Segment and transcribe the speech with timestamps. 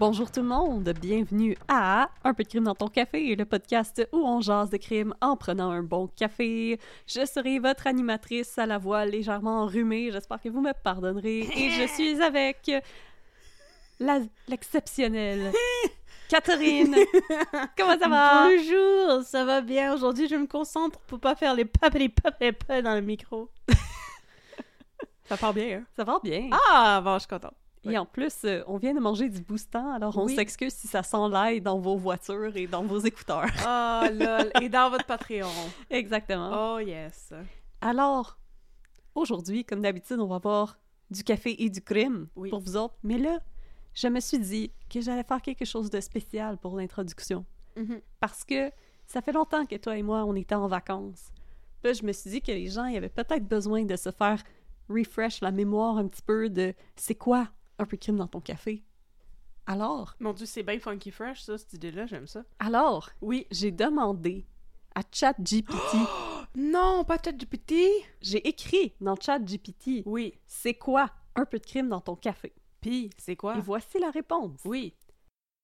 [0.00, 4.02] Bonjour tout le monde, bienvenue à Un peu de crime dans ton café, le podcast
[4.14, 6.80] où on jase de crime en prenant un bon café.
[7.06, 11.40] Je serai votre animatrice à la voix légèrement enrhumée, j'espère que vous me pardonnerez.
[11.40, 12.70] Et je suis avec
[14.48, 15.52] l'exceptionnelle
[16.30, 16.96] Catherine.
[17.76, 18.48] Comment ça va?
[18.48, 19.92] Bonjour, ça va bien.
[19.92, 23.02] Aujourd'hui, je me concentre pour pas faire les pap les pap les pap dans le
[23.02, 23.50] micro.
[25.28, 25.84] ça part bien, hein?
[25.94, 26.48] Ça va bien.
[26.70, 27.59] Ah, bon, je suis contente.
[27.84, 30.34] Et en plus, euh, on vient de manger du boostant, alors on Oui.
[30.36, 33.46] s'excuse si ça sent l'ail dans vos voitures et dans vos écouteurs.
[33.66, 34.50] Oh, lol.
[34.60, 35.48] Et dans votre Patreon.
[35.90, 36.74] Exactement.
[36.74, 37.32] Oh, yes.
[37.80, 38.38] Alors,
[39.14, 40.78] aujourd'hui, comme d'habitude, on va avoir
[41.10, 42.50] du café et du crime Oui.
[42.50, 42.94] pour vous autres.
[43.02, 43.38] Mais là,
[43.94, 47.44] je me suis dit que j'allais faire quelque chose de spécial pour l'introduction.
[47.76, 48.00] Mhm.
[48.20, 48.70] Parce que
[49.06, 51.32] ça fait longtemps que toi et moi, on était en vacances.
[51.82, 54.10] Puis là, je me suis dit que les gens, ils avaient peut-être besoin de se
[54.12, 54.42] faire
[54.88, 57.48] refresh la mémoire un petit peu de c'est quoi
[57.80, 58.82] un peu de crime dans ton café.
[59.66, 62.06] Alors, Mon Dieu, c'est bien funky fresh, ça, cette idée-là.
[62.06, 62.44] J'aime ça.
[62.58, 63.46] alors, Oui.
[63.50, 64.46] j'ai demandé
[64.94, 65.72] à ChatGPT,
[66.56, 67.74] Non, pas ChatGPT.
[68.20, 70.34] j'ai écrit dans ChatGPT, Oui.
[70.46, 72.52] c'est quoi un peu de crime dans ton café?
[72.80, 73.56] Puis, c'est quoi?
[73.56, 74.60] Et voici la réponse.
[74.64, 74.94] Oui.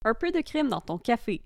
[0.05, 1.43] Un peu de crime dans ton café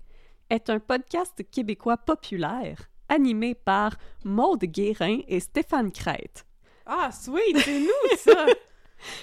[0.49, 6.45] est un podcast québécois populaire animé par Maude Guérin et Stéphane Crête.
[6.85, 8.45] Ah, sweet, c'est nous, ça.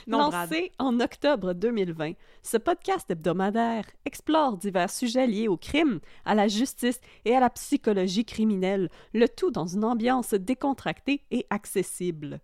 [0.07, 2.13] Lancé en octobre 2020,
[2.43, 7.51] ce podcast hebdomadaire explore divers sujets liés au crime, à la justice et à la
[7.51, 12.41] psychologie criminelle, le tout dans une ambiance décontractée et accessible.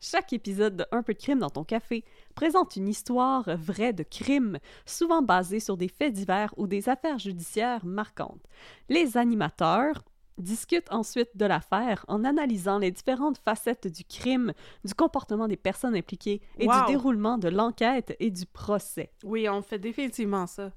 [0.00, 4.02] Chaque épisode de Un peu de crime dans ton café présente une histoire vraie de
[4.02, 8.44] crime, souvent basée sur des faits divers ou des affaires judiciaires marquantes.
[8.88, 10.04] Les animateurs
[10.38, 14.52] discutent ensuite de l'affaire en analysant les différentes facettes du crime,
[14.84, 16.72] du comportement des personnes impliquées et Wow.
[16.86, 19.12] du déroulement de l'enquête et du procès.
[19.24, 20.72] Oui, on fait définitivement ça.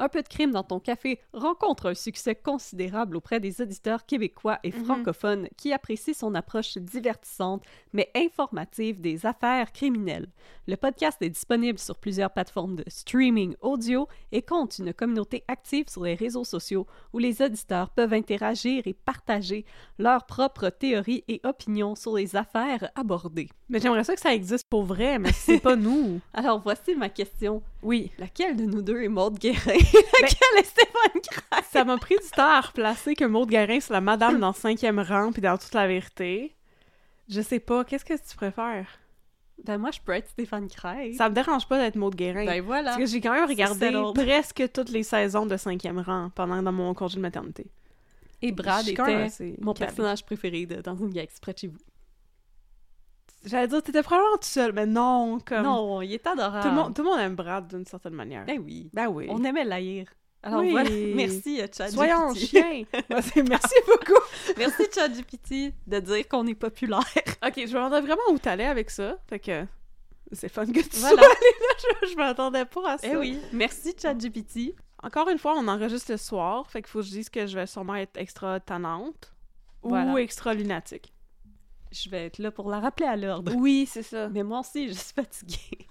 [0.00, 4.58] Un peu de crime dans ton café rencontre un succès considérable auprès des auditeurs québécois
[4.64, 4.84] et Mhm.
[4.84, 7.62] francophones qui apprécient son approche divertissante
[7.92, 10.28] mais informative des affaires criminelles.
[10.66, 15.88] Le podcast est disponible sur plusieurs plateformes de streaming audio et compte une communauté active
[15.88, 19.64] sur les réseaux sociaux où les auditeurs peuvent interagir et partager
[19.98, 23.48] leurs propres théories et opinions sur les affaires abordées.
[23.68, 26.20] Mais j'aimerais ça que ça existe pour vrai, mais c'est pas nous.
[26.32, 27.62] Alors voici ma question.
[27.82, 28.10] Oui.
[28.18, 29.74] Laquelle de nous deux est Maude Guérin?
[30.22, 31.62] Laquelle est Stéphane?
[31.70, 35.00] Ça m'a pris du temps à replacer que Maud Garin, c'est la madame dans cinquième
[35.00, 36.54] rang puis dans toute la vérité.
[37.28, 38.98] Je sais pas, qu'est-ce que tu préfères?
[39.64, 41.14] Ben moi, je peux être Stéphane Craig.
[41.14, 42.46] Ça me dérange pas d'être Maud Guérin.
[42.46, 42.90] Ben voilà.
[42.90, 46.72] Parce que j'ai quand même regardé presque toutes les saisons de cinquième rang pendant dans
[46.72, 47.66] mon congé de maternité.
[48.42, 49.28] Et Brad était
[49.60, 51.78] mon personnage préféré de Dans une galaxie près de chez vous.
[53.44, 55.62] J'allais dire, t'étais probablement tout seul, mais non, comme...
[55.62, 56.62] Non, il est adorable.
[56.62, 58.44] Tout le, monde, tout le monde aime Brad d'une certaine manière.
[58.44, 58.90] Ben oui.
[58.92, 59.26] Ben oui.
[59.30, 60.06] On aimait l'haïr.
[60.42, 60.70] Alors Oui.
[60.72, 61.94] voilà, merci euh, ChatGPT.
[61.94, 62.82] Soyons chiens!
[63.22, 64.20] C'est- Merci beaucoup!
[64.58, 67.00] merci ChatGPT de dire qu'on est populaire.
[67.46, 69.16] Ok, je me demandais vraiment où t'allais avec ça.
[69.28, 69.64] Fait que
[70.32, 71.16] c'est fun que tu Voilà.
[71.22, 71.96] sois allé là.
[72.02, 73.06] Je, je m'attendais pas à ça.
[73.10, 74.74] Eh oui, merci ChatGPT.
[75.02, 76.70] Encore une fois, on enregistre le soir.
[76.70, 79.32] Fait qu'il faut que je dise que je vais sûrement être extra tannante.
[79.82, 80.12] Voilà.
[80.12, 81.12] Ou extra lunatique.
[81.92, 83.52] Je vais être là pour la rappeler à l'ordre.
[83.56, 84.28] Oui, c'est ça.
[84.28, 85.86] Mais moi aussi, je suis fatiguée.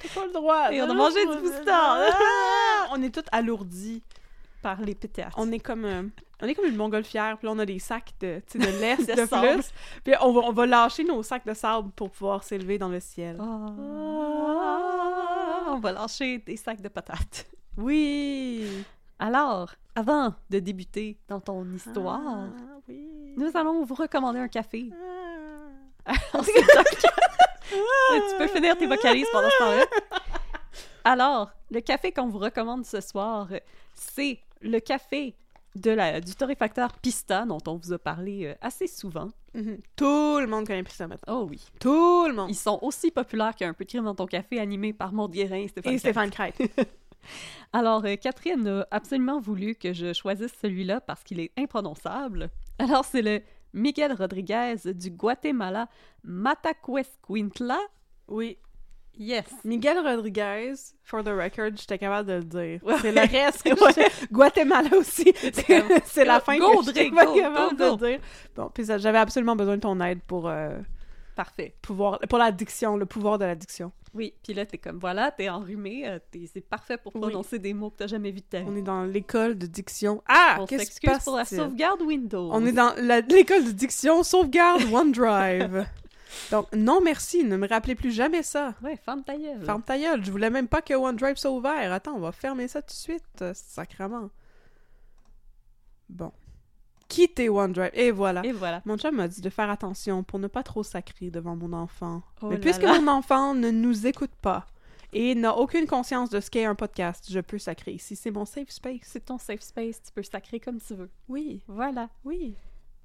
[0.00, 0.70] T'as pas le droit.
[0.72, 1.98] Et on a mangé du boostant.
[1.98, 2.92] non.
[2.92, 4.02] On est tous alourdis.
[4.62, 5.32] Par les pétards.
[5.36, 5.84] On est comme...
[5.84, 6.02] euh,
[6.42, 8.78] On est comme une montgolfière, puis là, on a des sacs de, tu sais, de
[8.80, 9.52] laisse De de, sable.
[9.54, 9.70] plus.
[10.02, 12.98] Puis on va, on va lâcher nos sacs de sable pour pouvoir s'élever dans le
[12.98, 13.36] ciel.
[13.40, 13.66] Ah,
[15.68, 17.46] on va lâcher des sacs de patates.
[17.76, 18.66] Oui!
[19.18, 23.34] Alors, avant de débuter dans ton histoire, Ah, oui.
[23.36, 24.90] nous allons vous recommander un café.
[26.06, 26.14] Ah.
[27.70, 29.84] Tu peux finir tes vocalises pendant ce temps-là.
[31.04, 33.48] Alors, le café qu'on vous recommande ce soir,
[33.94, 35.34] c'est le café
[35.74, 39.28] de la, du torréfacteur Pista, dont on vous a parlé euh, assez souvent.
[39.54, 39.78] Mhm.
[39.96, 41.40] Tout le monde connaît plus ça maintenant.
[41.42, 41.62] Oh oui.
[41.78, 42.48] Tout le monde.
[42.50, 45.56] Ils sont aussi populaires qu'un peu de crime dans ton café, animé par Maud Guérin
[45.56, 46.00] et Stéphane Et Crête.
[46.00, 46.56] Stéphane Crête.
[47.72, 52.48] Alors, euh, Catherine a absolument voulu que je choisisse celui-là parce qu'il est imprononçable.
[52.78, 53.40] Alors, c'est le
[53.74, 55.88] Miguel Rodriguez du Guatemala
[56.24, 57.78] Matacuescuintla.
[58.28, 58.56] Oui.
[59.18, 59.46] Yes.
[59.64, 62.80] Miguel Rodriguez, for the record, j'étais capable de le dire.
[62.84, 62.94] Ouais.
[63.02, 63.64] C'est le reste.
[63.64, 65.32] que j'étais- Guatemala aussi.
[66.04, 67.96] C'est la fin Go, que j'étais go, capable go, go.
[67.96, 68.20] de dire.
[68.54, 70.78] Bon, puis j'avais absolument besoin de ton aide pour euh,
[71.38, 71.72] Parfait.
[71.82, 73.92] pouvoir, pour l'addiction, le pouvoir de l'addiction.
[74.12, 77.20] Oui, puis là, t'es comme, voilà, t'es enrhumé, euh, t'es- c'est parfait pour Oui.
[77.20, 78.66] prononcer des mots que t'as jamais vus de ta vie.
[78.68, 80.20] On est dans l'école de diction.
[80.26, 82.50] Ah, On qu'est-ce qui passe pour la sauvegarde Windows.
[82.52, 85.86] On est dans la- l'école de diction sauvegarde OneDrive.
[86.50, 88.74] Donc, non merci, ne me rappelez plus jamais ça.
[88.82, 89.64] Ouais, ferme ta gueule.
[89.64, 91.92] Ferme ta gueule, je voulais même pas que OneDrive soit ouvert.
[91.92, 94.28] Attends, on va fermer ça tout de suite, euh, sacrement.
[96.08, 96.32] Bon.
[97.08, 98.44] Quittez OneDrive, et voilà.
[98.44, 98.82] Et voilà.
[98.84, 102.22] Mon chum m'a dit de faire attention pour ne pas trop sacrer devant mon enfant.
[102.42, 103.00] Oh Mais là puisque là.
[103.00, 104.66] mon enfant ne nous écoute pas
[105.14, 108.14] et n'a aucune conscience de ce qu'est un podcast, je peux sacrer ici.
[108.14, 109.00] C'est mon safe space.
[109.04, 111.08] C'est ton safe space, tu peux sacrer comme tu veux.
[111.28, 112.10] Oui, Voilà.
[112.24, 112.54] oui.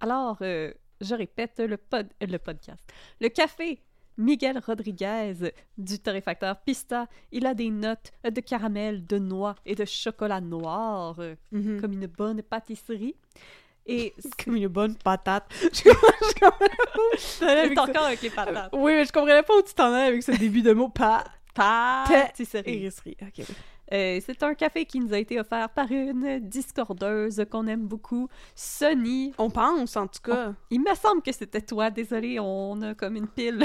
[0.01, 2.83] Alors, euh, je répète, le, pod, le podcast.
[3.21, 3.79] Le café
[4.17, 9.85] Miguel Rodriguez du torréfacteur Pista, il a des notes de caramel, de noix et de
[9.85, 11.79] chocolat noir, euh, Mhm.
[11.79, 13.15] comme une bonne pâtisserie.
[13.85, 14.13] Et
[14.43, 15.45] Comme une bonne patate.
[15.61, 15.83] je
[16.39, 18.69] comprenais pas où tu encore avec les patates.
[18.73, 20.89] Oui, mais je comprenais pas où tu t'en allais avec ce début de mot.
[20.89, 21.23] Pa...
[21.53, 22.63] Pâtisserie.
[22.83, 23.17] Érisserie.
[23.21, 23.45] Ok, oui.
[23.91, 28.27] Euh, c'est un café qui nous a été offert par une discordeuse qu'on aime beaucoup,
[28.55, 29.33] Sonny.
[29.37, 30.53] On pense, en tout cas.
[30.71, 33.61] Il me semble que c'était toi, désolé, on a comme une pile.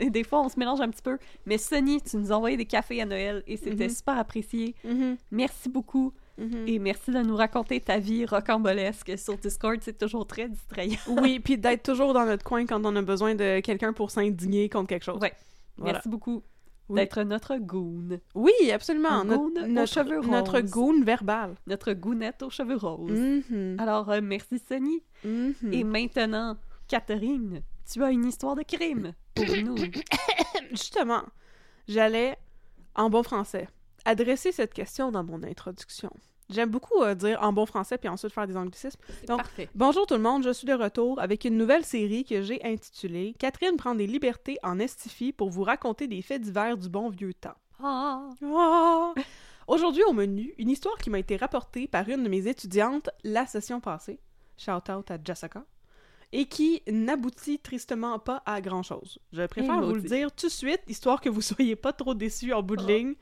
[0.00, 1.16] Des fois, on se mélange un petit peu.
[1.46, 3.94] Mais Sonny, tu nous as envoyé des cafés à Noël et c'était Mhm.
[3.94, 4.74] super apprécié.
[4.84, 6.12] Mhm, Merci beaucoup.
[6.40, 6.68] Mhm.
[6.68, 9.78] Et merci de nous raconter ta vie rocambolesque sur Discord.
[9.82, 10.98] C'est toujours très distrayant.
[11.08, 14.68] Oui, puis d'être toujours dans notre coin quand on a besoin de quelqu'un pour s'indigner
[14.68, 15.20] contre quelque chose.
[15.20, 15.32] Ouais.
[15.76, 15.92] Voilà.
[15.94, 16.42] Merci beaucoup
[16.88, 16.96] Oui.
[17.00, 18.18] d'être notre goon.
[18.34, 19.24] Oui, absolument.
[19.24, 21.54] Notre, notre, cheveux notre goon verbal.
[21.66, 23.10] Notre gounette aux cheveux roses.
[23.18, 25.02] Mhm, Alors, euh, merci Sonny.
[25.24, 25.54] mhm.
[25.72, 26.56] Et maintenant,
[26.88, 29.76] Catherine, tu as une histoire de crime pour nous.
[30.70, 31.22] Justement,
[31.88, 32.36] j'allais,
[32.94, 33.68] en bon français,
[34.04, 36.10] adresser cette question dans mon introduction.
[36.50, 38.98] J'aime beaucoup euh, dire en bon français puis ensuite faire des anglicismes.
[39.26, 39.68] Donc, Parfait.
[39.74, 43.34] Bonjour tout le monde, je suis de retour avec une nouvelle série que j'ai intitulée
[43.38, 47.34] Catherine prend des libertés en estifie pour vous raconter des faits divers du bon vieux
[47.34, 47.54] temps.
[47.82, 49.14] Ah, Ah!
[49.68, 53.46] Aujourd'hui au menu, une histoire qui m'a été rapportée par une de mes étudiantes la
[53.46, 54.18] session passée.
[54.58, 55.64] Shout out à Jessica.
[56.32, 59.18] Et qui n'aboutit tristement pas à grand chose.
[59.32, 62.14] Je préfère Et vous le dire tout de suite, histoire que vous soyez pas trop
[62.14, 62.88] déçus en bout de Oh.
[62.88, 63.14] ligne.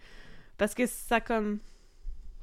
[0.57, 1.59] Parce que ça comme.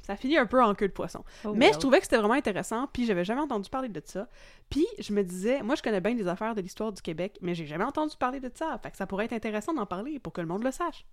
[0.05, 1.23] Ça finit un peu en queue de poisson.
[1.45, 4.29] oh Mais je trouvais que c'était vraiment intéressant, puis j'avais jamais entendu parler de ça.
[4.69, 7.55] Puis je me disais, moi je connais bien des affaires de l'histoire du Québec, mais
[7.55, 8.79] j'ai jamais entendu parler de ça.
[8.83, 11.07] Fait que ça pourrait être intéressant d'en parler pour que le monde le sache.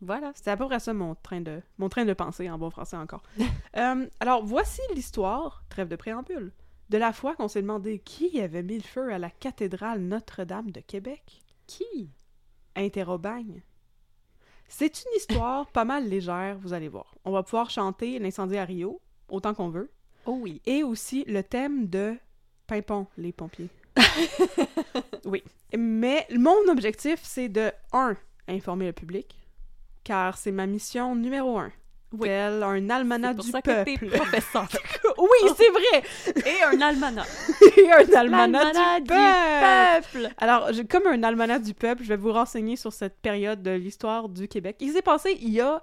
[0.00, 0.32] Voilà.
[0.34, 2.96] C'était à peu près ça mon train de, mon train de pensée en bon français
[2.96, 3.22] encore.
[3.78, 6.52] Euh, alors voici l'histoire, trêve de préambule,
[6.90, 10.70] de la fois qu'on s'est demandé qui avait mis le feu à la cathédrale Notre-Dame
[10.70, 11.40] de Québec.
[11.66, 12.10] Qui?
[12.76, 13.62] Interrobagne.
[14.68, 17.14] C'est une histoire pas mal légère, vous allez voir.
[17.24, 19.90] On va pouvoir chanter l'incendie à Rio, autant qu'on veut.
[20.26, 20.60] Oh oui.
[20.66, 22.16] Et aussi le thème de
[22.66, 23.68] Pimpon, les pompiers.
[25.24, 25.42] oui.
[25.76, 28.16] Mais mon objectif, c'est de, un,
[28.48, 29.36] informer le public,
[30.04, 31.72] car c'est ma mission numéro un.
[32.12, 32.28] Oui.
[32.28, 34.08] Tel un almanach du ça que peuple.
[34.10, 34.68] professeur.
[35.18, 36.42] oui, c'est vrai!
[36.46, 37.26] Et un almanach.
[37.76, 40.34] Et un almanach du du peuple!
[40.38, 44.28] Alors, comme un almanach du peuple, je vais vous renseigner sur cette période de l'histoire
[44.28, 44.76] du Québec.
[44.80, 45.82] Il s'est passé il y a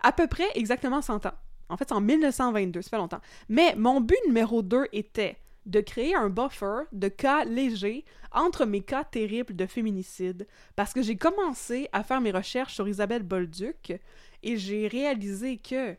[0.00, 1.32] à peu près exactement 100 ans.
[1.68, 3.20] En fait, c'est en 1922, ça fait longtemps.
[3.48, 8.80] Mais mon but numéro 2 était de créer un buffer de cas légers entre mes
[8.80, 10.46] cas terribles de féminicide,
[10.76, 13.92] parce que j'ai commencé à faire mes recherches sur Isabelle Bolduc
[14.42, 15.96] et j'ai réalisé que,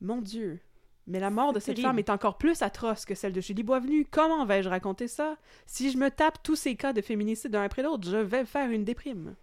[0.00, 0.60] mon Dieu,
[1.06, 1.88] mais la mort de cette terrible.
[1.88, 4.06] femme est encore plus atroce que celle de Julie Boisvenu.
[4.10, 5.36] Comment vais-je raconter ça?
[5.66, 8.70] Si je me tape tous ces cas de féminicide d'un après l'autre, je vais faire
[8.70, 9.34] une déprime.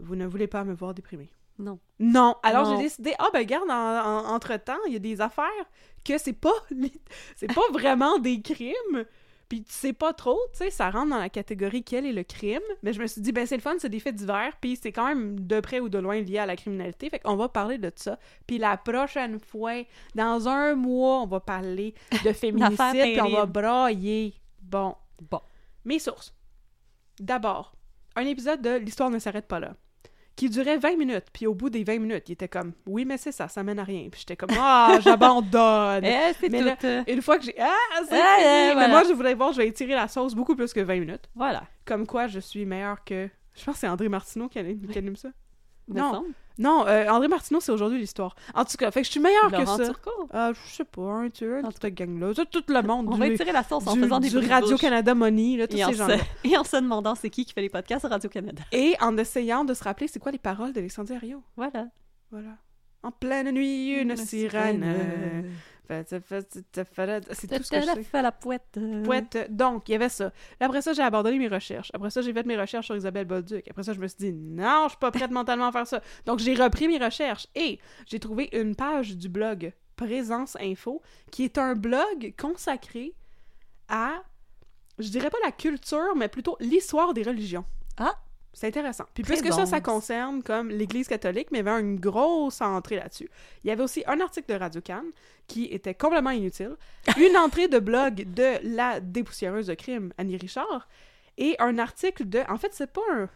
[0.00, 1.30] Vous ne voulez pas me voir déprimée?
[1.60, 1.78] Non.
[2.00, 2.34] Non.
[2.42, 5.44] Alors j'ai décidé, ah ben regarde, en, en- entre-temps, il y a des affaires
[6.04, 6.50] que c'est pas
[7.36, 9.04] c'est pas vraiment des crimes.
[9.48, 12.24] Puis tu sais pas trop, tu sais, ça rentre dans la catégorie quel est le
[12.24, 12.62] crime.
[12.82, 14.92] Mais je me suis dit, ben c'est le fun, c'est des faits divers, puis c'est
[14.92, 17.10] quand même de près ou de loin lié à la criminalité.
[17.10, 18.18] Fait qu'on va parler de ça.
[18.46, 19.84] Puis la prochaine fois,
[20.14, 24.34] dans un mois, on va parler de féminicide, puis on va brailler.
[24.62, 24.94] Bon.
[25.30, 25.40] Bon.
[25.84, 26.34] Mes sources.
[27.20, 27.74] D'abord,
[28.16, 29.74] un épisode de L'histoire ne s'arrête pas là,
[30.36, 33.16] qui durait 20 minutes, puis au bout des 20 minutes, il était comme «Oui, mais
[33.18, 36.04] c'est ça, ça mène à rien.» Puis j'étais comme «Ah, j'abandonne!
[36.04, 36.86] Eh, Mais là- tout.
[36.86, 37.72] euh, Une fois que j'ai «Ah,
[38.08, 38.36] c'est Ah,
[38.70, 38.80] fini!
[38.80, 41.28] Mais moi, je voulais voir, je vais étirer la sauce beaucoup plus que 20 minutes.
[41.34, 41.62] Voilà.
[41.84, 43.28] Comme quoi, je suis meilleure que...
[43.54, 45.28] Je pense que c'est André Martineau qui anime, qui anime ça.
[45.88, 46.24] Non.
[46.56, 48.36] Non, euh, André Martineau, c'est aujourd'hui l'histoire.
[48.54, 49.92] En tout cas, fait que je suis meilleure que ça.
[50.34, 52.32] Euh, je sais pas, un tueur, En toute cette gang-là.
[52.32, 53.08] Tout le monde.
[53.08, 55.76] On du, va étirer la sauce en du- faisant des du Radio-Canada Money, là, tous
[55.76, 56.18] ces gens-là.
[56.18, 56.22] se...
[56.48, 58.62] et en se demandant c'est qui qui fait les podcasts à Radio-Canada.
[58.70, 61.42] Et en essayant de se rappeler c'est quoi les paroles d'Alexandre Ario.
[61.56, 61.88] Voilà.
[62.30, 62.56] Voilà.
[63.02, 65.44] En pleine nuit, une sirène.
[67.32, 68.02] C'est tout ce que je sais.
[68.02, 68.76] fait la pouette.
[68.78, 69.02] euh.
[69.02, 69.48] Pouette.
[69.50, 70.32] Donc, il y avait ça.
[70.60, 71.90] Après ça, j'ai abandonné mes recherches.
[71.94, 73.68] Après ça, j'ai fait mes recherches sur Isabelle Bolduc.
[73.68, 76.00] Après ça, je me suis dit, non, je suis pas prête mentalement à faire ça.
[76.26, 81.44] Donc, j'ai repris mes recherches et j'ai trouvé une page du blog Présence Info, qui
[81.44, 83.14] est un blog consacré
[83.88, 84.22] à,
[84.98, 87.64] je dirais pas la culture, mais plutôt l'histoire des religions.
[87.98, 88.16] Ah!
[88.54, 89.04] C'est intéressant.
[89.12, 92.60] Puis Très puisque ça, ça concerne comme l'Église catholique, mais il y avait une grosse
[92.60, 93.28] entrée là-dessus.
[93.64, 95.10] Il y avait aussi un article de Radio Cannes
[95.48, 96.76] qui était complètement inutile,
[97.16, 100.88] une entrée de blog de la dépoussiéreuse de crime Annie Richard
[101.36, 102.42] et un article de...
[102.48, 103.28] En fait, c'est pas un...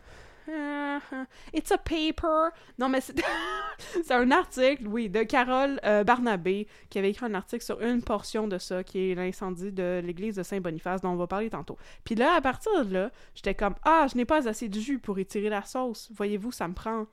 [1.55, 2.51] it's a paper.
[2.79, 3.01] Non, mais
[3.79, 8.03] c'est un article, oui, de Carole euh, Barnabé, qui avait écrit un article sur une
[8.03, 11.77] portion de ça, qui est l'incendie de l'église de Saint-Boniface, dont on va parler tantôt.
[12.05, 14.99] Puis là, à partir de là, j'étais comme Ah, je n'ai pas assez de jus
[14.99, 16.11] pour étirer la sauce.
[16.15, 17.07] Voyez-vous, ça me prend,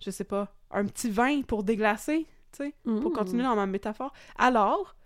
[0.00, 3.12] je sais pas, un petit vin pour déglacer, tu sais, pour Mm.
[3.12, 4.12] continuer dans ma métaphore.
[4.38, 4.96] Alors,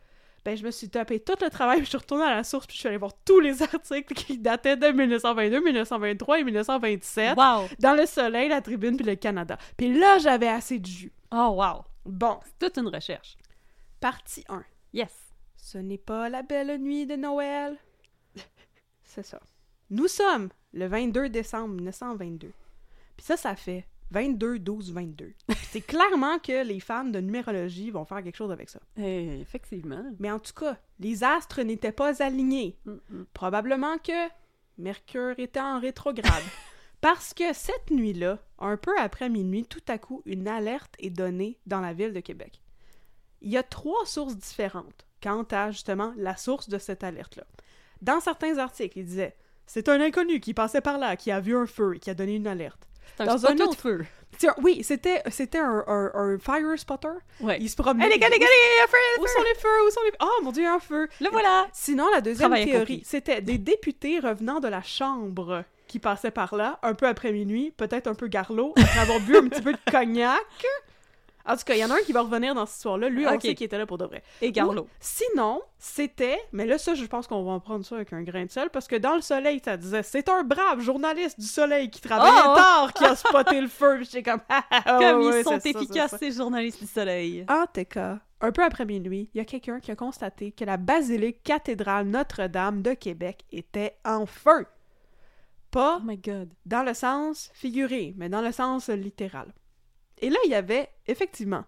[0.44, 2.66] ben, je me suis tapé tout le travail, puis je suis retournée à la source,
[2.66, 7.36] puis je suis allée voir tous les articles qui dataient de 1922, 1923 et 1927
[7.36, 7.68] Wow!
[7.78, 9.56] dans le Soleil, la Tribune puis le Canada.
[9.76, 11.12] Puis là, j'avais assez de jus.
[11.32, 11.84] Oh, wow!
[12.04, 13.36] Bon, Toute une recherche.
[14.00, 14.62] partie 1.
[14.92, 15.12] Yes.
[15.56, 17.78] Ce n'est pas la belle nuit de Noël.
[19.02, 19.40] C'est ça.
[19.90, 22.52] Nous sommes le 22 décembre 1922.
[23.16, 25.34] Puis ça, ça fait 22, 12, 22.
[25.48, 28.78] Puis C'est clairement que les fans de numérologie vont faire quelque chose avec ça.
[28.96, 30.04] Eh, effectivement.
[30.20, 32.78] Mais en tout cas, les astres n'étaient pas alignés.
[32.84, 33.24] Mm, mm.
[33.34, 34.28] Probablement que
[34.78, 36.44] Mercure était en rétrograde.
[37.00, 41.58] Parce que cette nuit-là, un peu après minuit, tout à coup, une alerte est donnée
[41.66, 42.62] dans la ville de Québec.
[43.42, 47.44] Il y a trois sources différentes quant à justement la source de cette alerte-là.
[48.00, 51.56] Dans certains articles, il disait c'est un inconnu qui passait par là, qui a vu
[51.56, 52.86] un feu et qui a donné une alerte.
[53.18, 54.04] Un Dans un autre- feu.
[54.62, 57.08] Oui, c'était c'était un, un- un fire spotter.
[57.40, 57.56] Ouais.
[57.60, 58.06] Il se promenait.
[58.06, 59.86] Hey, les gars, les gars, les Où sont les feux?
[59.86, 60.12] Où sont les?
[60.20, 61.08] Oh mon dieu, un feu!
[61.20, 61.66] Le voilà!
[61.72, 66.56] Sinon, la deuxième Travail théorie, c'était des députés revenant de la chambre qui passaient par
[66.56, 69.72] là, un peu après minuit, peut-être un peu garlot, après avoir bu un petit peu
[69.72, 70.40] de cognac.
[71.46, 73.08] En tout cas, il y en a un qui va revenir dans cette histoire-là.
[73.10, 73.42] Lui, on Ok.
[73.42, 74.22] sait qu'il était là pour de vrai.
[74.40, 74.84] Et Garlot.
[74.84, 78.22] Ou sinon, c'était, mais là, ça, je pense qu'on va en prendre ça avec un
[78.22, 81.46] grain de sel, parce que dans le soleil, ça disait, c'est un brave journaliste du
[81.46, 82.54] soleil qui travaillait Oh!
[82.56, 84.02] tard qui a spoté le feu.
[84.04, 86.18] J'étais comme, ah, Comme ils ouais, sont efficaces, ça.
[86.18, 87.44] ces journalistes du soleil.
[87.48, 90.64] En tout cas, un peu après minuit, il y a quelqu'un qui a constaté que
[90.64, 94.66] la basilique cathédrale Notre-Dame de Québec était en feu.
[95.70, 96.50] Pas Oh my god.
[96.64, 99.52] dans le sens figuré, mais dans le sens littéral.
[100.18, 101.64] Et là, il y avait effectivement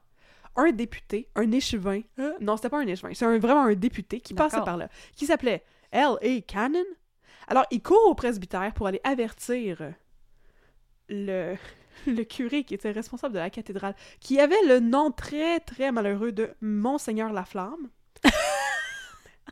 [0.56, 2.00] un député, un échevin.
[2.18, 5.26] euh, non, c'était pas un échevin, c'est vraiment un député qui passait par là, qui
[5.26, 5.62] s'appelait
[5.92, 6.40] L.A.
[6.42, 6.84] Cannon.
[7.48, 9.92] Alors, il court au presbytère pour aller avertir
[11.08, 11.54] le,
[12.06, 16.32] le curé qui était responsable de la cathédrale, qui avait le nom très, très malheureux
[16.32, 17.90] de Monseigneur Laflamme.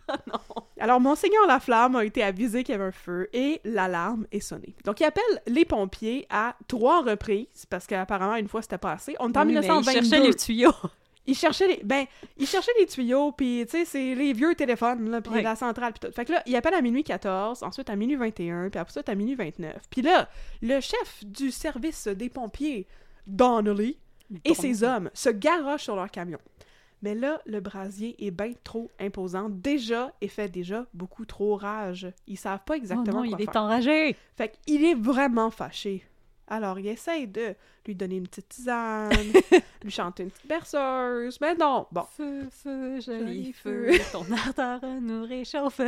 [0.81, 4.75] Alors, Monseigneur Laflamme a été avisé qu'il y avait un feu et l'alarme est sonnée.
[4.85, 9.15] Donc, il appelle les pompiers à trois reprises, parce qu'apparemment, une fois, c'était pas assez.
[9.21, 10.09] On est en Oui, mais ils 1922.
[10.11, 10.73] cherchaient les tuyaux.
[11.27, 11.81] Ils cherchaient les...
[11.83, 12.05] Ben,
[12.37, 15.95] ils cherchaient les tuyaux, puis, tu sais, c'est les vieux téléphones, là, puis la centrale,
[15.95, 16.15] puis tout.
[16.15, 19.01] Fait que là, il appelle à minuit 14, ensuite à minuit 21, puis après ça,
[19.07, 19.75] à minuit 29.
[19.89, 20.29] Puis là,
[20.61, 22.87] le chef du service des pompiers,
[23.27, 23.97] Donnelly,
[24.45, 26.39] et ses hommes se garochent sur leur camion.
[27.05, 32.11] Mais là, le brasier est bien trop imposant déjà et fait déjà beaucoup trop rage.
[32.27, 34.17] Ils savent pas Oh exactement non, quoi il est enragé.
[34.39, 36.03] Fait qu'il est vraiment fâché.
[36.49, 37.55] Alors, il essaye de
[37.87, 39.11] lui donner une petite tisane,
[39.85, 42.05] lui chanter une petite berceuse, mais non, bon.
[42.11, 45.83] Feu, feu, joli Joli feu, ton ardeur nous réchauffe.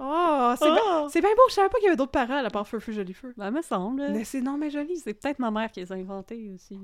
[0.00, 1.06] Oh, c'est bien, Oh!
[1.08, 2.90] c'est bien beau, je savais pas qu'il y avait d'autres paroles à part feu, feu,
[2.90, 3.32] joli feu.
[3.36, 4.08] Ben, me semble.
[4.10, 4.96] Mais c'est non, mais joli.
[4.96, 6.76] C'est peut-être ma mère qui les a inventés aussi.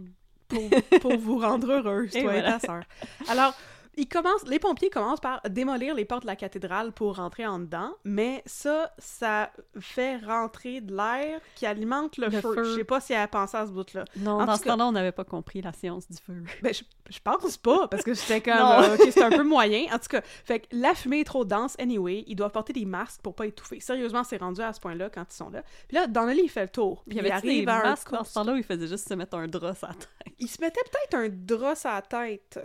[0.54, 2.52] Pour, pour vous rendre heureuse, toi et voilà.
[2.52, 2.82] ta sœur.
[3.28, 3.54] Alors,
[3.96, 7.58] ils commencent, les pompiers commencent par démolir les portes de la cathédrale pour rentrer en
[7.58, 12.54] dedans, mais ça, ça fait rentrer de l'air qui alimente le, Le feu.
[12.54, 12.64] feu.
[12.64, 14.04] Je sais pas si elle a pensé à ce bout-là.
[14.16, 16.42] Non, En dans ce temps-là, on n'avait pas compris la science du feu.
[16.62, 19.84] Ben, je, je pense pas, parce que j'étais comme, euh, c'est un peu moyen.
[19.92, 22.24] En tout cas, fait que la fumée est trop dense, anyway.
[22.26, 23.80] Ils doivent porter des masques pour pas étouffer.
[23.80, 25.62] Sérieusement, c'est rendu à ce point-là quand ils sont là.
[25.88, 27.04] Puis là, Donnelly, il fait le tour.
[27.06, 28.86] Puis Il y avait des arrive à un masques dans ce temps-là où il faisait
[28.88, 30.08] juste se mettre un drap sur la tête?
[30.38, 32.58] Il se mettait peut-être un drap sur la tête.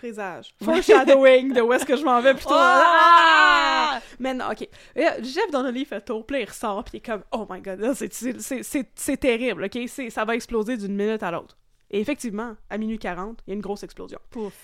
[0.00, 0.54] Présage.
[0.64, 2.54] Foreshadowing de où est-ce que je m'en vais plutôt.
[2.54, 4.00] Ah!
[4.18, 4.66] Mais non, ok.
[4.96, 7.60] Là, Jeff Donnelly fait le tour, puis il ressort, puis il est comme, oh my
[7.60, 9.78] god, c'est- terrible, ok?
[10.08, 11.58] Ça va exploser d'une minute à l'autre.
[11.92, 14.18] Et effectivement, à minuit 40, il y a une grosse explosion.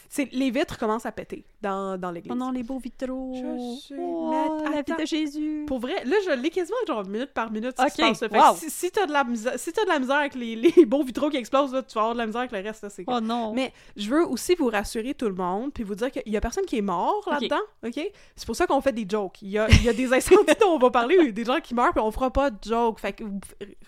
[0.08, 2.30] C'est Les vitres commencent à péter dans, dans l'église.
[2.32, 3.32] Oh non, les beaux vitraux.
[3.34, 5.64] Je sais, Oh, la vie de Jésus.
[5.66, 8.60] Pour vrai, là, je l'ai quasiment genre minute par minute ce qui se passe.
[8.60, 10.86] Fait si, si t'as de la misère, si t'as de la misère avec les, les
[10.86, 12.82] beaux vitraux qui explosent, là, tu vas avoir de la misère avec le reste.
[12.82, 13.52] là, C'est Oh non.
[13.52, 16.40] Mais je veux aussi vous rassurer tout le monde, puis vous dire qu'il y a
[16.40, 18.00] personne qui est mort là-dedans, ok?
[18.36, 19.42] C'est pour ça qu'on fait des jokes.
[19.42, 21.74] Il y a, il y a des incendies dont on va parler, des gens qui
[21.74, 23.00] meurent, puis on fera pas de jokes.
[23.00, 23.40] Fait que vous,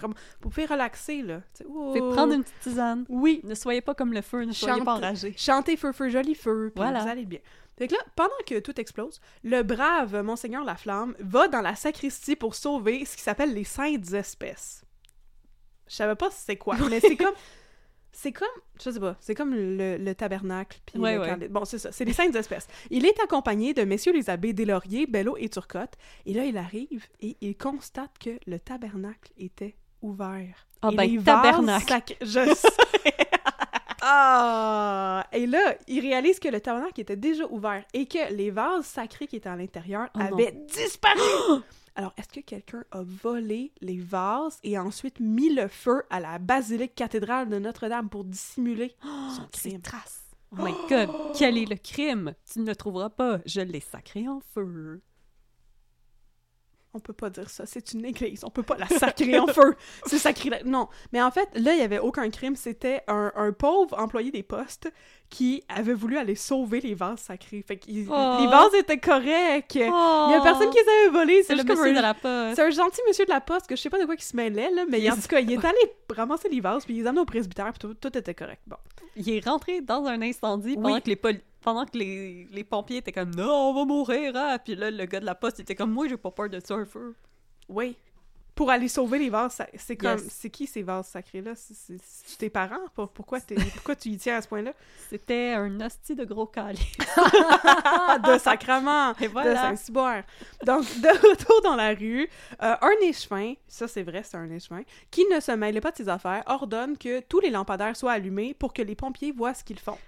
[0.03, 1.41] vous pouvez relaxer, là.
[1.69, 1.93] Oh.
[1.93, 3.05] Fait prendre une petite tisane.
[3.09, 3.28] Oui.
[3.45, 5.35] Ne soyez pas comme le feu, ne soyez Chante- pas enragés.
[5.37, 7.03] Chantez feu, feu, joli feu, puis Voilà.
[7.03, 7.41] vous allez bien.
[7.77, 12.35] Fait que là, pendant que tout explose, le brave Monseigneur Laflamme va dans la sacristie
[12.35, 14.83] pour sauver ce qui s'appelle les saintes espèces.
[15.87, 17.35] Je savais pas c'est quoi, mais c'est comme...
[18.11, 18.49] C'est comme,
[18.83, 20.81] je sais pas, c'est comme le, le tabernacle.
[20.87, 22.67] Puis Ouais, Bon, c'est ça, c'est les saintes espèces.
[22.91, 25.93] Il est accompagné de messieurs les abbés Deslauriers, Bello et Turcotte.
[26.27, 30.67] Et là, il arrive et il constate que le tabernacle était ouvert.
[30.83, 31.87] Ah Et ben, les vases tabernacle.
[31.89, 32.69] sacrés- Je sais.
[34.01, 35.27] Ah!
[35.33, 39.27] Et là, il réalise que le tabernacle était déjà ouvert et que les vases sacrés
[39.27, 40.25] qui étaient à l'intérieur Oh non.
[40.27, 41.19] avaient disparu.
[41.97, 46.39] Alors, est-ce que quelqu'un a volé les vases et ensuite mis le feu à la
[46.39, 48.95] basilique cathédrale de Notre-Dame pour dissimuler
[49.37, 49.81] son crime?
[49.83, 50.23] traces.
[50.53, 52.35] Oh my god, quel est le crime?
[52.51, 53.41] Tu ne le trouveras pas.
[53.45, 55.03] Je l'ai sacré en feu.
[56.95, 57.65] On peut pas dire ça.
[57.67, 58.45] C'est une église.
[58.45, 59.77] On peut pas la sacrer en feu.
[60.07, 60.51] C'est sacré.
[60.65, 60.89] Non.
[61.13, 62.57] Mais en fait, là, il y avait aucun crime.
[62.57, 64.91] C'était un, un pauvre employé des postes
[65.29, 67.63] qui avait voulu aller sauver les vases sacrés.
[67.67, 68.37] Fait que Oh.
[68.41, 69.75] les vases étaient corrects.
[69.75, 71.43] Il y a personne qui les avait volés.
[71.43, 72.57] C'est le monsieur un- de la poste.
[72.57, 74.35] C'est un gentil monsieur de la poste que je sais pas de quoi il se
[74.35, 75.79] mêlait, là, mais Il en tout cas, il est allé
[76.17, 78.63] ramasser les vases, puis il les a amenés au presbytère, puis tout, tout était correct.
[78.67, 78.77] Bon.
[79.17, 81.03] Il est rentré dans un incendie pendant Oui.
[81.03, 81.17] que les
[81.61, 84.33] pendant que les, les pompiers étaient comme non, on va mourir.
[84.37, 84.59] hein.
[84.65, 86.75] Puis là, le gars de la poste était comme moi, j'ai pas peur de ça,
[86.75, 87.15] un feu.
[87.69, 87.97] Oui.
[88.55, 90.19] Pour aller sauver les vases, c'est comme...
[90.19, 90.29] Yes.
[90.33, 91.53] C'est qui ces vases sacrés-là?
[91.55, 92.89] C'est- C'est tes parents?
[92.93, 93.39] Pour- Pourquoi,
[93.75, 94.73] pourquoi tu y tiens à ce point-là?
[95.09, 96.83] C'était un hostie de gros calice.
[98.25, 99.15] de sacrement!
[99.21, 99.55] Et de voilà.
[99.63, 100.23] Saint-Cyboire.
[100.65, 102.29] Donc, de retour dans la rue,
[102.63, 105.97] euh, un échevin, ça c'est vrai, c'est un échevin, qui ne se mêlait pas de
[105.97, 109.63] ses affaires, ordonne que tous les lampadaires soient allumés pour que les pompiers voient ce
[109.63, 109.99] qu'ils font.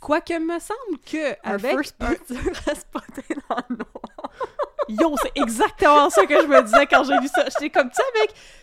[0.00, 2.36] Quoique me semble que Un avec first picture
[2.70, 4.30] à spotter dans le noir.
[4.88, 7.44] Yo, c'est exactement ça que je me disais quand j'ai vu ça.
[7.44, 8.00] J'étais comme, tu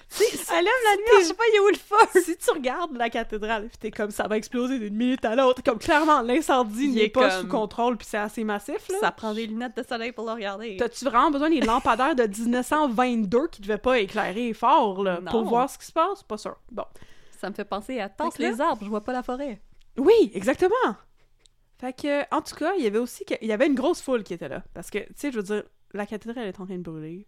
[0.09, 2.21] tu sais, Elle aime la nuit, je sais pas, il est où le feu?
[2.21, 5.61] si tu regardes la cathédrale, pis t'es comme, ça va exploser d'une minute à l'autre,
[5.63, 8.97] comme clairement, l'incendie n'est est pas comme- sous contrôle, puis c'est assez massif, là.
[9.01, 10.75] Ça prend des lunettes de soleil pour le regarder.
[10.77, 15.31] T'as-tu vraiment besoin des lampadaires de 1922 qui devaient pas éclairer fort, là, Non.
[15.31, 16.23] pour voir ce qui se passe?
[16.23, 16.55] Pas sûr.
[16.71, 16.85] Bon.
[17.39, 19.61] Ça me fait penser à tasse les arbres, je vois pas la forêt.
[19.97, 20.95] Oui, exactement!
[21.79, 24.01] Fait que, en tout cas, il y avait aussi, que- il y avait une grosse
[24.01, 24.63] foule qui était là.
[24.73, 25.63] Parce que, tu sais, je veux dire,
[25.93, 27.27] la cathédrale est en train de brûler.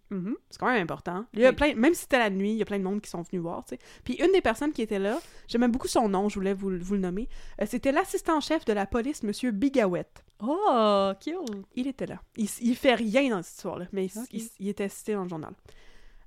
[0.50, 1.24] C'est quand même important.
[1.32, 1.54] Il y a Oui.
[1.56, 3.40] plein, même si c'était la nuit, il y a plein de monde qui sont venus
[3.42, 3.80] voir, tu sais.
[4.04, 6.94] Puis une des personnes qui était là, j'aimais beaucoup son nom, je voulais vous, vous
[6.94, 7.28] le nommer,
[7.60, 10.06] euh, c'était l'assistant-chef de la police, Monsieur Bigawet.
[10.42, 11.36] Oh, cute!
[11.74, 12.20] Il était là.
[12.36, 14.26] Il, il fait rien dans cette histoire-là, mais il, Ok.
[14.32, 15.54] il- il était cité dans le journal.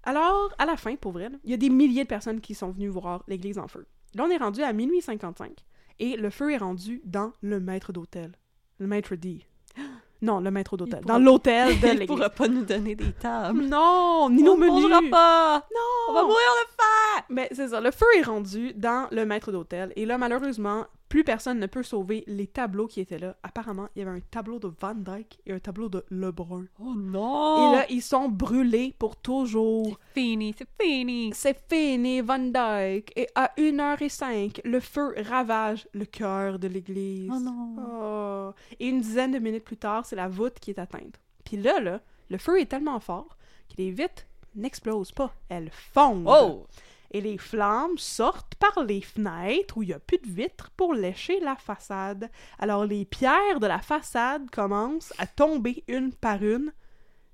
[0.03, 2.55] Alors, à la fin, pour vrai, là, il y a des milliers de personnes qui
[2.55, 3.85] sont venues voir l'église en feu.
[4.15, 5.51] Là, on est rendu à minuit 55,
[5.99, 8.31] et le feu est rendu dans le maître d'hôtel.
[8.79, 9.45] Le maître D.
[10.21, 10.99] Non, le maître d'hôtel.
[11.01, 12.07] Il Dans pourra- l'hôtel de Il l'église.
[12.07, 13.63] pourra pas nous donner des tables.
[13.65, 15.11] Non, ni nos On ne menus.
[15.11, 15.67] pas!
[15.75, 16.11] Non!
[16.11, 17.23] On va mourir de faim!
[17.29, 19.91] Mais c'est ça, le feu est rendu dans le maître d'hôtel.
[19.97, 23.35] Et là, malheureusement, plus personne ne peut sauver les tableaux qui étaient là.
[23.43, 26.65] Apparemment, il y avait un tableau de Van Dyke et un tableau de Lebrun.
[26.79, 27.69] Oh non!
[27.69, 29.99] Et là, ils sont brûlés pour toujours.
[30.15, 31.31] c'est fini, c'est fini!
[31.35, 33.13] C'est fini, Van Dyke.
[33.15, 37.29] Et à 1h05, le feu ravage le cœur de l'église.
[37.31, 37.75] Oh non!
[37.77, 38.53] Oh.
[38.79, 41.21] Et une dizaine de minutes plus tard, c'est la voûte qui est atteinte.
[41.45, 43.37] Puis là, là, le feu est tellement fort
[43.69, 44.23] que les vitres
[44.55, 45.31] n'explosent pas.
[45.47, 46.27] Elles fondent.
[46.27, 46.65] Oh!
[47.13, 50.93] Et les flammes sortent par les fenêtres où il n'y a plus de vitres pour
[50.95, 52.29] lécher la façade.
[52.59, 56.73] Alors les pierres de la façade commencent à tomber une par une.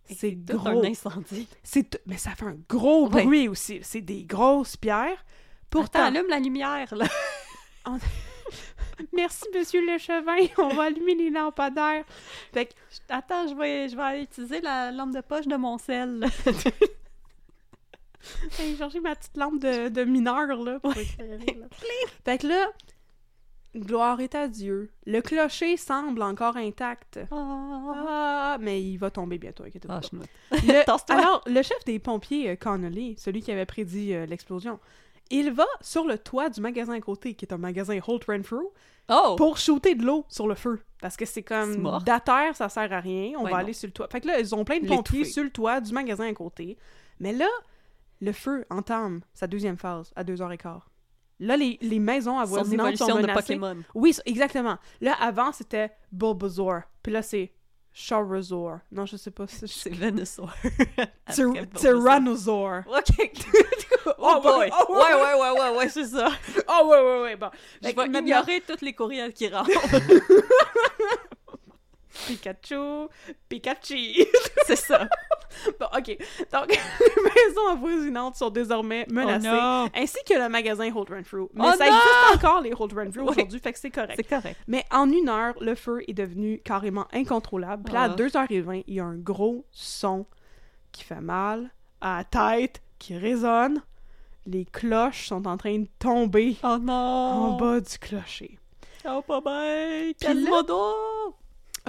[0.09, 0.67] C'est gros.
[0.67, 1.47] un incendie.
[1.63, 3.23] C'est mais ça fait un gros Ouais.
[3.23, 3.79] bruit aussi.
[3.83, 5.23] C'est des grosses pierres.
[5.69, 7.05] Pourtant, allume la lumière, là!
[7.85, 7.99] on-
[9.13, 12.03] Merci, monsieur le chevin, on va allumer les lampadaires.
[12.51, 12.73] Fait que,
[13.07, 16.25] Attends, je vais, je vais aller utiliser la lampe de poche de mon sel.
[18.57, 20.93] j'ai cherché ma petite lampe de, de mineur, là, pour.
[22.25, 22.67] Fait que là,
[23.75, 24.91] gloire est à Dieu.
[25.05, 27.19] Le clocher semble encore intact.
[27.31, 30.01] Ah, mais il va tomber bientôt, inquiétez-vous Ah.
[30.51, 34.79] Le- alors, le chef des pompiers, euh, Connolly, celui qui avait prédit euh, l'explosion,
[35.31, 38.69] il va sur le toit du magasin à côté, qui est un magasin Holt Renfrew,
[39.11, 39.35] Oh!
[39.37, 40.79] pour shooter de l'eau sur le feu.
[41.01, 42.03] Parce que c'est comme Smart.
[42.03, 43.31] d'atterre, ça sert à rien.
[43.39, 43.63] On Ouais, va non.
[43.63, 44.07] aller sur le toit.
[44.11, 46.77] Fait que là, ils ont plein de pompiers sur le toit du magasin à côté.
[47.19, 47.47] Mais là,
[48.21, 50.81] le feu entame sa deuxième phase à 2h15.
[51.41, 53.55] Là, les, les maisons Son avoisinantes sont de menacées.
[53.55, 53.77] Pokémon.
[53.95, 54.77] Oui, exactement.
[54.99, 56.81] Là, avant, c'était Bulbasaur.
[57.01, 57.53] Puis là, c'est
[57.93, 58.79] Charizard.
[58.91, 60.53] Non, je sais pas C'est Venusaur.
[61.29, 62.81] Tyr- Tyrannosaur.
[62.87, 63.31] Ok.
[64.17, 64.59] Oh, oh boy.
[64.59, 66.29] ouais, oh, ouais, ouais, ouais, ouais, ouais, c'est ça.
[66.67, 67.49] Oh, ouais, ouais, ouais, bon.
[67.81, 69.69] Je vais ignorer tous les courriels qui rentrent.
[72.27, 73.07] Pikachu,
[73.47, 73.95] Pikachu.
[74.65, 75.07] c'est ça.
[75.79, 76.17] Bon, ok.
[76.51, 79.89] Donc, les maisons avoisinantes sont désormais menacées, Oh non.
[79.95, 81.49] ainsi que le magasin Holt Renfrew.
[81.53, 81.95] Mais Oh ça non!
[81.95, 83.29] existe encore, les Holt Renfrew, Ouais.
[83.31, 84.13] aujourd'hui, fait que c'est correct.
[84.15, 84.59] C'est correct.
[84.67, 87.83] Mais en une heure, le feu est devenu carrément incontrôlable.
[87.83, 88.15] Puis là, à Ah.
[88.15, 90.25] 2h20, il y a un gros son
[90.91, 91.69] qui fait mal
[92.01, 93.81] à la tête, qui résonne.
[94.45, 96.93] Les cloches sont en train de tomber Oh non.
[96.93, 98.57] en bas du clocher.
[99.07, 100.11] Oh, pas bien.
[100.19, 101.35] Quasimodo.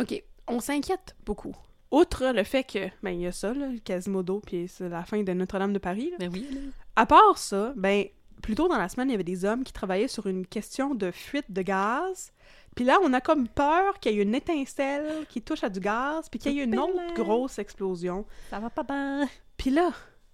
[0.00, 1.54] OK, on s'inquiète beaucoup.
[1.90, 5.04] Outre le fait que, ben, il y a ça, là, le Quasimodo, puis c'est la
[5.04, 6.10] fin de Notre-Dame de Paris.
[6.10, 6.16] là.
[6.20, 6.60] Mais oui, là.
[6.96, 8.06] À part ça, ben,
[8.42, 10.94] plus tôt dans la semaine, il y avait des hommes qui travaillaient sur une question
[10.94, 12.32] de fuite de gaz.
[12.76, 15.80] Puis là, on a comme peur qu'il y ait une étincelle qui touche à du
[15.80, 18.24] gaz, puis qu'il y ait une autre grosse explosion.
[18.48, 19.28] Ça va pas bien.
[19.56, 19.90] Puis là,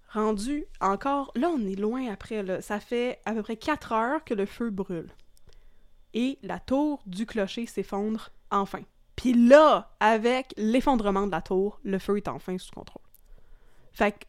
[0.09, 1.31] rendu encore...
[1.35, 2.61] Là, on est loin après, là.
[2.61, 5.09] Ça fait à peu près 4 heures que le feu brûle.
[6.13, 8.83] Et la tour du clocher s'effondre enfin.
[9.17, 13.01] Puis là, avec l'effondrement de la tour, le feu est enfin sous contrôle.
[13.91, 14.25] Fait que,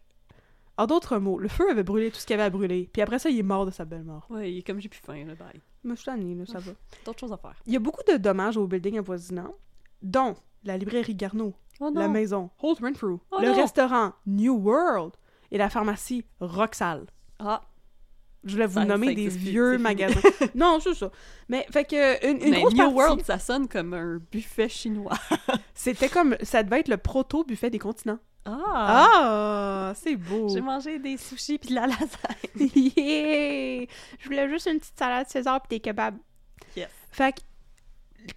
[0.79, 2.88] en d'autres mots, le feu avait brûlé tout ce qu'il y avait à brûler.
[2.92, 4.27] Puis après ça, il est mort de sa belle mort.
[4.31, 5.61] Ouais, il est comme j'ai plus faim, là, bye.
[5.85, 6.72] Mais je suis tannée, là, ça va.
[7.05, 7.55] D'autres choses à faire.
[7.66, 9.55] Il y a beaucoup de dommages aux buildings avoisinants,
[10.03, 13.55] dont la librairie Garneau, Oh la maison Holt Renfrew, Oh le non!
[13.57, 15.12] restaurant New World
[15.53, 17.07] et la pharmacie Roxal.
[17.38, 17.61] Ah,
[18.49, 20.21] Je voulais vous Ça- nommer ça des vieux magasins.
[20.55, 21.11] non, c'est ça.
[21.49, 24.69] Mais fait que une, une mais grosse New partie, World, ça sonne comme un buffet
[24.69, 25.17] chinois.
[25.75, 28.19] c'était comme ça devait être le proto buffet des continents.
[28.45, 29.91] Ah!
[29.91, 30.49] Ah, c'est beau.
[30.49, 32.07] J'ai mangé des sushis puis de la lasagne.
[32.75, 33.87] yeah!
[34.19, 36.17] Je voulais juste une petite salade César puis des kebabs.
[36.77, 36.89] Yes.
[37.11, 37.41] Fait que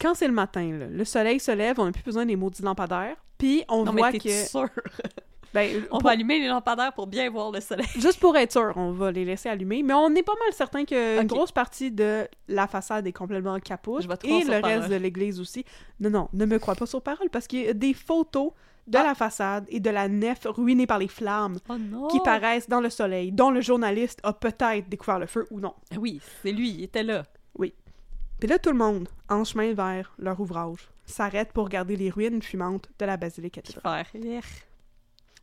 [0.00, 2.62] quand c'est le matin, là, le soleil se lève, on n'a plus besoin des maudits
[2.62, 3.16] lampadaires.
[3.38, 4.28] Puis on Non, voit mais que?
[5.54, 7.86] Ben, On pour- va allumer les lampadaires pour bien voir le soleil.
[7.96, 10.84] Juste pour être sûr, on va les laisser allumer, mais on est pas mal certain
[10.84, 11.26] que une Ok.
[11.28, 14.96] grosse partie de la façade est complètement capote Je vais te et le reste de
[14.96, 15.64] l'église aussi.
[16.00, 18.52] Non, non, ne me crois pas sur parole parce qu'il y a des photos
[18.88, 19.04] de Ah.
[19.04, 22.90] la façade et de la nef ruinée par les flammes Oh qui paraissent dans le
[22.90, 25.74] soleil, dont le journaliste a peut-être découvert le feu ou non.
[25.92, 27.24] Ah Oui, c'est lui, il était là.
[28.40, 32.42] Puis là, tout le monde, en chemin vers leur ouvrage, s'arrête pour regarder les ruines
[32.42, 34.04] fumantes de la basilique cathédrale.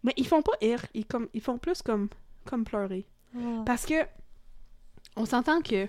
[0.03, 2.09] Mais ils font pas rire, ils, comme, ils font plus comme,
[2.45, 3.05] comme pleurer.
[3.65, 3.95] Parce que
[5.15, 5.88] on s'entend que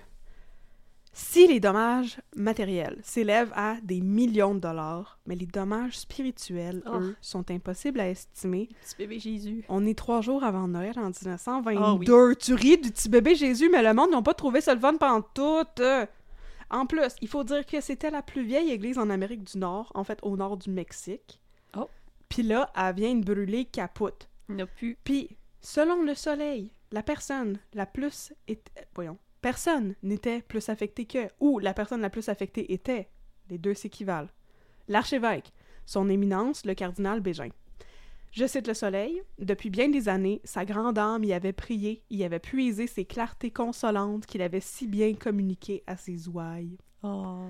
[1.13, 6.99] si les dommages matériels s'élèvent à des millions de dollars, mais les dommages spirituels, Oh.
[6.99, 8.69] eux, sont impossibles à estimer.
[8.81, 9.65] Petit bébé Jésus.
[9.67, 11.81] On est trois jours avant Noël en 1922.
[11.83, 12.35] Ah oui.
[12.37, 14.95] Tu ris du petit bébé Jésus, mais le monde n'a pas trouvé ça le fun
[14.95, 15.63] pendant tout.
[16.69, 19.91] En plus, il faut dire que c'était la plus vieille église en Amérique du Nord,
[19.93, 21.40] en fait au nord du Mexique.
[22.31, 24.29] Puis là, elle vient de brûler capote.
[24.47, 24.97] Il n'a plus.
[25.03, 28.33] Puis, selon le soleil, la personne la plus...
[28.47, 29.17] est- Voyons.
[29.41, 31.27] Personne n'était plus affectée que...
[31.41, 33.09] Ou la personne la plus affectée était.
[33.49, 34.29] Les deux s'équivalent.
[34.87, 35.51] L'archevêque,
[35.85, 37.49] son éminence, le cardinal Bégin.
[38.31, 39.21] Je cite le soleil.
[39.37, 43.51] Depuis bien des années, sa grande âme y avait prié, y avait puisé ses clartés
[43.51, 46.77] consolantes qu'il avait si bien communiquées à ses ouailles.
[47.03, 47.41] Oh.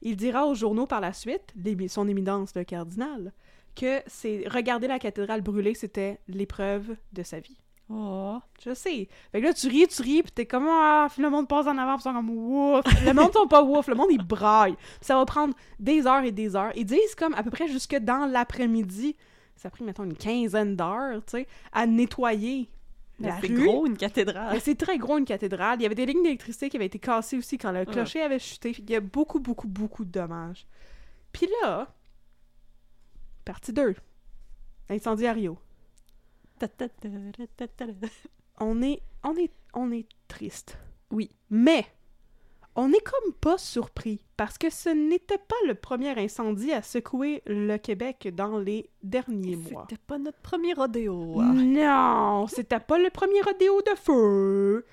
[0.00, 1.52] Il dira aux journaux par la suite,
[1.88, 3.34] son éminence le cardinal,
[3.78, 7.58] que c'est regarder la cathédrale brûler, c'était l'épreuve de sa vie.
[7.90, 8.38] Oh.
[8.62, 9.08] Je sais.
[9.32, 11.78] Fait que là, tu ris, tu ris, pis t'es comme, ah, le monde passe en
[11.78, 12.84] avant, pis ils sont comme, ouf.
[13.04, 14.74] Le monde sont pas ouf, le monde, il braille.
[14.74, 16.72] Puis ça va prendre des heures et des heures.
[16.76, 19.16] Ils disent comme, à peu près jusque dans l'après-midi,
[19.56, 22.68] ça a pris, mettons, une quinzaine d'heures, tu sais, à nettoyer
[23.20, 24.60] la C'est gros, une cathédrale.
[24.60, 25.80] C'est très gros, une cathédrale.
[25.80, 28.38] Il y avait des lignes d'électricité qui avaient été cassées aussi quand le clocher avait
[28.38, 28.76] chuté.
[28.78, 30.66] Il y a beaucoup, beaucoup, beaucoup de dommages.
[31.32, 31.88] Puis là,
[33.48, 33.94] partie 2.
[34.90, 35.56] Incendie à Rio.
[36.58, 38.06] Ta, ta, ta, ta, ta, ta, ta.
[38.60, 40.76] On est, on est, on est triste.
[41.10, 41.30] Oui.
[41.48, 41.86] Mais,
[42.76, 47.42] On n'est comme pas surpris, parce que ce n'était pas le premier incendie à secouer
[47.46, 49.86] le Québec dans les derniers mois.
[49.88, 51.42] C'était pas notre premier rodéo.
[51.42, 54.86] Non, c'était pas le premier rodéo de feu.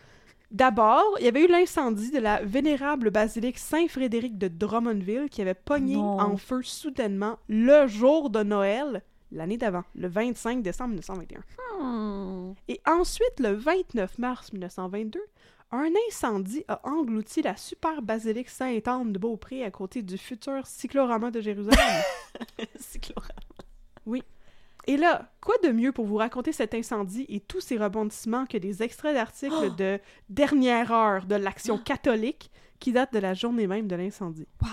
[0.55, 5.53] D'abord, il y avait eu l'incendie de la vénérable basilique Saint-Frédéric de Drummondville qui avait
[5.53, 6.17] pogné Non.
[6.21, 11.41] en feu soudainement le jour de Noël l'année d'avant, le 25 décembre 1921.
[11.77, 12.53] Hmm.
[12.69, 15.19] Et ensuite, le 29 mars 1922,
[15.73, 21.31] un incendie a englouti la super basilique Sainte-Anne de Beaupré à côté du futur cyclorama
[21.31, 22.01] de Jérusalem.
[22.79, 23.33] Cyclorama.
[24.88, 28.58] Et là, quoi de mieux pour vous raconter cet incendie et tous ces rebondissements que
[28.58, 33.88] des extraits d'articles de dernière heure de l'Action catholique qui datent de la journée même
[33.88, 34.48] de l'incendie?
[34.62, 34.69] Wow.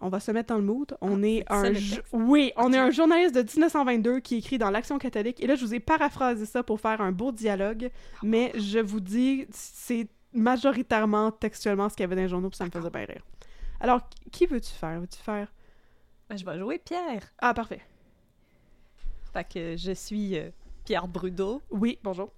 [0.00, 0.96] On va se mettre dans le mood.
[1.00, 1.72] On Ah, est un
[2.12, 5.42] oui, on est un journaliste de 1922 qui écrit dans l'Action catholique.
[5.42, 7.90] Et là, je vous ai paraphrasé ça pour faire un beau dialogue,
[8.22, 12.58] mais je vous dis, c'est majoritairement textuellement ce qu'il y avait dans les journaux, puis
[12.58, 13.22] ça me faisait bien rire.
[13.80, 14.00] Alors,
[14.30, 15.00] qui veux-tu faire?
[15.00, 15.52] Veux-tu faire?
[16.28, 17.22] Ben, je vais jouer Pierre.
[17.38, 17.80] Ah, parfait.
[19.38, 20.50] Fait que je suis euh,
[20.84, 21.62] Pierre Brudeau.
[21.70, 22.32] Oui, bonjour.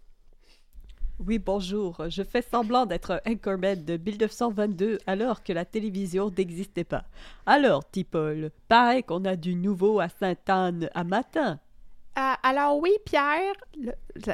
[1.18, 1.96] Oui, bonjour.
[2.10, 7.04] Je fais semblant d'être un anchorman de 1922 alors que la télévision n'existait pas.
[7.46, 11.58] Alors, Tipol, paraît qu'on a du nouveau à Sainte-Anne à matin.
[12.16, 13.54] Alors oui, Pierre,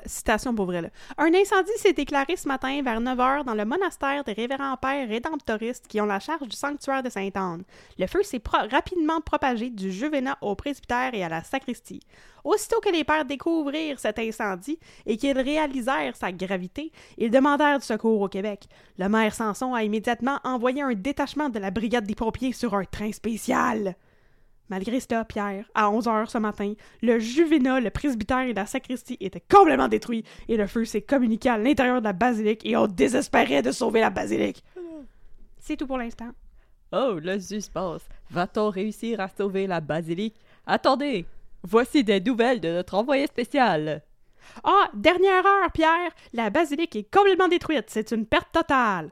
[0.06, 0.90] citation pour vrai.
[1.18, 5.86] Un incendie s'est déclaré ce matin vers 9h dans le monastère des révérends pères rédemptoristes
[5.86, 7.64] qui ont la charge du sanctuaire de Sainte-Anne.
[7.98, 12.00] Le feu s'est rapidement propagé du juvénat au presbytère et à la sacristie.
[12.44, 17.84] Aussitôt que les pères découvrirent cet incendie et qu'ils réalisèrent sa gravité, ils demandèrent du
[17.84, 18.66] secours au Québec.
[18.98, 22.84] Le maire Sanson a immédiatement envoyé un détachement de la brigade des pompiers sur un
[22.84, 23.96] train spécial.
[24.68, 29.16] Malgré cela, Pierre, à 11 heures ce matin, le juvénat, le presbytère et la sacristie
[29.20, 32.86] étaient complètement détruits et le feu s'est communiqué à l'intérieur de la basilique et on
[32.86, 34.64] désespérait de sauver la basilique.
[35.58, 36.30] C'est tout pour l'instant.
[36.92, 38.02] Oh, le suspense.
[38.30, 40.36] Va-t-on réussir à sauver la basilique?
[40.66, 41.26] Attendez,
[41.62, 44.02] voici des nouvelles de notre envoyé spécial.
[44.62, 47.86] Ah, dernière heure, Pierre, la basilique est complètement détruite.
[47.88, 49.10] C'est une perte totale.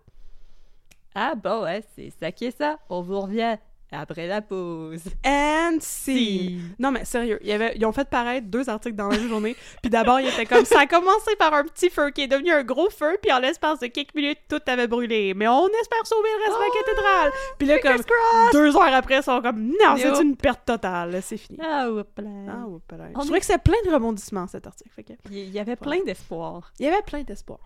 [1.15, 2.79] Ah bon, ouais, c'est ça qui est ça.
[2.89, 3.57] On vous revient
[3.95, 5.03] après la pause.
[5.25, 6.75] And scene.
[6.79, 9.29] Non, mais sérieux, il y avait, ils ont fait paraître deux articles dans la même
[9.29, 9.57] journée.
[9.83, 12.51] Puis d'abord, il était comme ça a commencé par un petit feu qui est devenu
[12.53, 15.35] un gros feu, puis en l'espace de quelques minutes, tout avait brûlé.
[15.35, 17.33] Mais on espère sauver le reste de la cathédrale.
[17.59, 20.23] Puis là, comme deux heures après, ils sont comme non, c'est Yup.
[20.23, 21.59] une perte totale, c'est fini.
[21.63, 22.31] Ah, là.
[22.49, 22.65] Ah.
[22.67, 24.91] On Je est- trouvais que c'est plein de rebondissements, cet article.
[24.95, 26.73] Fait que- Il y avait plein d'espoir.
[26.79, 27.61] Il y avait plein d'espoir.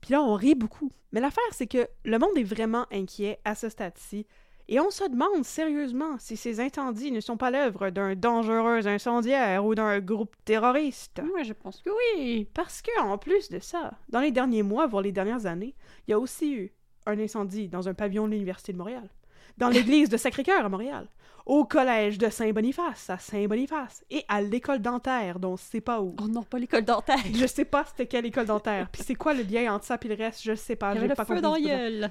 [0.00, 0.90] Puis là, on rit beaucoup.
[1.12, 4.26] Mais l'affaire, c'est que le monde est vraiment inquiet à ce stade-ci.
[4.72, 9.64] Et on se demande sérieusement si ces incendies ne sont pas l'œuvre d'un dangereux incendiaire
[9.64, 11.20] ou d'un groupe terroriste.
[11.24, 12.46] Moi, je pense que oui.
[12.54, 15.74] Parce que, en plus de ça, dans les derniers mois, voire les dernières années,
[16.06, 16.72] il y a aussi eu
[17.06, 19.10] un incendie dans un pavillon de l'Université de Montréal,
[19.58, 21.08] dans l'église de Sacré-Cœur à Montréal,
[21.46, 26.14] au collège de Saint-Boniface à Saint-Boniface et à l'école dentaire dont on sait pas où.
[26.22, 27.18] Oh non, pas l'école dentaire.
[27.34, 28.88] Je sais pas c'était quelle école dentaire.
[28.92, 30.92] Puis c'est quoi le lien entre ça et le reste, je sais pas.
[30.92, 31.80] Il y avait le pas feu dans du la tout.
[31.82, 32.10] gueule.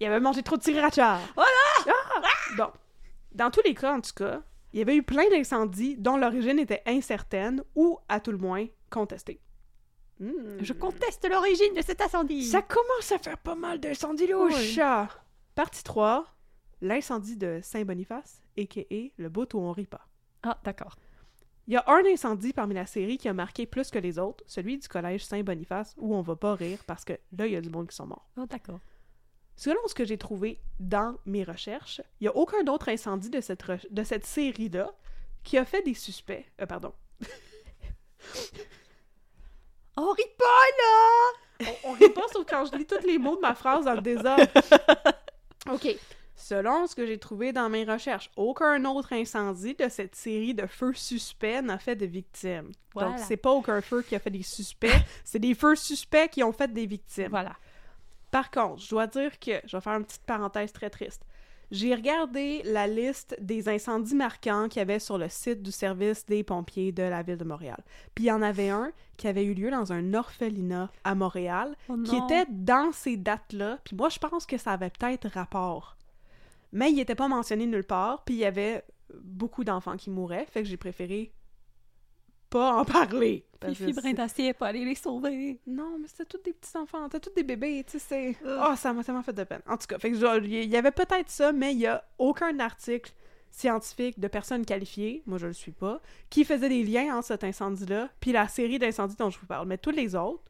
[0.00, 1.18] Il avait mangé trop de sriracha.
[1.34, 1.96] Voilà!
[2.56, 2.68] Bon.
[3.32, 6.58] Dans tous les cas, en tout cas, il y avait eu plein d'incendies dont l'origine
[6.58, 9.40] était incertaine ou, à tout le moins, contestée.
[10.18, 10.58] Hmm.
[10.60, 12.44] Je conteste l'origine de cet incendie.
[12.44, 14.78] Ça commence à faire pas mal d'incendies louches.
[15.54, 16.26] Partie 3.
[16.82, 19.10] L'incendie de Saint-Boniface, a.k.a.
[19.16, 20.06] le bout où on rit pas.
[20.42, 20.96] Ah, d'accord.
[21.66, 24.44] Il y a un incendie parmi la série qui a marqué plus que les autres,
[24.46, 27.60] celui du collège Saint-Boniface, où on va pas rire parce que là, il y a
[27.60, 28.28] du monde qui sont morts.
[28.36, 28.80] Oh, d'accord.
[29.56, 33.40] Selon ce que j'ai trouvé dans mes recherches, il n'y a aucun autre incendie de
[33.40, 34.90] cette, de cette série-là
[35.42, 36.44] qui a fait des suspects.
[36.60, 36.92] Euh, pardon.
[39.96, 41.68] On rit pas, là!
[41.84, 43.94] On, on rit pas sauf quand je lis tous les mots de ma phrase dans
[43.94, 44.46] le désordre.
[45.72, 45.96] OK.
[46.34, 50.66] Selon ce que j'ai trouvé dans mes recherches, aucun autre incendie de cette série de
[50.66, 52.72] feux suspects n'a fait de victimes.
[52.92, 53.10] Voilà.
[53.10, 54.92] Donc, c'est pas aucun feu qui a fait des suspects,
[55.24, 57.30] c'est des feux suspects qui ont fait des victimes.
[57.30, 57.56] Voilà.
[58.36, 61.24] Par contre, je dois dire que, je vais faire une petite parenthèse très triste.
[61.70, 66.26] J'ai regardé la liste des incendies marquants qu'il y avait sur le site du service
[66.26, 67.82] des pompiers de la ville de Montréal.
[68.14, 71.74] Puis il y en avait un qui avait eu lieu dans un orphelinat à Montréal,
[71.88, 73.78] Oh qui était dans ces dates-là.
[73.84, 75.96] Puis moi, je pense que ça avait peut-être rapport.
[76.72, 80.44] Mais il n'était pas mentionné nulle part, puis il y avait beaucoup d'enfants qui mouraient,
[80.44, 81.32] fait que j'ai préféré
[82.50, 83.44] pas en parler.
[83.64, 85.58] Fifi que Brin d'acier pas aller les sauver.
[85.66, 88.36] non, mais c'était tous des petits enfants, c'était tous des bébés, tu sais.
[88.44, 89.62] Oh, ça m'a tellement fait de peine.
[89.66, 92.04] En tout cas, fait que genre, il y avait peut-être ça, mais il y a
[92.18, 93.12] aucun article
[93.50, 97.42] scientifique de personnes qualifiées, moi je le suis pas, qui faisait des liens entre cet
[97.44, 99.66] incendie-là puis la série d'incendies dont je vous parle.
[99.66, 100.42] Mais tous les autres,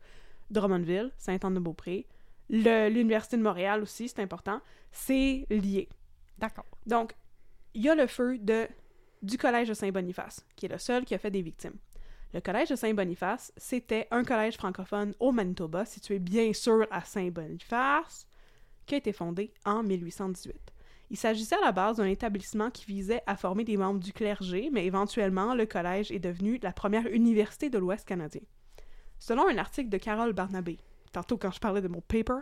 [0.51, 2.07] Drummondville, Sainte-Anne-de-Beaupré,
[2.51, 4.61] Le- L'Université de Montréal aussi, c'est important.
[4.91, 5.89] C'est lié.
[6.39, 6.67] D'accord.
[6.87, 7.13] Donc,
[7.75, 8.67] il y a le feu de,
[9.23, 11.77] du Collège de Saint-Boniface, qui est le seul qui a fait des victimes.
[12.35, 18.27] Le Collège de Saint-Boniface, c'était un collège francophone au Manitoba, situé bien sûr à Saint-Boniface,
[18.85, 20.73] qui a été fondé en 1818.
[21.11, 24.71] Il s'agissait à la base d'un établissement qui visait à former des membres du clergé,
[24.73, 28.43] mais éventuellement, le collège est devenu la première université de l'Ouest canadien.
[29.19, 30.79] Selon un article de Carole Barnabé,
[31.13, 32.41] tantôt quand je parlais de mon paper,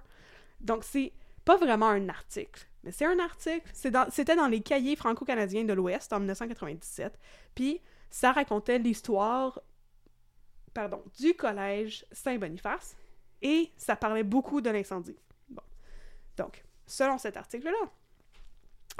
[0.60, 1.12] donc c'est
[1.44, 3.68] pas vraiment un article, mais c'est un article.
[3.72, 7.18] C'était dans les cahiers franco-canadiens de l'Ouest en 1997.
[7.54, 9.60] Puis ça racontait l'histoire,
[11.18, 12.96] du collège Saint-Boniface
[13.42, 15.16] et ça parlait beaucoup de l'incendie.
[15.48, 15.62] Bon.
[16.36, 17.90] Donc, selon cet article-là,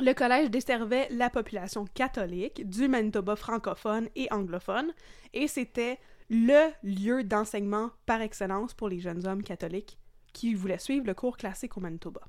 [0.01, 4.93] le collège desservait la population catholique du Manitoba francophone et anglophone
[5.33, 5.99] et c'était
[6.31, 9.99] le lieu d'enseignement par excellence pour les jeunes hommes catholiques
[10.33, 12.23] qui voulaient suivre le cours classique au Manitoba.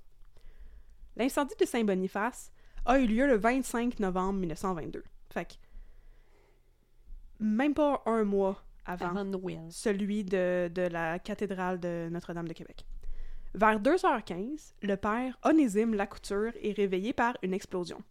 [1.17, 2.51] L'incendie de Saint-Boniface
[2.85, 5.03] a eu lieu le 25 novembre 1922.
[5.31, 5.53] Fait que
[7.39, 9.59] même pas un mois avant, Avant Noël.
[9.69, 12.85] celui de, de la cathédrale de Notre-Dame de Québec.
[13.53, 18.01] Vers 2h15, le père Onésime Lacouture est réveillé par une explosion.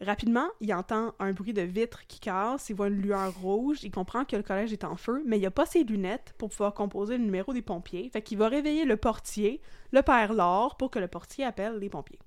[0.00, 3.90] Rapidement, il entend un bruit de vitres qui casse, il voit une lueur rouge, il
[3.90, 6.72] comprend que le collège est en feu, mais il a pas ses lunettes pour pouvoir
[6.72, 9.60] composer le numéro des pompiers, fait qu'il va réveiller le portier,
[9.92, 12.18] le père Laure, pour que le portier appelle les pompiers.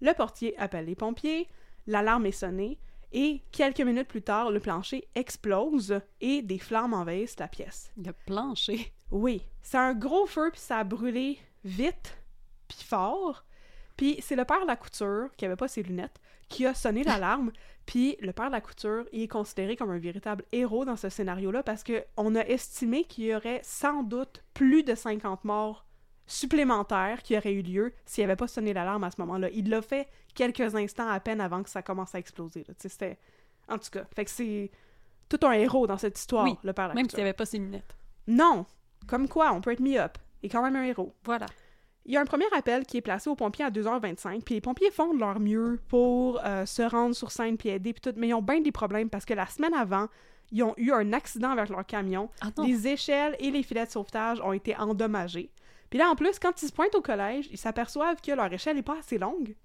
[0.00, 1.48] Le portier appelle les pompiers,
[1.86, 2.78] l'alarme est sonnée,
[3.12, 7.92] et quelques minutes plus tard, le plancher explose et des flammes envahissent la pièce.
[8.02, 8.92] Le plancher.
[9.10, 12.16] Oui, c'est un gros feu, puis ça a brûlé vite,
[12.68, 13.44] puis fort.
[13.96, 17.04] Puis c'est le père de la couture, qui avait pas ses lunettes, qui a sonné
[17.04, 17.52] l'alarme.
[17.86, 21.08] Puis le père de la couture, il est considéré comme un véritable héros dans ce
[21.08, 25.84] scénario-là parce que on a estimé qu'il y aurait sans doute plus de 50 morts
[26.26, 29.48] supplémentaires qui auraient eu lieu s'il avait pas sonné l'alarme à ce moment-là.
[29.52, 32.64] Il l'a fait quelques instants à peine avant que ça commence à exploser.
[32.78, 33.18] C'était...
[33.68, 34.70] En tout cas, fait que c'est
[35.28, 37.16] tout un héros dans cette histoire, Oui, le père de la Même couture.
[37.16, 37.96] s'il n'y avait pas ses lunettes.
[38.28, 38.66] Non!
[39.06, 40.18] Comme quoi, on peut être mis up.
[40.42, 41.14] Et quand même un héros.
[41.24, 41.46] Voilà.
[42.06, 44.60] Il y a un premier appel qui est placé aux pompiers à 2h25, puis les
[44.60, 48.16] pompiers font de leur mieux pour euh, se rendre sur scène puis aider, puis tout,
[48.16, 50.06] mais ils ont bien des problèmes parce que la semaine avant,
[50.52, 52.30] ils ont eu un accident avec leur camion.
[52.40, 52.50] Ah.
[52.64, 55.50] Les échelles et les filets de sauvetage ont été endommagés.
[55.90, 58.76] Puis là, en plus, quand ils se pointent au collège, ils s'aperçoivent que leur échelle
[58.76, 59.56] n'est pas assez longue.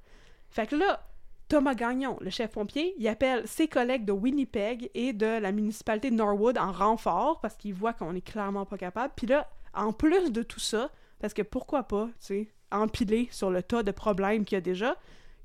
[0.49, 1.07] Fait que là,
[1.47, 6.09] Thomas Gagnon, le chef pompier, il appelle ses collègues de Winnipeg et de la municipalité
[6.09, 9.13] de Norwood en renfort parce qu'il voit qu'on est clairement pas capable.
[9.15, 10.89] Puis là, en plus de tout ça,
[11.21, 14.61] parce que pourquoi pas, tu sais, empiler sur le tas de problèmes qu'il y a
[14.61, 14.95] déjà,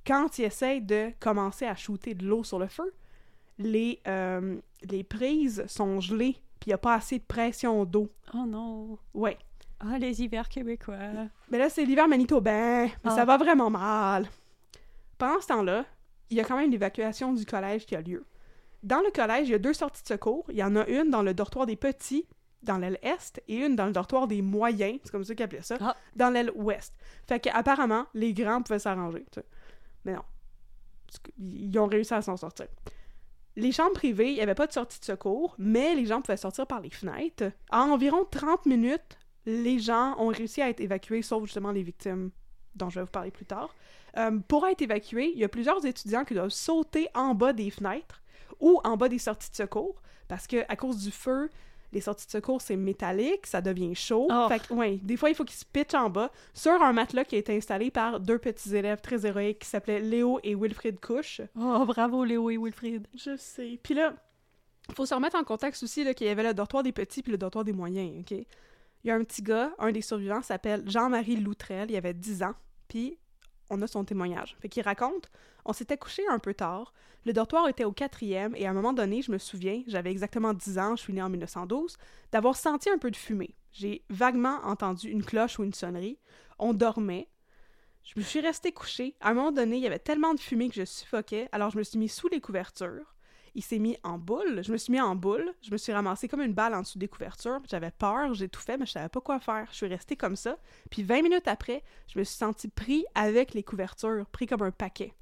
[0.06, 2.92] quand il essaye de commencer à shooter de l'eau sur le feu,
[3.58, 4.56] les, euh,
[4.88, 8.08] les prises sont gelées, puis il n'y a pas assez de pression d'eau.
[8.34, 8.98] Oh non.
[9.14, 9.36] Ouais.
[9.80, 10.96] Ah, les hivers québécois.
[11.50, 13.10] Mais là, c'est l'hiver manitobain, mais Ah.
[13.10, 14.26] ça va vraiment mal.
[15.18, 15.84] Pendant ce temps-là,
[16.30, 18.24] il y a quand même l'évacuation du collège qui a lieu.
[18.82, 20.44] Dans le collège, il y a deux sorties de secours.
[20.50, 22.26] Il y en a une dans le dortoir des petits,
[22.62, 25.62] dans l'aile est, et une dans le dortoir des moyens, c'est comme ça qu'ils appelaient
[25.62, 25.96] ça, Ah.
[26.16, 26.94] dans l'aile ouest.
[27.28, 29.24] Fait qu'apparemment, les grands pouvaient s'arranger.
[29.30, 29.46] tu sais.
[30.04, 30.22] Mais non.
[31.38, 32.66] Ils ont réussi à s'en sortir.
[33.54, 36.36] Les chambres privées, il n'y avait pas de sortie de secours, mais les gens pouvaient
[36.36, 37.52] sortir par les fenêtres.
[37.70, 39.16] En environ 30 minutes,
[39.46, 42.30] les gens ont réussi à être évacués, sauf justement les victimes
[42.74, 43.74] dont je vais vous parler plus tard.
[44.18, 47.70] Euh, pour être évacués, il y a plusieurs étudiants qui doivent sauter en bas des
[47.70, 48.22] fenêtres
[48.60, 51.50] ou en bas des sorties de secours, parce que à cause du feu,
[51.96, 54.28] les sorties de secours, c'est métallique, ça devient chaud.
[54.30, 54.46] Oh.
[54.48, 57.24] Fait que, ouais, des fois, il faut qu'ils se pitchent en bas sur un matelas
[57.24, 61.00] qui a été installé par deux petits élèves très héroïques qui s'appelaient Léo et Wilfrid
[61.00, 61.40] Couche.
[61.58, 63.06] Oh, bravo Léo et Wilfrid.
[63.14, 63.80] Je sais.
[63.82, 64.12] Puis là,
[64.94, 67.38] faut se remettre en contexte aussi qu'il y avait le dortoir des petits puis le
[67.38, 68.32] dortoir des moyens, OK?
[68.32, 72.42] Il y a un petit gars, un des survivants, s'appelle Jean-Marie Loutrel, il avait 10
[72.42, 72.54] ans,
[72.88, 73.18] puis
[73.70, 74.56] on a son témoignage.
[74.60, 75.30] Fait raconte,
[75.64, 76.92] on s'était couché un peu tard,
[77.26, 80.54] le dortoir était au quatrième, et à un moment donné, je me souviens, j'avais exactement
[80.54, 81.96] 10 ans, je suis née en 1912,
[82.30, 83.56] d'avoir senti un peu de fumée.
[83.72, 86.20] J'ai vaguement entendu une cloche ou une sonnerie.
[86.60, 87.28] On dormait.
[88.04, 89.16] Je me suis restée couchée.
[89.20, 91.78] À un moment donné, il y avait tellement de fumée que je suffoquais, alors je
[91.78, 93.15] me suis mis sous les couvertures.
[93.56, 94.62] Il s'est mis en boule.
[94.62, 95.54] Je me suis mis en boule.
[95.62, 97.62] Je me suis ramassée comme une balle en dessous des couvertures.
[97.70, 99.66] J'avais peur, j'ai tout fait, mais je savais pas quoi faire.
[99.70, 100.58] Je suis restée comme ça.
[100.90, 104.70] Puis 20 minutes après, je me suis sentie pris avec les couvertures, pris comme un
[104.70, 105.14] paquet.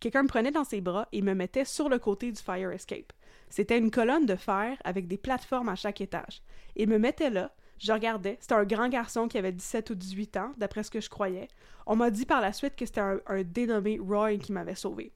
[0.00, 3.10] Quelqu'un me prenait dans ses bras et me mettait sur le côté du fire escape.
[3.48, 6.42] C'était une colonne de fer avec des plateformes à chaque étage.
[6.76, 10.36] Il me mettait là, je regardais, c'était un grand garçon qui avait 17 ou 18
[10.36, 11.48] ans, d'après ce que je croyais.
[11.86, 15.10] On m'a dit par la suite que c'était un, un dénommé Roy qui m'avait sauvé.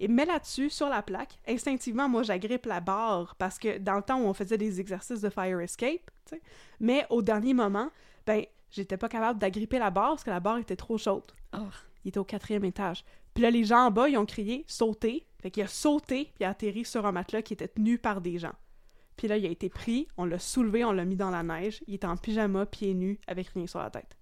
[0.00, 1.38] Il me met là-dessus, sur la plaque.
[1.46, 5.20] Instinctivement, moi, j'agrippe la barre parce que dans le temps où on faisait des exercices
[5.20, 6.10] de fire escape,
[6.78, 7.90] mais au dernier moment,
[8.26, 11.32] ben, J'étais pas capable d'agripper la barre parce que la barre était trop chaude.
[11.54, 11.68] Oh.
[12.04, 13.04] Il était au quatrième étage.
[13.34, 15.26] Puis là, les gens en bas, ils ont crié «sauter».
[15.40, 18.20] Fait qu'il a sauté puis il a atterri sur un matelas qui était tenu par
[18.20, 18.54] des gens.
[19.16, 21.82] Puis là, il a été pris, on l'a soulevé, on l'a mis dans la neige.
[21.86, 24.16] Il était en pyjama, pieds nus, avec rien sur la tête.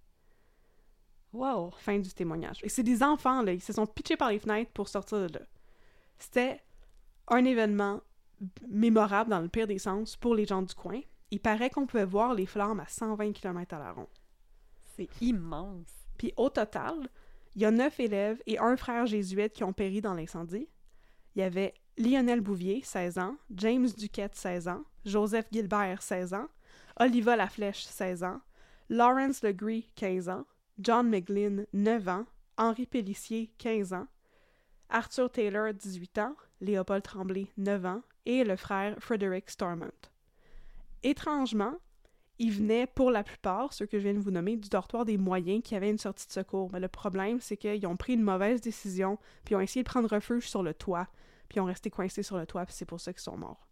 [1.33, 1.71] Wow.
[1.79, 2.61] Fin du témoignage.
[2.63, 3.53] Et c'est des enfants, là.
[3.53, 5.41] Ils se sont pitchés par les fenêtres pour sortir de là.
[6.19, 6.63] C'était
[7.29, 8.01] un événement
[8.69, 11.01] mémorable dans le pire des sens pour les gens du coin.
[11.31, 14.07] Il paraît qu'on pouvait voir les flammes à 120 km à la ronde.
[14.97, 15.89] C'est immense.
[16.19, 17.09] Puis au total,
[17.55, 20.69] il y a neuf élèves et un frère jésuite qui ont péri dans l'incendie.
[21.35, 26.49] Il y avait Lionel Bouvier, 16 ans, James Duquette, 16 ans, Joseph Gilbert, 16 ans,
[26.99, 28.41] Oliva Laflèche, 16 ans,
[28.89, 30.45] Lawrence Legree, 15 ans,
[30.79, 32.27] John McGlynn, 9 ans,
[32.59, 34.07] Henri Pellissier, 15 ans,
[34.89, 39.91] Arthur Taylor, 18 ans, Léopold Tremblay, 9 ans, et le frère Frederick Stormont.
[41.03, 41.75] Étrangement,
[42.39, 45.17] ils venaient pour la plupart, ceux que je viens de vous nommer, du dortoir des
[45.17, 46.71] moyens qui avaient une sortie de secours.
[46.73, 50.09] Mais le problème, c'est qu'ils ont pris une mauvaise décision, puis ont essayé de prendre
[50.09, 51.09] refuge sur le toit,
[51.49, 53.69] puis ont resté coincés sur le toit, puis c'est pour ça qu'ils sont morts.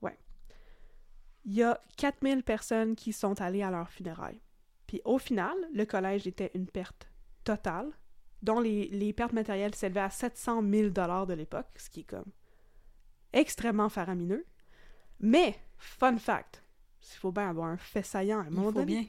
[0.00, 0.18] Ouais.
[1.44, 4.40] Il y a 4000 personnes qui sont allées à leur funérailles.
[4.86, 7.10] Puis au final, le collège était une perte
[7.44, 7.92] totale,
[8.42, 12.30] dont les, les pertes matérielles s'élevaient à 700 000 de l'époque, ce qui est comme
[13.32, 14.46] extrêmement faramineux.
[15.20, 16.62] Mais, fun fact,
[17.02, 18.84] il faut bien avoir un fait saillant à un moment donné.
[18.86, 19.04] bien.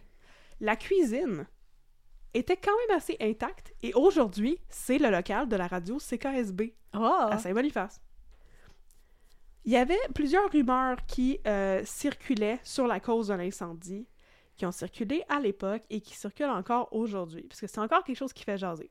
[0.59, 1.47] La cuisine
[2.33, 7.27] était quand même assez intacte et aujourd'hui, c'est le local de la radio CKSB Oh!
[7.29, 8.01] à Saint-Boniface.
[9.65, 14.07] Il y avait plusieurs rumeurs qui euh, circulaient sur la cause de l'incendie,
[14.55, 18.17] qui ont circulé à l'époque et qui circulent encore aujourd'hui, parce que c'est encore quelque
[18.17, 18.89] chose qui fait jaser.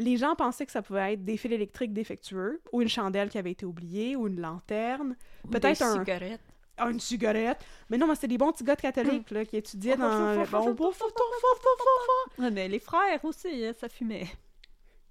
[0.00, 3.36] Les gens pensaient que ça pouvait être des fils électriques défectueux, ou une chandelle qui
[3.36, 5.14] avait été oubliée, ou une lanterne,
[5.50, 6.40] peut-être un, cigarette.
[6.78, 7.58] ah, une cigarette.
[7.90, 10.72] Mais non, mais c'était des bons petits gars de catholiques là, qui étudiaient dans le
[10.72, 10.90] bon
[12.50, 14.26] mais les frères aussi, hein, ça fumait.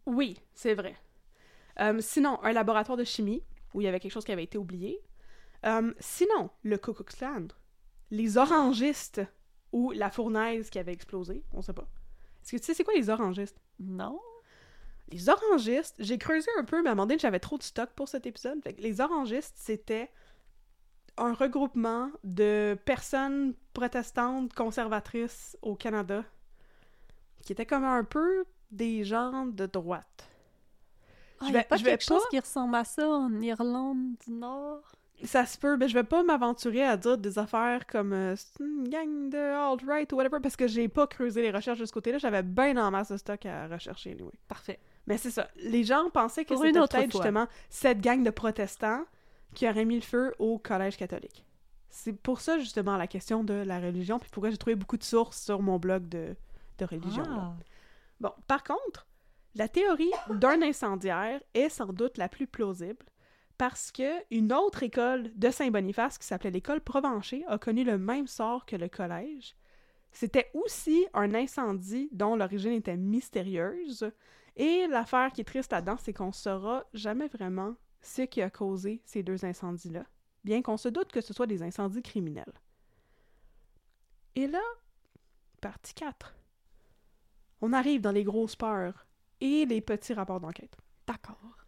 [0.08, 0.96] Oui, c'est vrai.
[1.80, 3.44] Euh, sinon, un laboratoire de chimie,
[3.76, 5.00] où il y avait quelque chose qui avait été oublié.
[5.66, 7.48] Euh, sinon, le Ku Klux Klan,
[8.10, 9.22] les orangistes,
[9.72, 11.88] ou la fournaise qui avait explosé, on sait pas.
[12.42, 13.60] Est-ce que tu sais c'est quoi les orangistes?
[13.80, 14.20] Non?
[15.12, 17.90] Les orangistes, j'ai creusé un peu, mais à un moment donné, j'avais trop de stock
[17.96, 18.62] pour cet épisode.
[18.64, 20.10] Fait que les orangistes, c'était
[21.18, 26.24] un regroupement de personnes protestantes conservatrices au Canada
[27.44, 30.30] qui étaient comme un peu des gens de droite.
[31.42, 34.32] Ah, Je y a vais- pas quelque chose qui ressemble à ça en Irlande du
[34.32, 34.82] Nord?
[35.24, 38.88] Ça se peut, mais je vais pas m'aventurer à dire des affaires comme euh, une
[38.88, 42.20] gang de alt-right ou whatever parce que j'ai pas creusé les recherches de ce côté-là.
[42.20, 44.32] J'avais bien en masse de stock à rechercher, anyway.
[44.48, 44.80] Parfait.
[45.08, 45.50] Mais c'est ça.
[45.58, 49.04] Les gens pensaient que c'était peut-être justement cette gang de protestants
[49.56, 51.46] qui aurait mis le feu au collège catholique.
[51.90, 55.04] C'est pour ça justement la question de la religion, puis pourquoi j'ai trouvé beaucoup de
[55.04, 56.36] sources sur mon blog de,
[56.78, 57.24] de religion.
[57.28, 57.56] Ah.
[58.20, 59.08] Bon, par contre,
[59.56, 63.06] la théorie d'un incendiaire est sans doute la plus plausible
[63.58, 68.28] parce que une autre école de Saint-Boniface qui s'appelait l'école Provencher a connu le même
[68.28, 69.56] sort que le collège.
[70.12, 74.12] C'était aussi un incendie dont l'origine était mystérieuse.
[74.60, 79.02] Et l'affaire qui est triste là-dedans, c'est qu'on saura jamais vraiment ce qui a causé
[79.06, 80.06] ces deux incendies-là,
[80.44, 82.54] bien qu'on se doute que ce soit des incendies criminels.
[84.36, 84.62] Et là,
[85.62, 86.36] partie 4.
[87.62, 89.08] On arrive dans les grosses peurs
[89.40, 90.76] et les petits rapports d'enquête.
[91.08, 91.66] D'accord.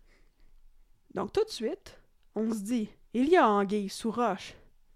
[1.14, 1.98] Donc tout de suite,
[2.36, 4.54] on se dit, il y a anguille sous roche.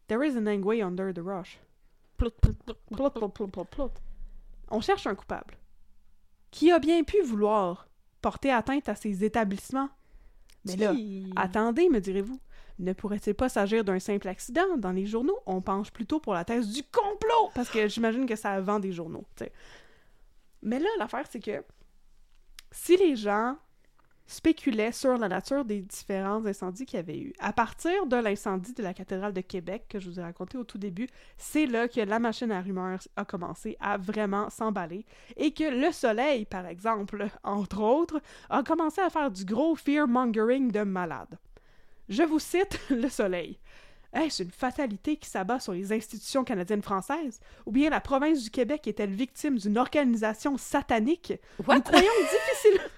[0.08, 1.22] There is an anguille under the
[2.18, 2.34] plout,
[2.92, 3.92] plout, plout, plout.
[4.70, 5.58] On cherche un coupable.
[6.56, 7.90] Qui a bien pu vouloir
[8.22, 9.90] porter atteinte à ces établissements?
[10.64, 10.94] Mais là,
[11.36, 12.40] attendez, me direz-vous,
[12.80, 14.78] ne pourrait-il pas s'agir d'un simple accident?
[14.78, 18.38] Dans les journaux, on penche plutôt pour la thèse du complot, parce que j'imagine que
[18.38, 19.26] ça vend des journaux.
[20.62, 21.62] Mais là, l'affaire, c'est que
[22.72, 23.58] si les gens
[24.28, 28.74] spéculaient sur la nature des différents incendies qu'il y avait eu, à partir de l'incendie
[28.74, 31.08] de la cathédrale de Québec que je vous ai raconté au tout début,
[31.38, 35.06] c'est là que la machine à rumeurs a commencé à vraiment s'emballer
[35.38, 40.72] et que le soleil, par exemple, entre autres, a commencé à faire du gros fear-mongering
[40.72, 41.38] de malade.
[42.10, 43.60] Je vous cite le soleil.
[44.14, 47.42] Est-ce une fatalité qui s'abat sur les institutions canadiennes françaises?
[47.66, 51.34] Ou bien la province du Québec est-elle victime d'une organisation satanique?
[51.68, 51.76] What?
[51.76, 52.90] Nous croyons difficilement...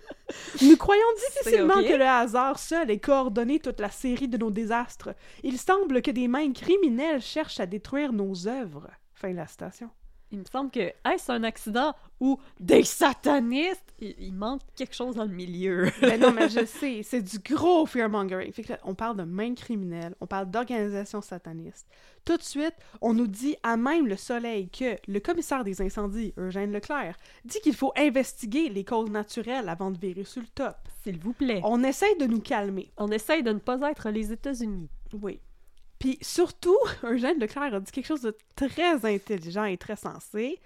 [0.61, 5.09] Nous croyons difficilement que le hasard seul ait coordonné toute la série de nos désastres.
[5.43, 8.89] Il semble que des mains criminelles cherchent à détruire nos œuvres.
[9.13, 9.89] Fin de la citation.
[10.32, 13.93] Il me semble que est-ce un accident ou des satanistes?
[13.99, 15.89] Il, il manque quelque chose dans le milieu.
[16.01, 18.51] Ben non, mais je sais, c'est du gros fear-mongering.
[18.51, 21.88] Fait que là, on parle de main criminelle, on parle d'organisation sataniste.
[22.25, 26.34] Tout de suite, on nous dit à même le soleil que le commissaire des incendies,
[26.38, 27.15] Eugène Leclerc,
[27.45, 30.75] dit qu'il faut investiguer les causes naturelles avant de virer sur le top.
[31.03, 31.61] S'il vous plaît.
[31.63, 32.91] On essaye de nous calmer.
[32.97, 34.89] On essaye de ne pas être les États-Unis.
[35.13, 35.39] Oui.
[35.99, 40.59] Puis surtout, Eugène Leclerc a dit quelque chose de très intelligent et très sensé.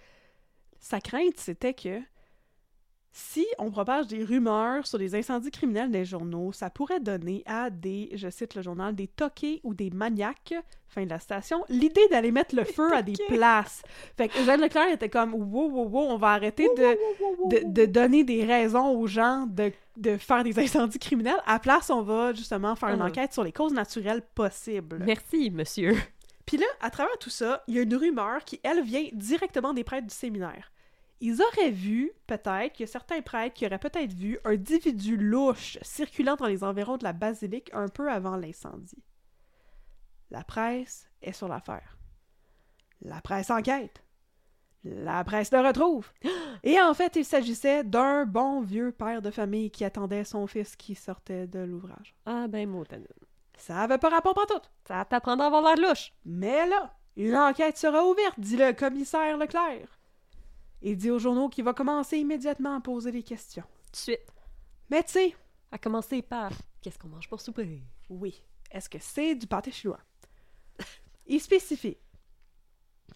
[0.79, 1.99] Sa crainte, c'était que
[3.14, 7.70] si on propage des rumeurs sur des incendies criminels les journaux, ça pourrait donner à
[7.70, 10.53] des, je cite le journal, des toqués ou des maniaques,
[10.88, 13.82] fin de la station, l'idée d'aller mettre le feu à des places.
[14.16, 16.97] Fait que Eugène Leclerc était comme, wow, wow, wow, on va arrêter de,
[17.49, 21.36] de, de donner des raisons aux gens de, de faire des incendies criminels.
[21.45, 23.05] À la place, on va justement faire une Ah.
[23.07, 25.01] enquête sur les causes naturelles possibles.
[25.05, 25.95] Merci, monsieur.
[26.45, 29.74] Puis là, à travers tout ça, il y a une rumeur qui, elle, vient directement
[29.74, 30.70] des prêtres du séminaire.
[31.24, 35.17] Ils auraient vu, peut-être, qu'il y a certains prêtres qui auraient peut-être vu un individu
[35.17, 39.03] louche circulant dans les environs de la basilique un peu avant l'incendie.
[40.32, 41.99] La presse est sur l'affaire.
[43.01, 44.03] La presse enquête.
[44.84, 46.11] La presse le retrouve.
[46.63, 50.76] Et en fait, il s'agissait d'un bon vieux père de famille qui attendait son fils
[50.76, 52.15] qui sortait de l'ouvrage.
[52.26, 53.05] Ah ben, Motanen.
[53.57, 54.61] Ça avait pas rapport tout.
[54.88, 56.13] Ça va t'apprendre à avoir l'air louche.
[56.26, 59.99] Mais là, une enquête sera ouverte, dit le commissaire Leclerc.
[60.82, 63.63] Il dit aux journaux qu'il va commencer immédiatement à poser des questions.
[63.86, 64.34] Tout de suite.
[64.89, 65.36] Mais tu sais,
[65.71, 66.51] À commencer par
[66.82, 67.82] qu'est-ce qu'on mange pour souper?
[68.09, 69.99] oui, est-ce que c'est du pâté chinois?
[71.27, 71.97] Il spécifie.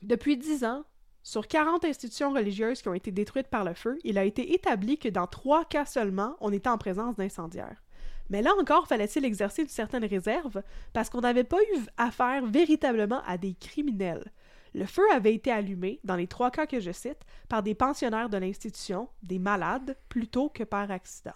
[0.01, 0.83] Depuis dix ans,
[1.23, 4.99] sur 40 institutions religieuses qui ont été détruites par le feu, il a été établi
[4.99, 7.81] que dans trois cas seulement, on était en présence d'incendiaires.
[8.29, 10.61] Mais là encore, fallait-il exercer une certaine réserve
[10.93, 14.31] parce qu'on n'avait pas eu affaire véritablement à des criminels?
[14.75, 18.27] Le feu avait été allumé, dans les trois cas que je cite, par des pensionnaires
[18.29, 21.31] de l'institution, des malades, plutôt que par accident.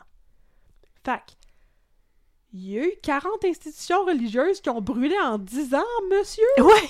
[1.06, 1.38] Fac.
[2.52, 6.44] Il y a eu 40 institutions religieuses qui ont brûlé en 10 ans, monsieur!
[6.60, 6.90] Ouais!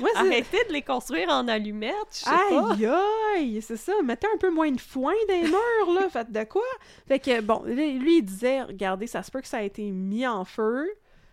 [0.00, 2.72] Ouais, c'est- Arrêtez de les construire en allumettes, je sais pas.
[2.74, 2.86] Aïe
[3.36, 3.92] aïe, c'est ça.
[4.04, 6.08] Mettez un peu moins de foin dans les murs, là.
[6.10, 6.62] Faites de quoi?
[7.06, 9.90] Fait que, bon, lui, lui, il disait, regardez, ça se peut que ça a été
[9.90, 10.88] mis en feu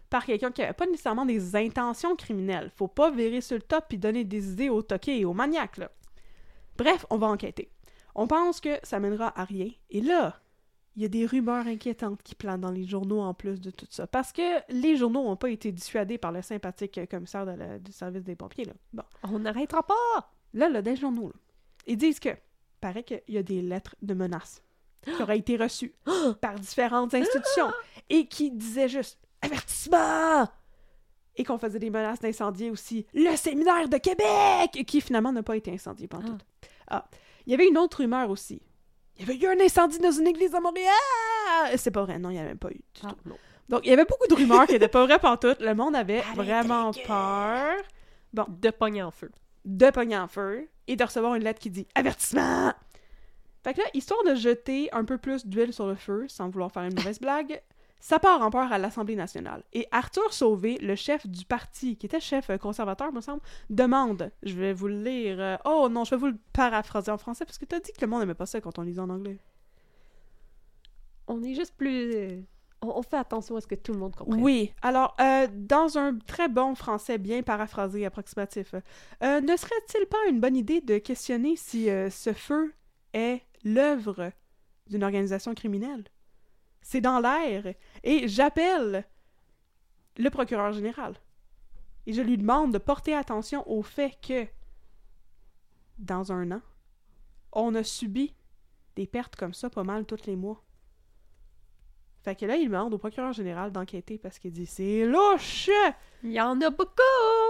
[0.09, 2.71] par quelqu'un qui avait pas nécessairement des intentions criminelles.
[2.75, 5.77] Faut pas virer sur le top puis donner des idées aux toqués et aux maniaques,
[5.77, 5.91] là.
[6.77, 7.69] Bref, on va enquêter.
[8.15, 9.69] On pense que ça mènera à rien.
[9.89, 10.39] Et là,
[10.95, 13.87] il y a des rumeurs inquiétantes qui planent dans les journaux en plus de tout
[13.89, 14.07] ça.
[14.07, 17.91] Parce que les journaux n'ont pas été dissuadés par le sympathique commissaire de la- du
[17.91, 18.73] service des pompiers, là.
[18.93, 19.03] Bon.
[19.23, 20.31] On n'arrêtera pas!
[20.53, 21.35] Là, là, les journaux, là,
[21.87, 22.29] ils disent que,
[22.79, 24.61] paraît qu'il y a des lettres de menaces
[25.03, 25.93] qui auraient été reçues
[26.41, 27.71] par différentes institutions
[28.09, 30.47] et qui disaient juste avertissement
[31.37, 35.57] et qu'on faisait des menaces d'incendier aussi le séminaire de Québec qui finalement n'a pas
[35.57, 36.45] été incendié pendant tout.
[36.87, 37.07] Ah,
[37.45, 38.61] il y avait une autre rumeur aussi.
[39.17, 40.93] Il y avait eu un incendie dans une église à Montréal.
[41.77, 42.75] C'est pas vrai, non, il n'y a même pas eu.
[42.75, 43.29] du Ah, tout.
[43.29, 43.35] non.
[43.67, 45.59] Donc, il y avait beaucoup de rumeurs qui n'étaient pas vraies pantoute.
[45.59, 47.75] Le monde avait vraiment peur
[48.33, 49.31] De pogner en feu.
[49.63, 52.73] de pogner en feu et de recevoir une lettre qui dit avertissement.
[53.63, 56.71] Fait que là, histoire de jeter un peu plus d'huile sur le feu, sans vouloir
[56.71, 57.61] faire une mauvaise blague,
[58.05, 59.63] ça part en peur à l'Assemblée nationale.
[59.73, 63.41] Et Arthur Sauvé, le chef du parti, qui était chef euh, conservateur, me semble,
[63.71, 67.17] demande, je vais vous le lire, euh, oh non, je vais vous le paraphraser en
[67.17, 69.09] français, parce que t'as dit que le monde n'aimait pas ça quand on lisait en
[69.09, 69.39] anglais.
[71.25, 72.13] On est juste plus...
[72.13, 72.41] euh,
[72.83, 74.39] On, fait attention à ce que tout le monde comprenne.
[74.39, 78.75] Oui, alors, euh, dans un très bon français bien paraphrasé, approximatif,
[79.23, 82.71] euh, ne serait-il pas une bonne idée de questionner si ce feu
[83.13, 84.29] est l'œuvre
[84.91, 86.03] d'une organisation criminelle?
[86.85, 87.73] C'est dans l'air.
[88.03, 89.07] Et j'appelle
[90.17, 91.15] le procureur général.
[92.05, 94.45] Et je lui demande de porter attention au fait que,
[95.97, 96.61] dans un an,
[97.53, 98.35] on a subi
[98.95, 100.63] des pertes comme ça pas mal tous les mois.
[102.25, 105.69] Fait que là, il demande au procureur général d'enquêter parce qu'il dit c'est louche!
[106.23, 106.89] Il y en a beaucoup!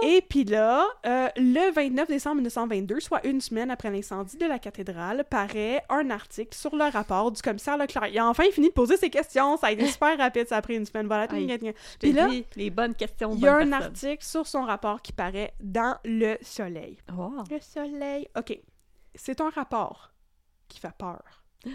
[0.02, 4.58] Et puis là, euh, le 29 décembre 1922, soit une semaine après l'incendie de la
[4.58, 8.08] cathédrale, paraît un article sur le rapport du commissaire Leclerc.
[8.08, 10.60] Il a enfin fini de poser ses questions, ça a été super rapide, ça a
[10.60, 11.26] pris une semaine, voilà.
[11.26, 13.72] Puis là, les bonnes questions il y a un personnes.
[13.82, 16.98] article sur son rapport qui paraît dans Le Soleil.
[17.50, 18.28] Le Soleil.
[18.36, 18.60] OK.
[19.14, 20.12] C'est un rapport
[20.68, 21.22] qui fait peur.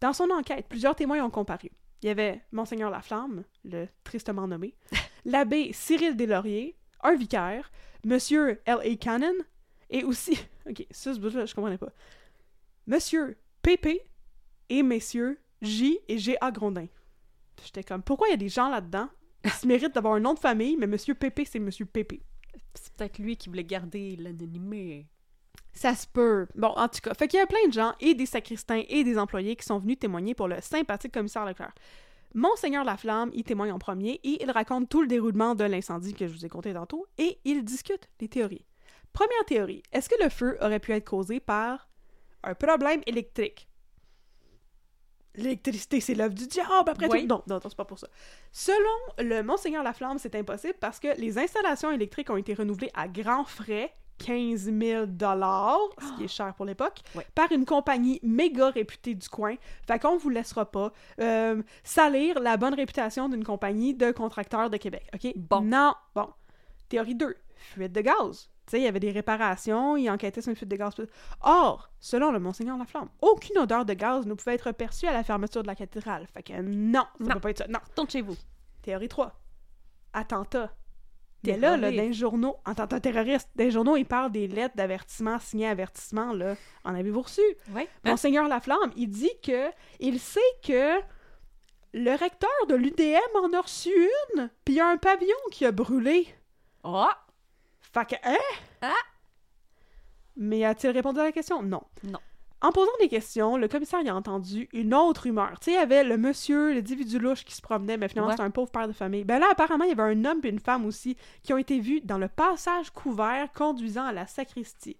[0.00, 1.70] Dans son enquête, plusieurs témoins ont comparu.
[2.02, 4.74] Il y avait Monseigneur Laflamme, le tristement nommé,
[5.24, 7.70] l'abbé Cyril Deslauriers, un vicaire,
[8.04, 8.96] Monsieur L.A.
[8.96, 9.34] Cannon,
[9.88, 10.36] et aussi...
[10.68, 11.92] OK, ça, ce bout-là, je comprenais pas.
[12.86, 14.00] Monsieur P.P.
[14.68, 16.00] et Messieurs J.
[16.08, 16.50] et G.A.
[16.50, 16.86] Grondin.
[17.64, 19.08] J'étais comme, pourquoi il y a des gens là-dedans?
[19.60, 22.22] Qui méritent d'avoir un nom de famille, mais Monsieur P.P., c'est Monsieur P.P.
[22.74, 25.08] C'est peut-être lui qui voulait garder l'anonymé.
[25.72, 26.46] Ça se peut.
[26.54, 29.04] Bon, en tout cas, fait qu'il y a plein de gens, et des sacristains et
[29.04, 31.72] des employés qui sont venus témoigner pour le sympathique commissaire Leclerc.
[32.34, 36.26] Monseigneur Laflamme, il témoigne en premier et il raconte tout le déroulement de l'incendie que
[36.26, 38.64] je vous ai conté tantôt et il discute des théories.
[39.12, 41.90] Première théorie, est-ce que le feu aurait pu être causé par
[42.42, 43.68] un problème électrique?
[45.34, 47.22] L'électricité, c'est l'œuvre du diable, après Oui.
[47.22, 47.26] tout.
[47.26, 48.08] Non, non, non, c'est pas pour ça.
[48.50, 48.78] Selon
[49.18, 53.44] le Monseigneur Laflamme, c'est impossible parce que les installations électriques ont été renouvelées à grands
[53.44, 53.94] frais,
[54.24, 57.26] 15 000 ce qui est cher pour l'époque, Ouais.
[57.34, 59.54] par une compagnie méga réputée du coin.
[59.86, 64.76] Fait qu'on vous laissera pas euh, salir la bonne réputation d'une compagnie de contracteurs de
[64.76, 65.32] Québec, OK?
[65.36, 65.60] Bon.
[65.62, 65.94] Non.
[66.14, 66.28] Bon.
[66.88, 67.34] Théorie 2.
[67.56, 68.48] Fuite de gaz.
[68.66, 70.94] Tu sais, il y avait des réparations, il enquêtait sur une fuite de gaz.
[71.40, 75.24] Or, selon le Monseigneur Laflamme, aucune odeur de gaz ne pouvait être perçue à la
[75.24, 76.26] fermeture de la cathédrale.
[76.32, 77.34] Fait que non, ça Non.
[77.34, 77.66] peut pas être ça.
[77.68, 77.80] Non.
[77.88, 78.36] Retourne chez vous.
[78.82, 79.32] Théorie 3.
[80.12, 80.70] Attentat.
[81.44, 81.96] Mais là, là, Terroriste.
[81.96, 86.54] dans les journaux, attentat terroriste, les journaux, ils parlent des lettres d'avertissement signées avertissement, là.
[86.84, 87.42] En avez-vous reçu?
[87.74, 87.88] Ouais.
[88.04, 91.00] Monseigneur Laflamme, il dit que il sait que
[91.94, 93.90] le recteur de l'UDM en a reçu
[94.34, 96.28] une, puis il y a un pavillon qui a brûlé.
[96.84, 97.06] Oh!
[97.92, 98.38] Fait que, hein?
[98.80, 98.92] Ah!
[100.36, 101.62] Mais a-t-il répondu à la question?
[101.62, 101.82] Non.
[102.04, 102.18] Non.
[102.62, 105.58] En posant des questions, le commissaire y a entendu une autre rumeur.
[105.60, 108.34] Tu sais, il y avait le monsieur, l'individu louche qui se promenait, mais finalement, Ouais.
[108.34, 109.24] c'était un pauvre père de famille.
[109.24, 111.80] Ben là, apparemment, il y avait un homme et une femme aussi qui ont été
[111.80, 114.96] vus dans le passage couvert conduisant à la sacristie.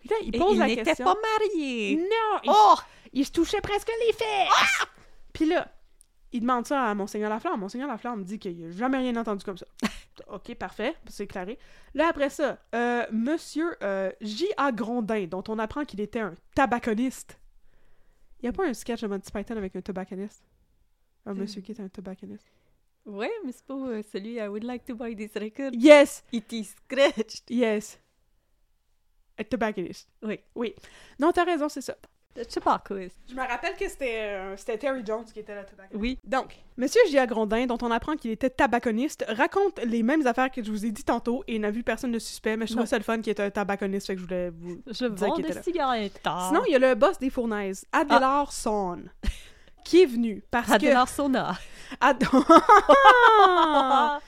[0.00, 1.04] Puis là, il pose il la question.
[1.04, 1.96] pas marié.
[1.96, 2.40] Non!
[2.48, 2.74] Oh!
[3.12, 4.86] il se touchait presque les fesses!
[5.32, 5.68] Puis là,
[6.32, 7.60] il demande ça à Monseigneur Laflamme.
[7.60, 9.66] Monseigneur Laflamme dit qu'il n'a jamais rien entendu comme ça.
[10.28, 11.58] ok, parfait, c'est éclairé.
[11.94, 14.72] Là, après ça, euh, Monsieur euh, J.A.
[14.72, 17.38] Grondin, dont on apprend qu'il était un tabaconiste.
[18.40, 20.44] Il n'y a pas un sketch de Monty Python avec un tabaconiste?
[21.24, 22.46] Un monsieur qui est un tabaconiste.
[23.04, 25.72] Ouais, mais c'est pas euh, celui I would like to buy this record.
[25.74, 26.24] Yes!
[26.32, 27.48] It is scratched.
[27.48, 28.00] Yes!
[29.38, 30.08] Un tabaconiste.
[30.22, 30.40] Oui.
[30.54, 30.74] Oui.
[31.18, 31.96] Non, t'as raison, c'est ça.
[32.36, 32.98] Je sais pas quoi.
[33.28, 35.94] Je me rappelle que c'était euh, c'était Terry Jones qui était le tabaconiste.
[36.00, 36.18] Oui.
[36.24, 37.26] Donc, Monsieur J.A.
[37.26, 40.90] Grondin, dont on apprend qu'il était tabaconiste, raconte les mêmes affaires que je vous ai
[40.90, 42.90] dit tantôt et n'a vu personne de suspect, mais je trouvais Non.
[42.90, 44.80] ça le fun qu'il était un tabaconiste, fait que je voulais vous...
[44.86, 45.62] Je Dire vends qu'il des était là.
[45.62, 46.20] cigarettes.
[46.48, 48.98] Sinon, il y a le boss des fournaises, Adélard Son,
[49.84, 50.86] qui est venu parce que...
[50.86, 51.54] l'arsona.
[52.00, 52.22] Ad-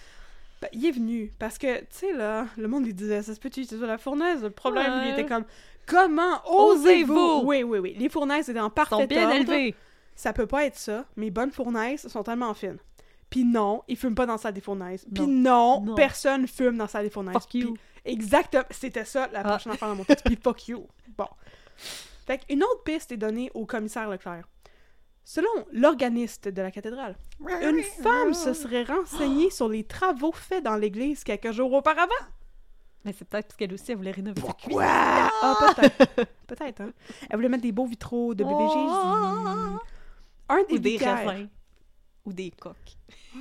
[0.61, 3.38] Ben, il est venu parce que, tu sais, là, le monde lui disait, ça se
[3.38, 4.42] peut-tu utiliser la fournaise?
[4.42, 5.20] Le problème, lui, Ouais.
[5.20, 5.44] était comme,
[5.89, 7.43] comment osez-vous?
[7.45, 7.97] Oui, oui, oui.
[7.99, 9.36] Les fournaises étaient en parfait sont bien ordre.
[9.53, 9.74] élevés.
[10.14, 11.05] Ça peut pas être ça.
[11.16, 12.78] Mes bonnes fournaises sont tellement fines.
[13.30, 15.05] Puis non, ils fument pas dans la salle des fournaises.
[15.14, 15.95] Puis non, Non.
[15.95, 17.34] personne fume dans la salle des fournaises.
[17.34, 17.76] Fuck you.
[18.05, 19.51] Exactement, c'était ça la Ah.
[19.51, 20.24] prochaine affaire dans mon texte.
[20.24, 20.86] Puis fuck you.
[21.16, 21.26] Bon.
[22.26, 24.45] Fait qu'une autre piste est donnée au commissaire Leclerc.
[25.24, 27.16] Selon l'organiste de la cathédrale,
[27.62, 32.12] une femme se serait renseignée sur les travaux faits dans l'église quelques jours auparavant.
[33.05, 34.80] Mais c'est peut-être parce qu'elle aussi, elle voulait rénover sa cuisine.
[34.82, 36.26] Ah, peut-être.
[36.46, 36.90] peut-être, hein.
[37.30, 38.68] Elle voulait mettre des beaux vitraux de bébé Oh.
[38.74, 39.84] Jésus.
[40.51, 41.49] Un des, Ou des raisins.
[42.24, 42.96] Ou des coques.
[43.36, 43.38] Oh.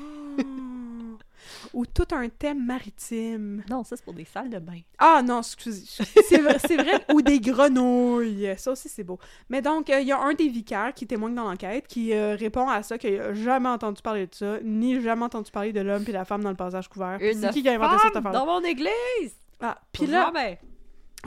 [1.73, 3.63] Ou tout un thème maritime.
[3.69, 4.79] Non, ça, c'est pour des salles de bain.
[4.99, 5.83] Ah non, excusez.
[6.27, 7.03] C'est vrai, c'est vrai.
[7.13, 8.53] Ou des grenouilles.
[8.57, 9.17] Ça aussi, c'est beau.
[9.49, 12.35] Mais donc, euh, il y a un des vicaires qui témoigne dans l'enquête qui euh,
[12.35, 15.81] répond à ça, qu'il n'a jamais entendu parler de ça, ni jamais entendu parler de
[15.81, 17.17] l'homme et la femme dans le passage couvert.
[17.21, 18.39] Une C'est qui qui a inventé cette femme affaire-là?
[18.45, 19.35] dans mon église!
[19.59, 20.59] Ah, puis là, Jamais.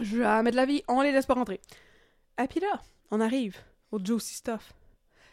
[0.01, 1.61] jamais de la vie, on les laisse pas rentrer.
[2.37, 3.57] Ah, puis là, on arrive
[3.91, 4.72] au juicy stuff.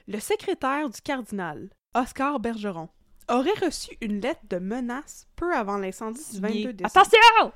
[0.08, 2.90] Le secrétaire du cardinal, Oscar Bergeron,
[3.30, 7.06] aurait reçu une lettre de menace peu avant l'incendie du 22 décembre.
[7.08, 7.52] Attention!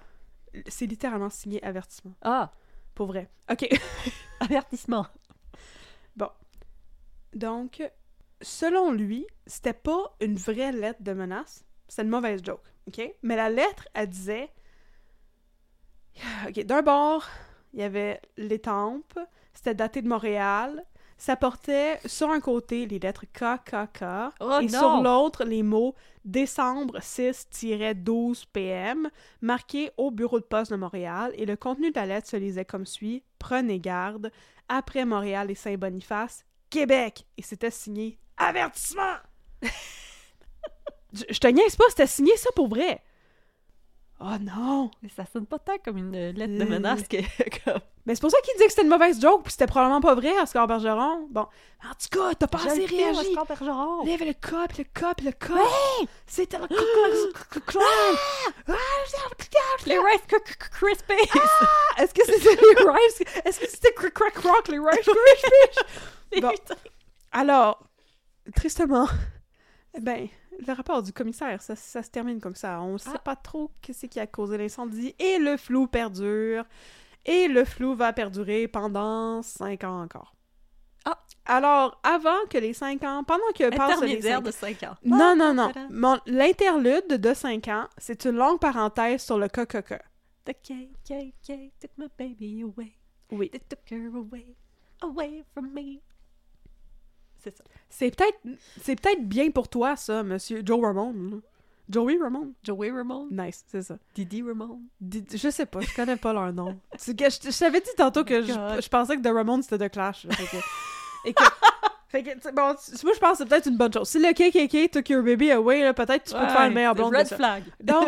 [0.68, 2.14] C'est littéralement signé avertissement.
[2.22, 2.52] Ah,
[2.94, 3.30] Pour vrai.
[3.50, 3.68] OK.
[4.42, 5.08] avertissement.
[7.34, 7.82] Donc,
[8.42, 11.64] selon lui, c'était pas une vraie lettre de menace.
[11.88, 12.66] C'était une mauvaise joke.
[12.88, 13.02] OK?
[13.24, 14.50] Mais la lettre, elle disait.
[16.48, 17.28] OK, d'un bord,
[17.74, 19.20] il y avait l'étampe.
[19.54, 20.86] C'était daté de Montréal.
[21.18, 24.80] Ça portait sur un côté les lettres KKK Oh et non!
[24.80, 25.94] sur l'autre les mots
[26.26, 29.08] décembre 6-12 PM
[29.40, 32.66] marqués au bureau de poste de Montréal et le contenu de la lettre se lisait
[32.66, 34.32] comme suit Prenez garde,
[34.68, 39.18] après Montréal et Saint-Boniface, Québec et c'était signé avertissement.
[41.14, 43.00] je, je te niaise pas, c'était signé ça pour vrai.
[44.24, 44.92] Oh non!
[45.02, 46.66] Mais ça sonne pas tant comme une lettre de Euh.
[46.70, 47.18] menace que
[47.66, 47.80] comme...
[48.06, 50.14] Mais c'est pour ça qu'il disait que c'était une mauvaise joke, puis c'était probablement pas
[50.16, 51.28] vrai, Oscar Bergeron.
[51.32, 53.20] Bon, en tout cas, t'as pas assez réagi.
[53.30, 54.02] Oscar Bergeron.
[54.02, 54.34] Avait le
[54.68, 55.48] puis le puis le cas.
[56.28, 57.82] C'était le clan.
[59.86, 60.22] Les Rice
[60.72, 61.40] Krispies!
[61.98, 63.22] Ah, Est-ce que c'était les Rice?
[63.46, 66.42] Est-ce que c'était Crack Crack Rock, les Rice Krispies?
[66.42, 66.52] Bon.
[67.32, 67.80] Alors,
[68.56, 69.08] tristement,
[69.96, 70.28] eh ben,
[70.60, 72.82] le rapport du commissaire, ça, ça se termine comme ça.
[72.82, 73.20] On sait Ah.
[73.20, 76.66] pas trop qu'est-ce qui a causé l'incendie et le flou perdure.
[77.26, 80.34] Et le flou va perdurer pendant cinq ans encore.
[81.06, 81.18] Ah.
[81.46, 84.96] Alors, avant que les cinq ans, pendant que passent les cinq de 5 ans.
[85.04, 85.72] Non, non, non.
[85.90, 89.96] Mon- L'interlude de 5 ans, c'est une longue parenthèse sur le KKK.
[90.46, 92.94] The KKK took my baby away.
[93.32, 93.50] Oui.
[93.50, 94.56] They took her away,
[95.02, 96.02] away from me.
[97.44, 97.64] C'est ça.
[97.90, 98.38] C'est peut-être
[98.82, 101.42] c'est peut-être bien pour toi, ça, monsieur Joe Ramone.
[101.90, 102.54] Joey Ramone?
[102.64, 103.98] Joey Ramone, Nice, c'est ça.
[104.16, 104.84] Didi Ramone?
[105.02, 106.80] Di- Je sais pas, je connais pas leur nom.
[106.98, 109.92] Que je, je t'avais dit tantôt que je, je pensais que The Ramones c'était The
[109.92, 110.24] Clash.
[110.26, 110.64] là, fait que-
[111.30, 111.44] et que-
[112.08, 112.62] fait que, bon,
[113.04, 114.08] moi je pense que c'est peut-être une bonne chose.
[114.08, 116.96] Si le KKK took your baby away, là, peut-être tu peux te faire une meilleure
[116.96, 117.14] blonde.
[117.14, 117.36] Red ça.
[117.36, 117.64] flag.
[117.84, 118.08] Donc,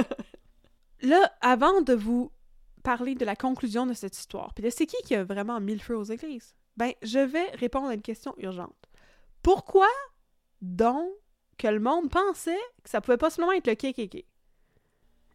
[1.02, 2.32] là, avant de vous
[2.84, 5.74] parler de la conclusion de cette histoire, puis de c'est qui qui a vraiment mis
[5.74, 8.76] le feu aux églises, ben, je vais répondre à une question urgente.
[9.44, 9.88] Pourquoi
[10.62, 11.08] donc
[11.58, 14.26] que le monde pensait que ça pouvait possiblement être le KKK?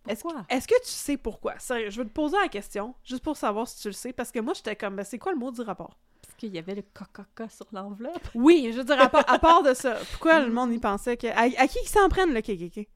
[0.08, 0.44] Est-ce Pourquoi?
[0.48, 1.58] est-ce que tu sais pourquoi?
[1.58, 4.32] Sérieux, je vais te poser la question, juste pour savoir si tu le sais, parce
[4.32, 5.98] que moi, j'étais comme, ben, c'est quoi le mot du rapport?
[6.22, 8.26] Parce qu'il y avait le KKK sur l'enveloppe.
[8.34, 11.16] Oui, je veux dire, à part, à part de ça, pourquoi le monde y pensait
[11.18, 11.26] que...
[11.26, 12.88] À, à qui ils s'en prennent, le KKK?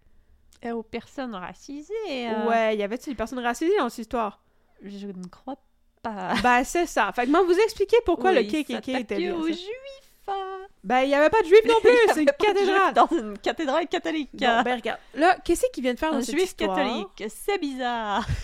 [0.65, 1.93] Euh, aux personnes racisées.
[2.09, 4.43] euh, Ouais, y avait-tu des personnes racisées dans cette histoire?
[4.83, 5.57] Je ne crois
[6.03, 6.35] pas.
[6.43, 7.13] Ben, c'est ça.
[7.13, 9.35] Fait que moi, vous expliquer pourquoi Oui, le KKK était bien.
[9.37, 9.53] aux ça.
[9.53, 10.12] juifs.
[10.35, 10.67] Hein.
[10.85, 12.95] Ben, il y avait pas de juifs non plus, c'est une pas cathédrale.
[12.95, 14.31] Dans une cathédrale catholique.
[14.35, 14.99] Bon, ben, regarde.
[15.15, 16.77] Là, qu'est-ce qu'ils viennent faire un dans cette juif histoire?
[16.77, 17.25] catholique.
[17.29, 18.27] C'est bizarre.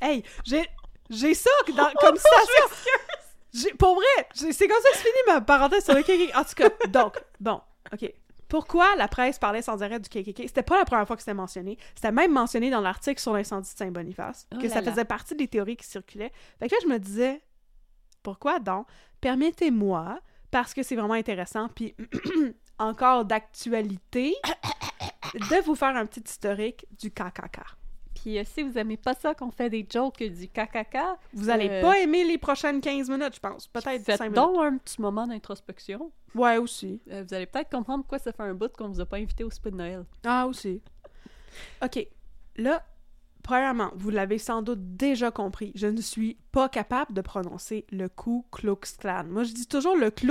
[0.00, 0.64] Hey, j'ai...
[1.10, 2.76] J'ai ça dans- comme citation.
[3.52, 6.34] J'ai- Pour vrai, c'est comme ça que se finit ma parenthèse sur le KKK.
[6.36, 7.60] En tout cas, donc, bon,
[7.92, 8.12] OK.
[8.48, 10.42] Pourquoi la presse parlait sans arrêt du KKK?
[10.46, 11.78] C'était pas la première fois que c'était mentionné.
[11.94, 14.90] C'était même mentionné dans l'article sur l'incendie de Saint-Boniface, Oh que ça là.
[14.90, 16.32] faisait partie des théories qui circulaient.
[16.58, 17.40] Fait que là, je me disais,
[18.22, 18.86] pourquoi donc?
[19.20, 20.18] Permettez-moi,
[20.54, 21.96] parce que c'est vraiment intéressant, puis
[22.78, 24.36] encore d'actualité,
[25.34, 27.58] de vous faire un petit historique du KKK.
[28.14, 30.96] Puis euh, si vous aimez pas ça qu'on fait des jokes du KKK,
[31.32, 33.66] Vous allez Euh, pas aimer les prochaines 15 minutes, je pense.
[33.66, 34.36] Peut-être 5 faites minutes.
[34.36, 36.12] donc un petit moment d'introspection.
[36.36, 37.02] Ouais, aussi.
[37.10, 39.42] Euh, vous allez peut-être comprendre pourquoi ça fait un bout qu'on vous a pas invité
[39.42, 40.04] au spin de Noël.
[40.24, 40.80] Ah, aussi.
[41.82, 42.06] OK.
[42.58, 42.80] Là,
[43.44, 48.08] premièrement, vous l'avez sans doute déjà compris, je ne suis pas capable de prononcer le
[48.08, 48.74] Ku Klux.
[49.28, 50.26] Moi, je dis toujours le Ku.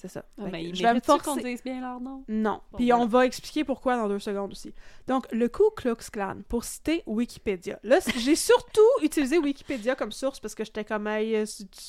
[0.00, 0.24] C'est ça.
[0.40, 2.22] Ah, mais il je vais me qu'on dise bien leur nom?
[2.28, 2.60] Non.
[2.70, 3.02] Bon, Puis voilà.
[3.02, 4.72] on va expliquer pourquoi dans deux secondes aussi.
[5.08, 7.80] Donc, le Ku Klux Klan, pour citer Wikipédia.
[7.82, 11.44] Là, j'ai surtout utilisé Wikipédia comme source parce que j'étais comme, hey, euh,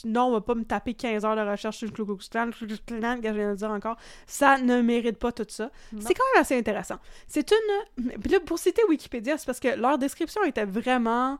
[0.05, 2.49] non, on va pas me taper 15 heures de recherche sur le Ku Klux Klan,
[2.49, 3.97] Ku Klux Klan, que je viens de dire encore.
[4.25, 5.69] Ça ne mérite pas tout ça.
[5.99, 6.97] C'est quand même assez intéressant.
[7.27, 8.17] C'est une.
[8.19, 11.37] Puis là, pour citer Wikipédia, c'est parce que leur description était vraiment.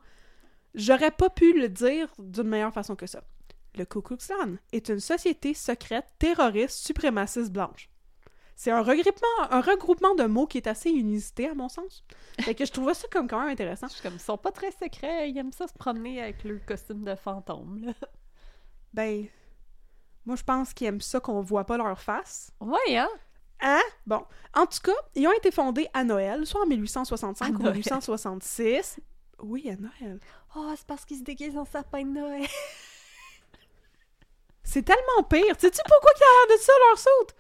[0.76, 3.24] J'aurais pas pu le dire d'une meilleure façon que ça.
[3.76, 7.90] Le Ku Klux Klan est une société secrète terroriste suprémaciste blanche.
[8.56, 12.04] C'est un regroupement, un regroupement de mots qui est assez unisité à mon sens.
[12.42, 13.88] Fait que je trouvais ça comme quand même intéressant.
[13.90, 16.60] Je suis comme, ils sont pas très secrets, ils aiment ça se promener avec leur
[16.66, 17.94] costume de fantôme, là.
[18.92, 19.28] Ben,
[20.26, 22.52] moi je pense qu'ils aiment ça qu'on voit pas leur face.
[22.60, 23.08] Ouais, hein?
[23.62, 23.82] Hein?
[24.06, 24.26] Bon.
[24.54, 27.76] En tout cas, ils ont été fondés à Noël, soit en 1865 À ou Noël.
[27.76, 29.00] 1866.
[29.42, 30.20] Oui, à Noël.
[30.56, 32.48] Oh, c'est parce qu'ils se déguisent en sapin de Noël.
[34.64, 35.56] C'est tellement pire.
[35.58, 37.36] Sais-tu pourquoi ils ont l'air de ça, leur saute?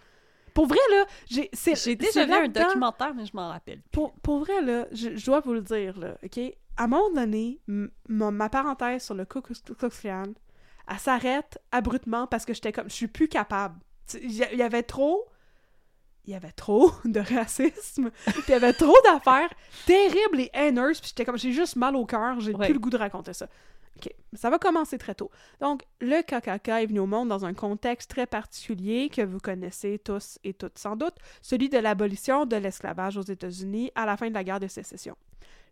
[0.53, 1.49] Pour vrai, là, j'ai...
[1.53, 3.81] c'est- J'ai déjà vu un documentaire, mais je m'en rappelle.
[3.91, 6.39] Pour, pour vrai, là, je, je dois vous le dire, là, OK?
[6.77, 7.59] À un moment donné,
[8.07, 10.23] ma, parenthèse sur le Ku Klux Klux Klan,
[10.89, 12.89] elle s'arrête abruptement parce que j'étais comme...
[12.89, 13.79] Je suis plus capable.
[14.21, 15.25] Il y, a- avait trop...
[16.25, 19.49] Il y avait trop de racisme, puis il y avait trop d'affaires
[19.85, 21.37] terribles et haineuses, puis j'étais comme...
[21.37, 22.65] J'ai juste mal au cœur, j'ai Ouais.
[22.65, 23.47] plus le goût de raconter ça.
[23.97, 25.29] OK, ça va commencer très tôt.
[25.59, 29.99] Donc, le KKK est venu au monde dans un contexte très particulier que vous connaissez
[29.99, 34.29] tous et toutes sans doute, celui de l'abolition de l'esclavage aux États-Unis à la fin
[34.29, 35.15] de la guerre de sécession.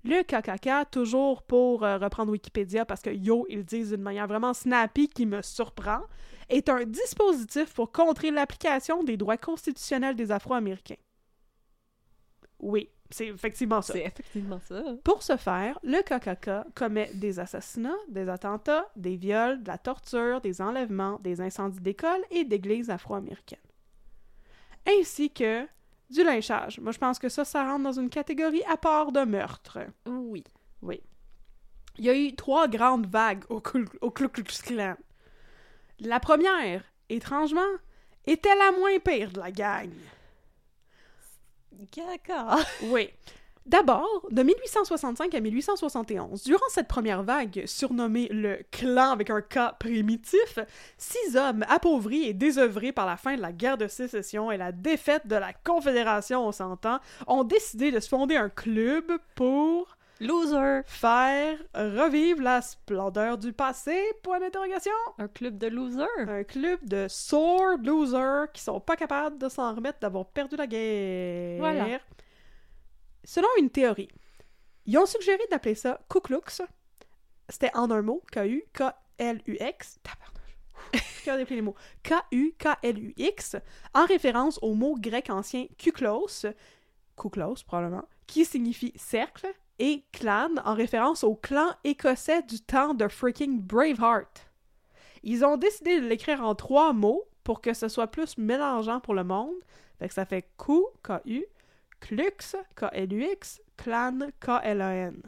[0.03, 4.53] Le KKK, toujours pour euh, reprendre Wikipédia, parce que yo, ils disent d'une manière vraiment
[4.53, 6.01] snappy qui me surprend,
[6.49, 10.95] est un dispositif pour contrer l'application des droits constitutionnels des Afro-Américains.
[12.59, 13.93] Oui, c'est effectivement ça.
[13.93, 14.83] C'est effectivement ça.
[15.03, 20.41] Pour ce faire, le KKK commet des assassinats, des attentats, des viols, de la torture,
[20.41, 23.59] des enlèvements, des incendies d'écoles et d'églises afro-américaines.
[24.87, 25.67] Ainsi que
[26.09, 26.79] du lynchage.
[26.79, 29.79] Moi, je pense que ça, ça rentre dans une catégorie à part de meurtre.
[30.05, 30.43] Oui.
[30.81, 31.01] Oui.
[31.97, 33.61] Il y a eu trois grandes vagues au,
[34.01, 34.95] au Ku Klux Klan.
[35.99, 37.61] La première, étrangement,
[38.25, 39.89] était la moins pire de la gang.
[41.91, 42.57] Caca.
[42.83, 43.09] Oui.
[43.67, 49.77] D'abord, de 1865 à 1871, durant cette première vague, surnommée le clan avec un K
[49.77, 50.57] primitif,
[50.97, 54.71] six hommes appauvris et désœuvrés par la fin de la guerre de sécession et la
[54.71, 59.03] défaite de la Confédération, on s'entend, ont décidé de se fonder un club
[59.35, 60.81] pour Loser!
[60.85, 64.91] Faire revivre la splendeur du passé, point d'interrogation.
[65.17, 66.07] Un club de losers!
[66.27, 70.67] Un club de sore losers qui sont pas capables de s'en remettre d'avoir perdu la
[70.67, 71.59] guerre.
[71.59, 71.99] Voilà.
[73.23, 74.09] Selon une théorie,
[74.85, 76.61] ils ont suggéré d'appeler ça Ku Klux.
[77.49, 79.99] C'était en un mot, K-U-K-L-U-X.
[81.49, 81.75] Les mots.
[82.03, 83.57] K-U-K-L-U-X,
[83.93, 86.45] en référence au mot grec ancien kuklos,
[87.17, 89.47] kuklos probablement, qui signifie cercle,
[89.79, 94.49] et clan, en référence au clan écossais du temps de freaking Braveheart.
[95.23, 99.13] Ils ont décidé de l'écrire en trois mots pour que ce soit plus mélangeant pour
[99.13, 99.55] le monde.
[99.99, 101.45] Fait que ça fait Ku, K-U,
[101.99, 105.21] Klux, K-L-U-X, Clan, K-L-A-N.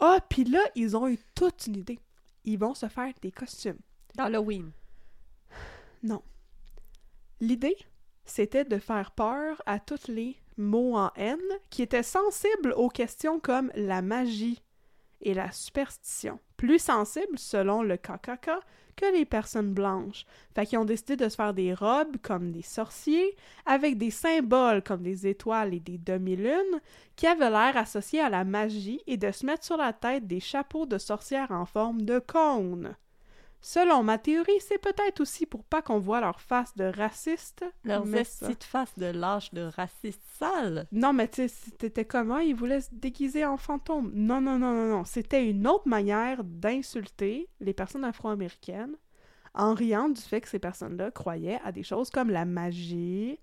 [0.00, 2.00] Ah, puis là, ils ont eu toute une idée.
[2.44, 3.78] Ils vont se faire des costumes.
[4.18, 4.72] Halloween.
[6.02, 6.22] Non.
[7.40, 7.76] L'idée,
[8.24, 11.38] c'était de faire peur à tous les mots en N
[11.70, 14.62] qui étaient sensibles aux questions comme la magie
[15.20, 16.38] et la superstition.
[16.56, 18.50] Plus sensibles, selon le KKK,
[18.96, 20.24] que les personnes blanches.
[20.54, 23.36] Fait qu'ils ont décidé de se faire des robes comme des sorciers,
[23.66, 26.80] avec des symboles comme des étoiles et des demi-lunes,
[27.16, 30.40] qui avaient l'air associés à la magie, et de se mettre sur la tête des
[30.40, 32.94] chapeaux de sorcières en forme de cône.
[33.66, 37.64] Selon ma théorie, c'est peut-être aussi pour pas qu'on voit leur face de raciste.
[38.14, 40.86] Ça- petites faces de lâche de raciste sale.
[40.92, 42.40] Non, mais tu sais, c'était comment?
[42.40, 44.10] Ils voulaient se déguiser en fantôme.
[44.14, 45.04] Non, non, non, non, non.
[45.04, 48.96] C'était une autre manière d'insulter les personnes afro-américaines
[49.54, 53.38] en riant du fait que ces personnes-là croyaient à des choses comme la magie,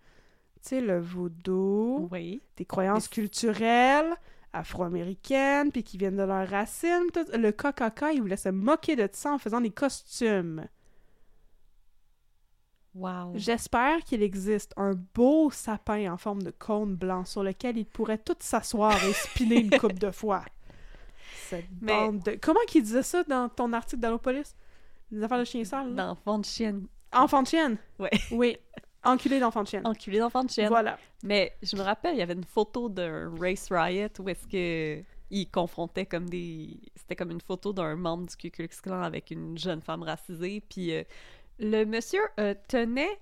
[0.62, 2.44] tu sais, le voodoo, Oui.
[2.58, 4.14] des croyances culturelles
[4.54, 7.08] afro-américaines, puis qui viennent de leurs racines.
[7.14, 7.26] tout.
[7.34, 10.66] Le KKK, ils voulaient se moquer de ça en faisant des costumes.
[12.94, 13.32] Wow.
[13.36, 18.18] J'espère qu'il existe un beau sapin en forme de cône blanc sur lequel ils pourraient
[18.18, 20.44] tous s'asseoir et spinner une coupe de fois.
[21.50, 22.38] Cette Mais- bande de...
[22.42, 24.56] Comment qu'il disait ça dans ton article d'Allopolis?
[25.10, 25.96] Des affaires de chien sale?
[25.96, 26.88] D'enfant de chienne.
[27.14, 27.78] Enfant de chienne?
[28.00, 28.10] Ouais.
[28.32, 28.58] Oui.
[29.04, 29.86] Enculé d'enfant de chienne.
[29.86, 30.70] Enculé d'enfant de chienne.
[30.70, 30.98] Voilà.
[31.24, 35.04] Mais je me rappelle, il y avait une photo d'un Race Riot où est-ce que
[35.32, 36.78] ils confrontaient comme des...
[36.96, 40.62] C'était comme une photo d'un membre du Ku Klux Klan avec une jeune femme racisée,
[40.70, 41.04] puis euh,
[41.58, 43.18] le monsieur euh, tenait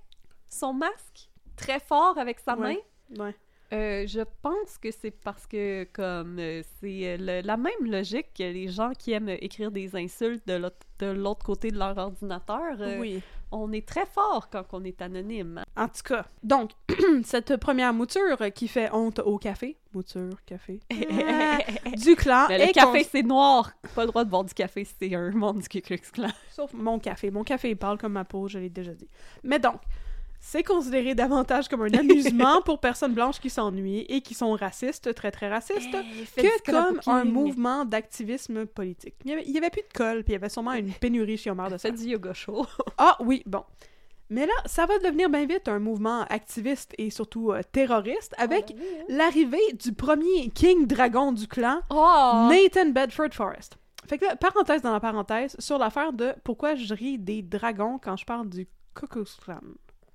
[0.48, 2.74] son masque très fort avec sa main.
[3.16, 3.34] Ouais.
[3.72, 8.42] Euh, je pense que c'est parce que comme euh, c'est euh, la même logique que
[8.42, 12.76] les gens qui aiment écrire des insultes de l'autre côté de leur ordinateur.
[12.98, 13.22] Oui.
[13.52, 15.62] On est très fort quand on est anonyme.
[15.76, 16.70] En tout cas, donc,
[17.24, 21.58] cette première mouture qui fait honte au café, mouture, café, Ah,
[21.96, 23.72] du clan Mais le café, c'est noir.
[23.94, 26.28] Pas le droit de boire du café, c'est un membre du Ku Klux Klan.
[26.50, 27.30] Sauf mon café.
[27.30, 29.08] Mon café, il parle comme ma peau, je l'ai déjà dit.
[29.42, 29.80] Mais donc,
[30.40, 35.14] c'est considéré davantage comme un amusement pour personnes blanches qui s'ennuient et qui sont racistes,
[35.14, 35.92] très très racistes,
[36.36, 39.14] que comme un mouvement d'activisme politique.
[39.24, 40.92] Il y, avait, il y avait plus de colle, puis il y avait sûrement une
[40.92, 41.90] pénurie chez Omar de ça.
[41.90, 42.66] Du yoga show.
[42.98, 43.64] Ah oui, bon.
[44.30, 48.74] Mais là, ça va devenir bien vite un mouvement activiste et surtout euh, terroriste avec
[49.08, 52.48] l'arrivée du premier King Dragon du clan, Oh!
[52.48, 53.76] Nathan Bedford Forrest.
[54.06, 57.98] Fait que là, parenthèse dans la parenthèse, sur l'affaire de pourquoi je ris des dragons
[58.02, 59.60] quand je parle du Klux Klan.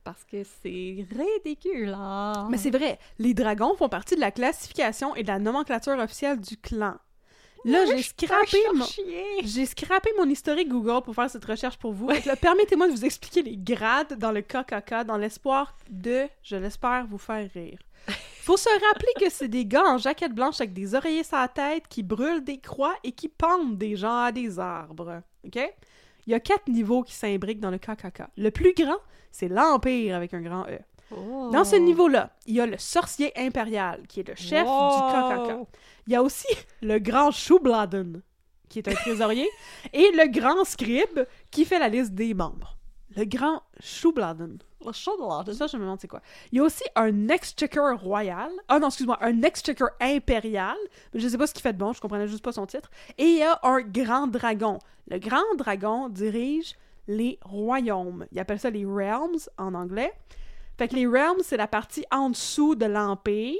[0.06, 1.06] Parce que c'est
[1.44, 2.48] ridicule, là.
[2.52, 6.40] Mais c'est vrai, les dragons font partie de la classification et de la nomenclature officielle
[6.40, 6.94] du clan.
[7.66, 8.86] Là, j'ai scrappé mon...
[9.44, 12.08] J'ai scrappé mon historique Google pour faire cette recherche pour vous.
[12.08, 17.08] Là, Permettez-moi de vous expliquer les grades dans le KKK dans l'espoir de, je l'espère,
[17.08, 17.80] vous faire rire.
[18.44, 21.48] Faut se rappeler que c'est des gars en jaquette blanche avec des oreillers sur la
[21.48, 25.24] tête qui brûlent des croix et qui pendent des gens à des arbres.
[25.44, 25.58] OK?
[26.28, 28.26] Il y a quatre niveaux qui s'imbriquent dans le KKK.
[28.38, 28.98] Le plus grand,
[29.36, 30.80] c'est l'Empire avec un grand E.
[31.12, 31.50] Oh.
[31.52, 35.68] Dans ce niveau-là, il y a le sorcier impérial, qui est le chef du KKK.
[36.08, 36.48] Il y a aussi
[36.82, 38.22] le grand Schubladen,
[38.70, 39.50] qui est un trésorier,
[39.94, 42.78] et le grand scribe, qui fait la liste des membres.
[43.18, 44.58] Le grand Schubladen.
[44.86, 45.44] Le chocolat.
[45.54, 46.22] Ça, je me demande c'est quoi.
[46.54, 48.52] Il y a aussi un exchequer royal.
[48.70, 50.78] Ah non, excuse-moi, un exchequer impérial.
[51.14, 52.90] Mais je sais pas ce qu'il fait de bon, je comprenais juste pas son titre.
[53.18, 54.80] Et il y a un grand dragon.
[55.10, 56.76] Le grand dragon dirige
[57.08, 58.26] les royaumes.
[58.32, 60.12] Il appelle ça les realms en anglais.
[60.78, 63.56] Fait que les realms, c'est la partie en dessous de l'Empire.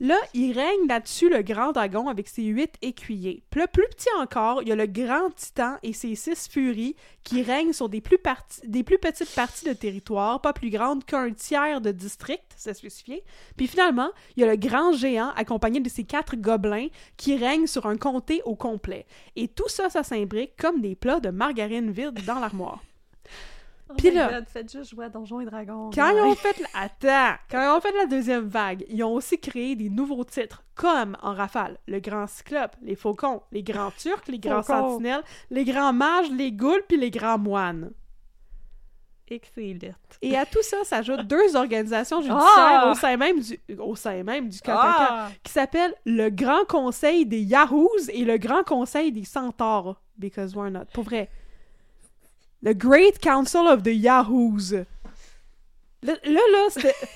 [0.00, 3.42] Là, il règne là-dessus le grand dragon avec ses huit écuyers.
[3.48, 6.94] Puis plus petit encore, il y a le grand titan et ses six furies
[7.24, 11.04] qui règnent sur des plus, parti- des plus petites parties de territoire, pas plus grandes
[11.04, 13.24] qu'un tiers de district, c'est spécifié.
[13.56, 17.66] Puis finalement, il y a le grand géant accompagné de ses quatre gobelins qui règnent
[17.66, 19.06] sur un comté au complet.
[19.36, 22.82] Et tout ça, ça s'imbrique comme des plats de margarine vide dans l'armoire.
[23.96, 25.90] Puis là- faites juste jouer à Donjons et Dragons.
[25.94, 26.24] Quand ils là.
[26.24, 26.58] ont fait...
[26.60, 27.38] la- Attends!
[27.50, 31.16] Quand ils ont fait la deuxième vague, ils ont aussi créé des nouveaux titres, comme
[31.22, 34.62] en rafale, le Grand Cyclope, les Faucons, les Grands Turcs, les Grands.
[34.62, 37.90] Sentinelles, les Grands Mages, les Goules, puis les Grands Moines.
[39.30, 39.92] Excellent.
[40.22, 42.90] Et à tout ça s'ajoutent deux organisations judiciaires Ah!
[42.90, 45.28] au sein même du, au sein même du KKK Ah!
[45.42, 50.00] qui s'appellent le Grand Conseil des Yahoos et le Grand Conseil des Centaures.
[50.16, 50.86] Because why not?
[50.94, 51.28] Pour vrai.
[52.62, 54.72] Le Great Council of the Yahoos.
[56.02, 56.94] Là, là, là, c'était...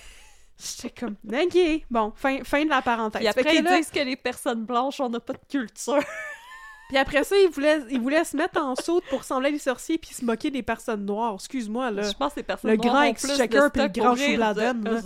[0.58, 1.58] J'étais comme, ok,
[1.90, 3.20] bon, fin, fin de la parenthèse.
[3.20, 5.98] Puis après, que ils là- disent que les personnes blanches, on n'a pas de culture.
[6.88, 9.98] puis après ça, ils voulaient, ils voulaient se mettre en saute pour sembler des sorciers
[9.98, 11.34] puis se moquer des personnes noires.
[11.34, 12.02] Excuse-moi, là.
[12.02, 15.02] Je pense que les personnes Le noires grand plus de exchequer puis le grand choubladen.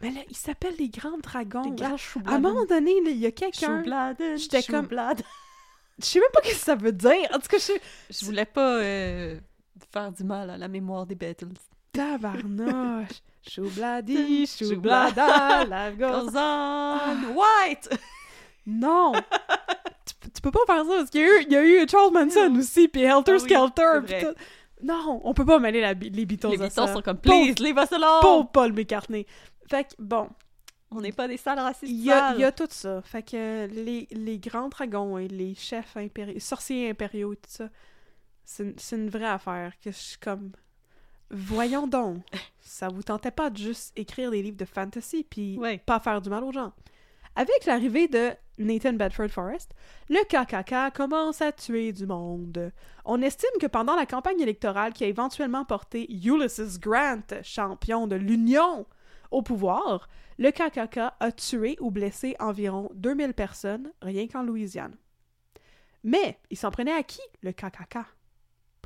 [0.00, 1.64] Mais là, ils s'appellent les Grands Dragons.
[1.64, 3.82] Les grands À un moment donné, il y a quelqu'un...
[4.36, 4.88] J'étais comme-.
[5.98, 7.28] Je sais même pas ce que ça veut dire.
[7.34, 7.72] En tout cas, je
[8.08, 9.36] Je voulais pas euh,
[9.92, 11.48] faire du mal à la mémoire des Beatles.
[11.92, 13.08] Tabarnoche.
[13.48, 15.90] Choubladi, Choubla- choublada, la.
[15.92, 17.88] Goes on white!
[18.66, 19.12] Non!
[20.04, 21.88] tu, tu peux pas faire ça parce qu'il y, a eu- il y a eu
[21.88, 24.20] Charles Manson aussi, puis Helter Ah oui, Skelter.
[24.20, 24.34] tout.
[24.82, 26.92] Non, on peut pas mêler la, les Beatles Les Beatles ça.
[26.92, 28.20] sont comme Please, leave us alone!
[28.20, 29.26] Pauvre Paul McCartney.
[29.70, 30.28] Fait que, bon,
[30.90, 31.90] On n'est pas des sales racistes.
[31.90, 33.00] il y, a, y tout ça.
[33.02, 37.68] Fait que les, les grands dragons et les chefs impériaux, sorciers impériaux et tout ça,
[38.48, 40.52] c'est une- vraie affaire que je suis comme...
[41.30, 42.22] Voyons donc,
[42.60, 45.78] ça vous tentait pas de juste écrire des livres de fantasy puis Ouais.
[45.84, 46.72] pas faire du mal aux gens.
[47.36, 49.72] Avec l'arrivée de Nathan Bedford Forrest,
[50.08, 52.72] le KKK commence à tuer du monde.
[53.04, 58.16] On estime que pendant la campagne électorale qui a éventuellement porté Ulysses Grant, champion de
[58.16, 58.86] l'Union,
[59.30, 64.96] au pouvoir, le KKK a tué ou blessé environ 2000 personnes rien qu'en Louisiane.
[66.02, 67.98] Mais il s'en prenait à qui, le KKK?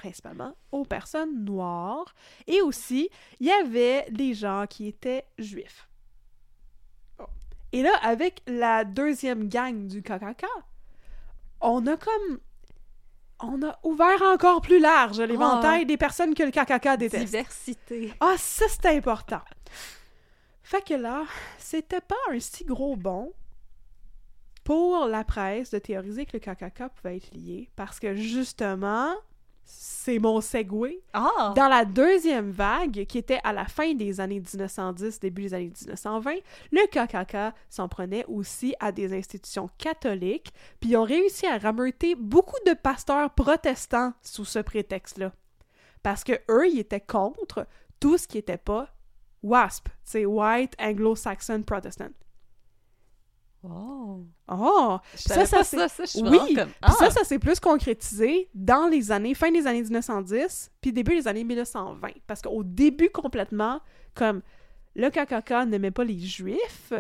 [0.02, 2.12] Principalement aux personnes noires.
[2.48, 5.88] Et aussi, il y avait les gens qui étaient juifs.
[7.18, 7.26] Bon.
[7.70, 10.44] Et là, avec la deuxième gang du KKK,
[11.60, 12.40] on a comme...
[13.44, 17.26] On a ouvert encore plus large l'éventail des personnes que le KKK déteste.
[17.26, 18.12] Diversité.
[18.18, 19.42] Ah, ça, c'est important.
[20.64, 21.22] Fait que là,
[21.58, 23.32] c'était pas un si gros bond
[24.64, 29.12] pour la presse de théoriser que le KKK pouvait être lié, parce que justement,
[29.74, 31.00] c'est mon segue.
[31.14, 31.54] Ah!
[31.56, 35.72] Dans la deuxième vague, qui était à la fin des années 1910, début des années
[35.80, 36.34] 1920,
[36.72, 42.14] le KKK s'en prenait aussi à des institutions catholiques, puis ils ont réussi à rameuter
[42.14, 45.32] beaucoup de pasteurs protestants sous ce prétexte-là.
[46.02, 47.66] Parce que eux, ils étaient contre
[47.98, 48.88] tout ce qui était pas
[49.42, 52.10] WASP, c'est White Anglo-Saxon Protestant.
[53.64, 54.24] Oh!
[54.48, 54.98] Oh!
[55.14, 55.86] Ça, ça, ça,
[56.22, 56.68] oui, comme...
[56.68, 56.92] Puis Ah!
[56.92, 61.28] ça, ça s'est plus concrétisé dans les années, fin des années 1910, puis début des
[61.28, 62.08] années 1920.
[62.26, 63.80] Parce qu'au début, complètement,
[64.14, 64.42] comme,
[64.94, 66.92] le KKK n'aimait pas les Juifs,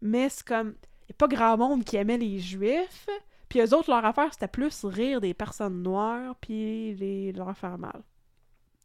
[0.00, 3.08] mais c'est comme, il n'y a pas grand monde qui aimait les Juifs,
[3.48, 7.78] puis eux autres, leur affaire, c'était plus rire des personnes noires, puis les, leur faire
[7.78, 8.02] mal.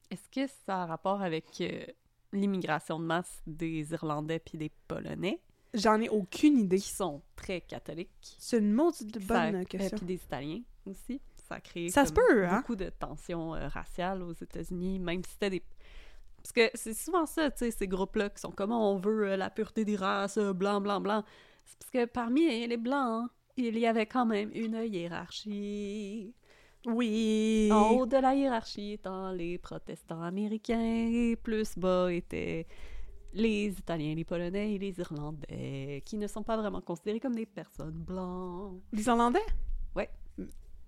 [0.09, 1.86] Est-ce que ça a rapport avec euh,
[2.34, 5.39] l'immigration de masse des Irlandais puis des Polonais,
[5.74, 6.78] J'en ai aucune idée.
[6.80, 8.36] qui sont très catholiques?
[8.39, 9.97] C'est une maudite Ça- bonne euh, question.
[9.97, 11.22] Puis des Italiens aussi.
[11.47, 12.57] Ça a créé Ça se peut, hein?
[12.57, 15.63] beaucoup de tensions euh, raciales aux États-Unis, même si c'était des...
[16.38, 19.38] Parce que c'est souvent ça, tu sais, ces groupes-là qui sont comme on veut euh,
[19.38, 21.24] la pureté des races, euh, blanc, blanc, blanc.
[21.65, 26.34] C'est parce que parmi les blancs, il y avait quand même une hiérarchie.
[26.86, 27.69] Oui!
[27.72, 32.65] En haut de la hiérarchie étant les protestants américains, et plus bas étaient
[33.34, 37.45] les Italiens, les Polonais et les Irlandais, qui ne sont pas vraiment considérés comme des
[37.45, 38.82] personnes blanches.
[38.93, 39.39] Les Irlandais?
[39.95, 40.09] Ouais.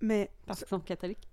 [0.00, 1.28] Mais, Parce qu'ils sont catholiques.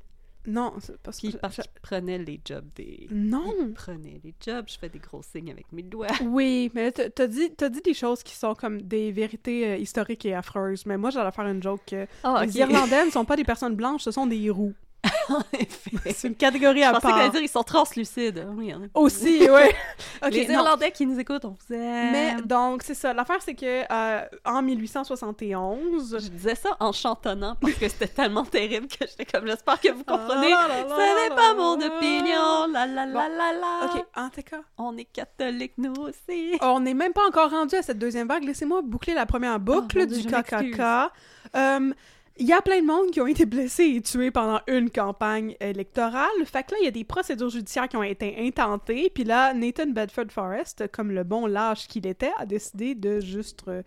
[0.47, 1.37] non, parce qu'ils
[1.81, 3.07] prenaient les jobs des...
[3.11, 3.53] Non!
[3.59, 4.65] Ils prenaient les jobs.
[4.67, 6.07] Je fais des gros signes avec mes doigts.
[6.25, 10.33] Oui, mais t'as dit, dit des choses qui sont comme des vérités euh, historiques et
[10.33, 10.85] affreuses.
[10.85, 13.75] Mais moi, j'allais faire une joke que Ah, les Irlandais ne sont pas des personnes
[13.75, 14.73] blanches, ce sont des roux.
[15.29, 16.13] en effet.
[16.13, 17.31] C'est une catégorie Je à pensais qu'elle allait part.
[17.33, 18.45] dire ils sont translucides.
[18.55, 18.85] Oui, en a.
[18.93, 20.29] Aussi, oui.
[20.31, 20.53] Les non.
[20.55, 22.11] Irlandais qui nous écoutent, on vous aime.
[22.11, 23.13] Mais donc, c'est ça.
[23.13, 26.17] L'affaire, c'est que euh, en 1871...
[26.19, 29.91] Je disais ça en chantonnant parce que c'était tellement terrible que j'étais comme j'espère que
[29.91, 30.53] vous comprenez.
[30.53, 32.67] Ah, là, là, Ce n'est pas mon opinion.
[32.71, 33.85] La la la la la.
[33.85, 36.57] Ok, en tout cas, On est catholiques nous aussi.
[36.61, 38.43] on n'est même pas encore rendu à cette deuxième vague.
[38.43, 40.27] Laissez-moi boucler la première boucle Oh, Dieu, du je.
[40.29, 41.11] KKK.
[41.55, 41.93] Euh,
[42.37, 45.55] Il y a plein de monde qui ont été blessés et tués pendant une campagne
[45.59, 46.29] électorale.
[46.45, 49.09] Fait que là, il y a des procédures judiciaires qui ont été intentées.
[49.13, 53.63] Puis là, Nathan Bedford Forrest, comme le bon lâche qu'il était, a décidé de juste...
[53.67, 53.83] euh,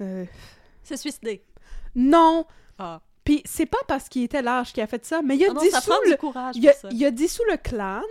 [0.00, 0.24] euh,
[0.82, 1.42] Se suicider.
[1.94, 2.44] non!
[2.78, 3.00] Ah.
[3.24, 5.54] Puis c'est pas parce qu'il était lâche qu'il a fait ça, mais il a Ah
[5.54, 6.10] non, dissous le...
[6.12, 6.88] du courage Il a, ça.
[6.90, 8.02] il a dissous le clan,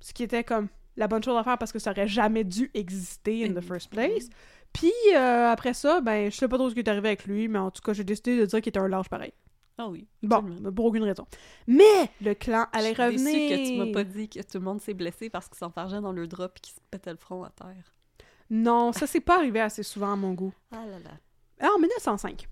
[0.00, 2.70] ce qui était comme la bonne chose à faire parce que ça aurait jamais dû
[2.74, 4.28] exister in the first place.
[4.72, 7.48] Puis euh, après ça, ben, je sais pas trop ce qui est arrivé avec lui,
[7.48, 9.32] mais en tout cas, j'ai décidé de dire qu'il était un lâche pareil.
[9.76, 10.06] Ah oui.
[10.22, 10.72] Bon, absolument.
[10.72, 11.26] pour aucune raison.
[11.66, 13.56] Mais le clan allait Je suis revenir.
[13.58, 16.12] que tu m'as pas dit que tout le monde s'est blessé parce qu'ils s'enfargeaient dans
[16.12, 17.94] le drap et qu'ils se pétaient le front à terre.
[18.50, 20.52] Non, ça s'est pas arrivé assez souvent à mon goût.
[20.72, 21.10] Ah là là.
[21.60, 22.48] Alors, en 1905,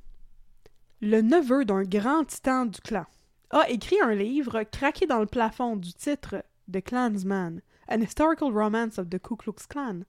[1.01, 3.07] le neveu d'un grand titan du clan
[3.51, 8.99] a écrit un livre craqué dans le plafond du titre The Clansman, An Historical Romance
[8.99, 10.01] of the Ku Klux Klan.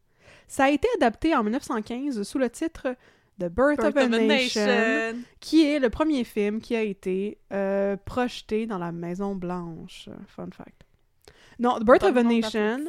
[0.47, 2.95] Ça a été adapté en 1915 sous le titre
[3.39, 8.65] The Birth, of, a, Nation, qui est le premier film qui a été euh, projeté
[8.65, 10.09] dans la Maison Blanche.
[10.27, 10.83] Fun fact.
[11.59, 12.85] Non, The Birth of a Nation.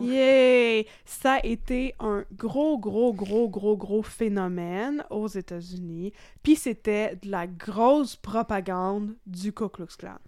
[0.00, 0.86] Yay!
[1.04, 6.12] Ça a été un gros, gros, gros, gros, gros phénomène aux États-Unis.
[6.42, 10.18] Puis c'était de la grosse propagande du Ku Klux Klan.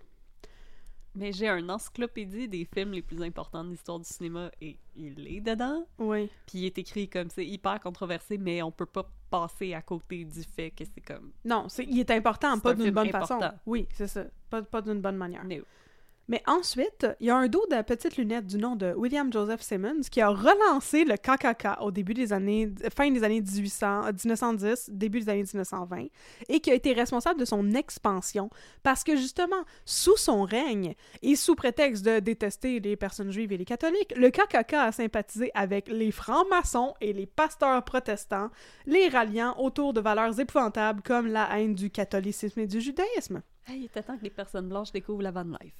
[1.14, 5.26] Mais j'ai un encyclopédie des films les plus importants de l'histoire du cinéma et il
[5.26, 5.86] est dedans.
[5.98, 6.28] Oui.
[6.46, 10.24] Puis il est écrit comme c'est hyper controversé, mais on peut pas passer à côté
[10.24, 11.32] du fait que c'est comme.
[11.44, 13.40] Non, c'est, il est important, pas un d'une bonne important.
[13.40, 13.54] façon.
[13.66, 14.24] Oui, c'est ça.
[14.48, 15.44] Pas, pas d'une bonne manière.
[15.44, 15.56] No.
[16.28, 19.62] Mais ensuite, il y a un dos de petites lunettes du nom de William Joseph
[19.62, 24.90] Simmons qui a relancé le KKK au début des années, fin des années 1800, 1910,
[24.92, 26.08] début des années 1920,
[26.50, 28.50] et qui a été responsable de son expansion
[28.82, 33.56] parce que justement, sous son règne et sous prétexte de détester les personnes juives et
[33.56, 38.50] les catholiques, le KKK a sympathisé avec les francs-maçons et les pasteurs protestants,
[38.84, 43.40] les ralliant autour de valeurs épouvantables comme la haine du catholicisme et du judaïsme.
[43.66, 45.74] Hey, il était temps que les personnes blanches découvrent la van life.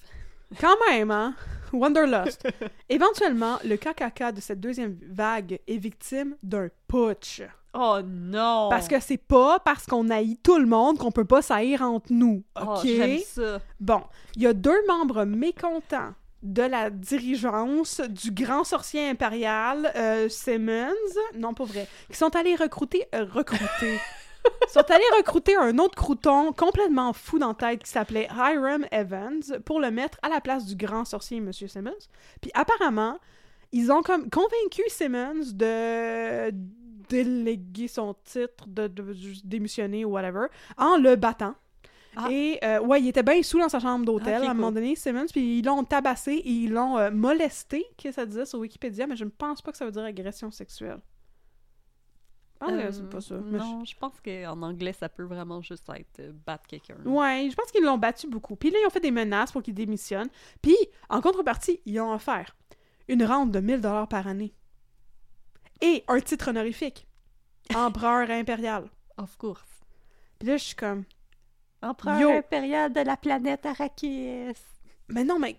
[0.61, 1.35] Quand même, hein?
[1.73, 2.49] Wanderlust.
[2.89, 7.43] Éventuellement, le KKK de cette deuxième vague est victime d'un putsch.
[7.75, 8.69] Oh non!
[8.71, 12.11] Parce que c'est pas parce qu'on haït tout le monde qu'on peut pas s'haïr entre
[12.13, 12.89] nous, Oh, OK?
[13.27, 13.59] ça.
[13.79, 14.01] bon,
[14.37, 20.95] il y a deux membres mécontents de la dirigeance du grand sorcier impérial euh, Simmons,
[21.37, 23.99] non pas vrai, qui sont allés recruter, euh, recruter,
[24.69, 29.43] sont allés recruter un autre crouton complètement fou dans la tête qui s'appelait Hiram Evans
[29.65, 32.09] pour le mettre à la place du grand sorcier Monsieur Simmons.
[32.41, 33.19] Puis apparemment,
[33.73, 36.51] ils ont comme convaincu Simmons de
[37.09, 40.47] déléguer son titre, de, de- de démissionner ou whatever,
[40.77, 41.55] en le battant.
[42.17, 42.29] Ah.
[42.31, 44.73] Et euh, ouais, il était bien sous dans sa chambre d'hôtel Ok, à un moment
[44.73, 48.59] donné, Simmons, puis ils l'ont tabassé et ils l'ont euh, molesté, que ça disait sur
[48.59, 50.99] Wikipédia, mais je ne pense pas que ça veut dire agression sexuelle.
[52.61, 53.37] Ah, Euh, c'est pas ça.
[53.45, 56.97] mais Non, je pense qu'en anglais, ça peut vraiment juste être euh, battre quelqu'un.
[57.05, 58.57] Ouais, je pense qu'ils l'ont battu beaucoup.
[58.57, 60.29] Puis là, ils ont fait des menaces pour qu'il démissionne.
[60.61, 60.77] Puis,
[61.09, 62.57] en contrepartie, ils ont offert
[63.07, 64.53] une rente de 1000 dollars par année.
[65.81, 67.07] Et un titre honorifique.
[67.75, 68.89] Empereur impérial.
[69.17, 69.65] Of course.
[70.39, 71.05] Puis là, je suis comme...
[71.81, 72.31] Empereur Yo.
[72.31, 74.53] impérial de la planète Arrakis.
[75.09, 75.57] Mais non, mais...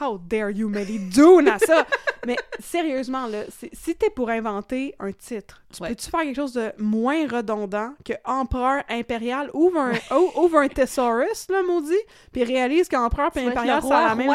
[0.00, 0.98] How dare you, Melly?
[0.98, 1.86] Dune à ça!
[2.26, 5.90] mais sérieusement, là, si t'es pour inventer un titre, tu Ouais.
[5.90, 9.50] peux-tu faire quelque chose de moins redondant que Empereur impérial?
[9.54, 11.92] Ouvre un, ou- ouvre un thesaurus, là, maudit,
[12.32, 14.30] puis réalise qu'Empereur et impérial, ça la même...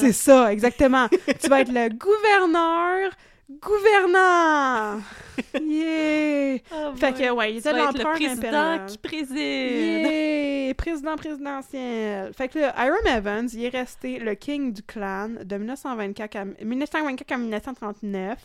[0.00, 1.08] C'est ça, exactement.
[1.40, 3.10] tu vas être le gouverneur
[3.48, 5.00] gouvernant.
[5.60, 6.58] Yeah.
[6.72, 8.86] Oh Fait que ouais, il était le l'empereur président impérial.
[8.86, 9.36] qui préside.
[9.36, 10.74] Yeah!
[10.74, 12.32] Président présidentiel.
[12.34, 16.44] Fait que là, Hiram Evans, il est resté le king du clan de 1924 à,
[16.64, 18.38] 1924 à 1939.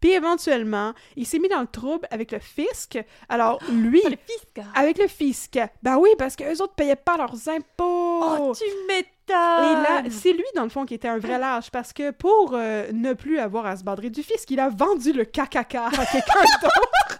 [0.00, 2.98] Puis éventuellement, il s'est mis dans le trouble avec le fisc.
[3.28, 4.66] Alors lui, Oh, le fisc.
[4.74, 5.58] avec le fisc.
[5.82, 8.22] Ben oui, parce qu'eux autres payaient pas leurs impôts.
[8.24, 9.10] Oh, tu m'étonnes.
[9.28, 12.52] Et là, c'est lui, dans le fond, qui était un vrai lâche, parce que pour
[12.54, 15.90] euh, ne plus avoir à se badrer du fisc, il a vendu le KKK à
[16.12, 17.18] quelqu'un d'autre.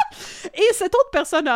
[0.54, 1.10] Et cette autre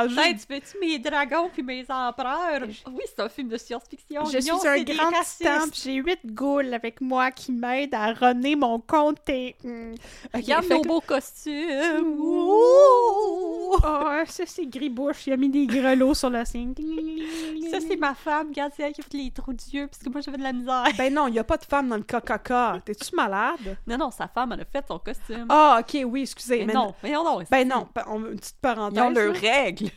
[0.08, 0.20] juste...
[0.20, 2.62] Hey, tu veux-tu mes dragons puis mes empereurs?
[2.88, 4.24] Oui, c'est un film de science-fiction.
[4.26, 5.11] Je suis un grand
[5.70, 9.56] puis j'ai huit ghouls avec moi qui m'aident à runner mon comté.
[9.62, 9.93] Hmm.
[10.35, 12.18] Ok, Regarde fait nos que- beaux costumes.
[12.18, 13.76] Ouh!
[13.82, 16.74] Oh, ça c'est Gribouche, il a mis des grelots sur la scène.
[17.70, 18.48] Ça, c'est ma femme.
[18.48, 20.52] Regarde, c'est elle qui a fait les trous d'yeux parce que moi, j'avais de la
[20.52, 20.85] misère.
[20.98, 22.85] Ben non, il y a pas de femme dans le KKK.
[22.85, 23.76] T'es-tu malade?
[23.86, 25.47] Non, non, sa femme, elle a fait son costume.
[25.48, 26.59] Ah, ok, oui, excusez.
[26.60, 27.39] mais mais non, mais non, non.
[27.51, 28.98] Ben non, pa- on- petite parenthèse.
[28.98, 29.90] Ils ont leurs règles.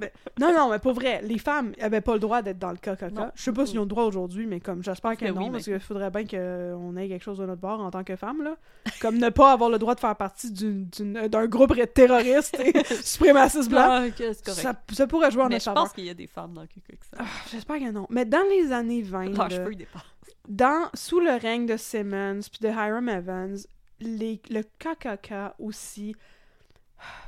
[0.00, 0.10] Ben-
[0.40, 3.12] non, non, mais pour vrai, les femmes avaient pas le droit d'être dans le KKK.
[3.12, 3.30] Non.
[3.34, 5.50] Je sais pas s'ils ont le droit aujourd'hui, mais comme j'espère que Que non, oui,
[5.50, 8.42] parce qu'il faudrait bien qu'on ait quelque chose de notre bord en tant que femme,
[8.42, 8.56] là.
[9.00, 14.08] Comme ne pas avoir le droit de faire partie d'un groupe terroriste et suprémaciste blanc.
[14.08, 14.34] Ah.
[14.42, 16.62] Ça, ça pourrait jouer en mais notre je pense qu'il y a des femmes dans
[16.62, 16.68] le
[17.10, 17.18] ça.
[17.20, 18.06] Ah, J'espère que non.
[18.10, 20.02] Mais dans les années 20, Leurs là, cheveux, ils dépassent.
[20.48, 23.56] dans, sous le règne de Simmons puis de Hiram Evans,
[24.00, 26.14] les, le KKK aussi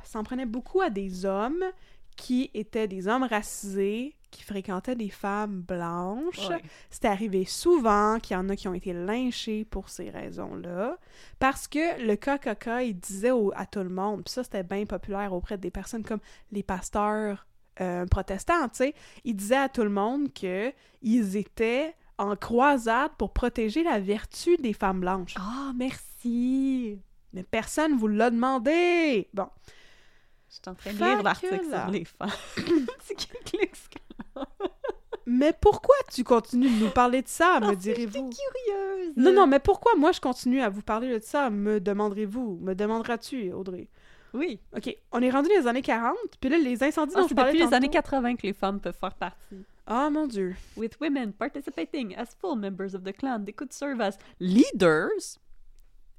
[0.03, 1.63] s'en prenait beaucoup à des hommes
[2.15, 6.49] qui étaient des hommes racisés qui fréquentaient des femmes blanches.
[6.49, 6.61] Ouais.
[6.89, 10.97] C'est arrivé souvent qu'il y en a qui ont été lynchés pour ces raisons-là.
[11.39, 14.85] Parce que le KKK, il disait au- à tout le monde, puis ça c'était bien
[14.85, 16.19] populaire auprès des personnes comme
[16.51, 17.45] les pasteurs
[17.79, 18.93] euh, protestants, tu sais.
[19.23, 20.73] Il disait à tout le monde que
[21.03, 25.35] ils étaient en croisade pour protéger la vertu des femmes blanches.
[25.37, 26.99] Ah, merci!
[27.33, 29.27] Mais personne vous l'a demandé!
[29.33, 29.47] Bon.
[30.49, 32.29] Je suis en train de lire l'article sur les femmes.
[35.29, 38.29] Mais pourquoi tu continues de nous parler de ça, me direz-vous?
[38.29, 39.13] curieuse!
[39.17, 42.59] Non, non, mais pourquoi moi je continue à vous parler de ça, me demanderez-vous?
[42.61, 43.89] Me demanderas-tu, Audrey?
[44.33, 44.61] Oui.
[44.75, 47.31] OK, on est rendu dans les années 40, puis là, les incendies Ah, dont c'est
[47.31, 49.65] je parlais depuis les années 80 que les femmes peuvent faire partie.
[49.85, 50.55] Ah, mon Dieu.
[50.77, 55.37] With women participating as full members of the clan, they could serve as leaders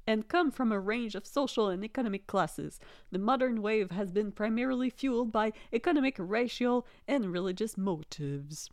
[0.09, 2.79] and come from a range of social and economic classes.
[3.11, 8.69] The modern wave has been primarily fueled by economic, racial, and religious motives.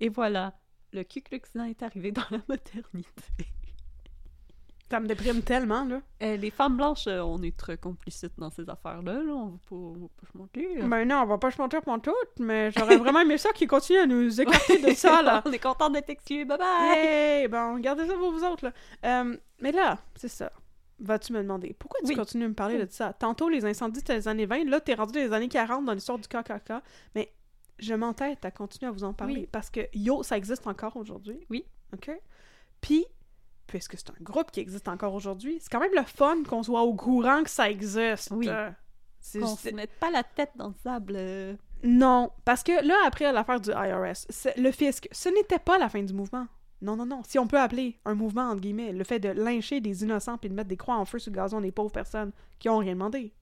[0.00, 0.54] Et voilà,
[0.92, 3.22] le Ku Klux Klan est arrivé dans la modernité.
[4.90, 6.02] Ça me déprime tellement, là.
[6.22, 9.32] Euh, les femmes blanches, euh, on est très complicites dans ces affaires-là, là.
[9.32, 10.88] On va pas, on va pas se mentir.
[10.88, 13.68] Ben non, on va pas se mentir pour tout, mais j'aurais vraiment aimé ça qu'ils
[13.68, 15.42] continuent à nous écarter de ça, là.
[15.46, 16.98] on est content d'être exclus, bye bye!
[16.98, 18.72] Hey, bon, gardez ça pour vous autres, là.
[19.04, 20.52] Euh, mais là, c'est ça.
[21.00, 22.14] Vas-tu me demander, pourquoi tu Oui.
[22.14, 23.12] continues à me parler de ça?
[23.12, 25.92] Tantôt, les incendies, c'était les années 20, là, t'es rendu dans les années 40 dans
[25.92, 26.74] l'histoire du KKK,
[27.14, 27.32] mais
[27.78, 29.48] je m'entête à continuer à vous en parler, Oui.
[29.50, 31.40] parce que, yo, ça existe encore aujourd'hui.
[31.50, 31.64] Oui.
[31.92, 32.10] OK?
[32.80, 33.04] Puis,
[33.66, 36.82] puisque c'est un groupe qui existe encore aujourd'hui, c'est quand même le fun qu'on soit
[36.82, 38.30] au courant que ça existe.
[38.30, 38.48] Oui.
[38.48, 38.70] Euh,
[39.40, 41.14] Qu'on se mette pas la tête dans le sable.
[41.16, 41.56] euh.
[41.82, 44.26] non, parce que là, après l'affaire du IRS,
[44.58, 46.46] le fisc, ce n'était pas la fin du mouvement.
[46.84, 47.22] Non, non, non.
[47.26, 50.50] Si on peut appeler un mouvement, entre guillemets, le fait de lyncher des innocents puis
[50.50, 52.92] de mettre des croix en feu sur le gazon des pauvres personnes qui ont rien
[52.92, 53.32] demandé.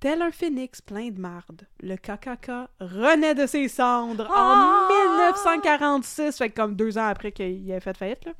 [0.00, 4.88] Tel un phénix plein de marde, le KKK renaît de ses cendres Ah!
[4.88, 8.32] en 1946, fait que comme deux ans après qu'il ait fait faillite, là.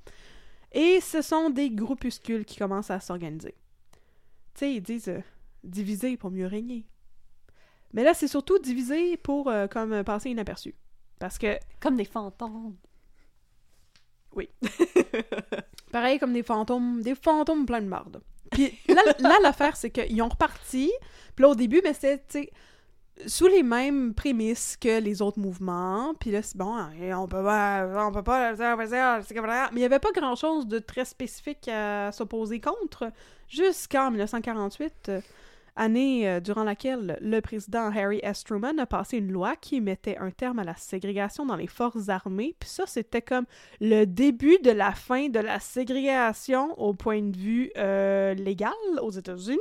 [0.73, 3.57] Et ce sont des groupuscules qui commencent à s'organiser.
[4.55, 5.21] Tu sais, ils disent euh,
[5.63, 6.87] diviser pour mieux régner.
[7.93, 10.75] Mais là, c'est surtout divisé pour euh, comme passer inaperçu.
[11.19, 12.77] Parce que, Comme des fantômes.
[15.93, 18.21] pareil comme des fantômes, des fantômes pleins de marde.
[18.51, 19.03] Puis là,
[19.43, 20.91] l'affaire, c'est qu'ils ont reparti.
[21.35, 22.51] Puis là, au début, mais c'était,
[23.27, 26.15] sous les mêmes prémices que les autres mouvements.
[26.19, 29.99] Puis là, c'est bon, hein, on peut pas, on peut pas, mais il y avait
[29.99, 33.11] pas grand-chose de très spécifique à s'opposer contre
[33.49, 35.13] jusqu'en 1948.
[35.81, 38.45] Année euh, durant laquelle le président Harry S.
[38.45, 42.09] Truman a passé une loi qui mettait un terme à la ségrégation dans les forces
[42.09, 42.55] armées.
[42.59, 43.47] Puis ça, c'était comme
[43.81, 49.11] le début de la fin de la ségrégation au point de vue euh, légal aux
[49.11, 49.59] États-Unis.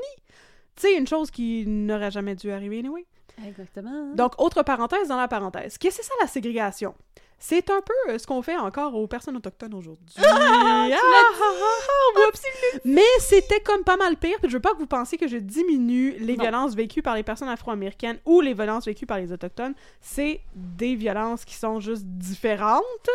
[0.75, 3.05] Tu sais, une chose qui n'aurait jamais dû arriver, anyway.
[3.47, 4.13] Exactement.
[4.15, 5.77] Donc, autre parenthèse dans la parenthèse.
[5.77, 6.93] Qu'est-ce que c'est ça, la ségrégation?
[7.39, 10.15] C'est un peu euh, ce qu'on fait encore aux personnes autochtones aujourd'hui.
[10.21, 12.41] Ah, ah, ah, oups.
[12.85, 15.37] Mais c'était comme pas mal pire, puis je veux pas que vous pensiez que je
[15.37, 16.43] diminue les Non.
[16.43, 19.73] violences vécues par les personnes afro-américaines ou les violences vécues par les autochtones.
[20.01, 23.09] C'est des violences qui sont juste différentes,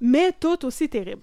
[0.00, 1.22] mais toutes aussi terribles.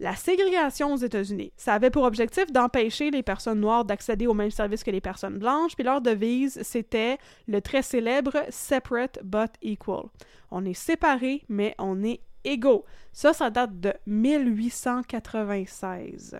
[0.00, 4.52] La ségrégation aux États-Unis, ça avait pour objectif d'empêcher les personnes noires d'accéder aux mêmes
[4.52, 7.18] services que les personnes blanches, puis leur devise, c'était
[7.48, 10.04] le très célèbre Separate but Equal.
[10.52, 12.84] On est séparés, mais on est égaux.
[13.12, 16.38] Ça, ça date de 1896.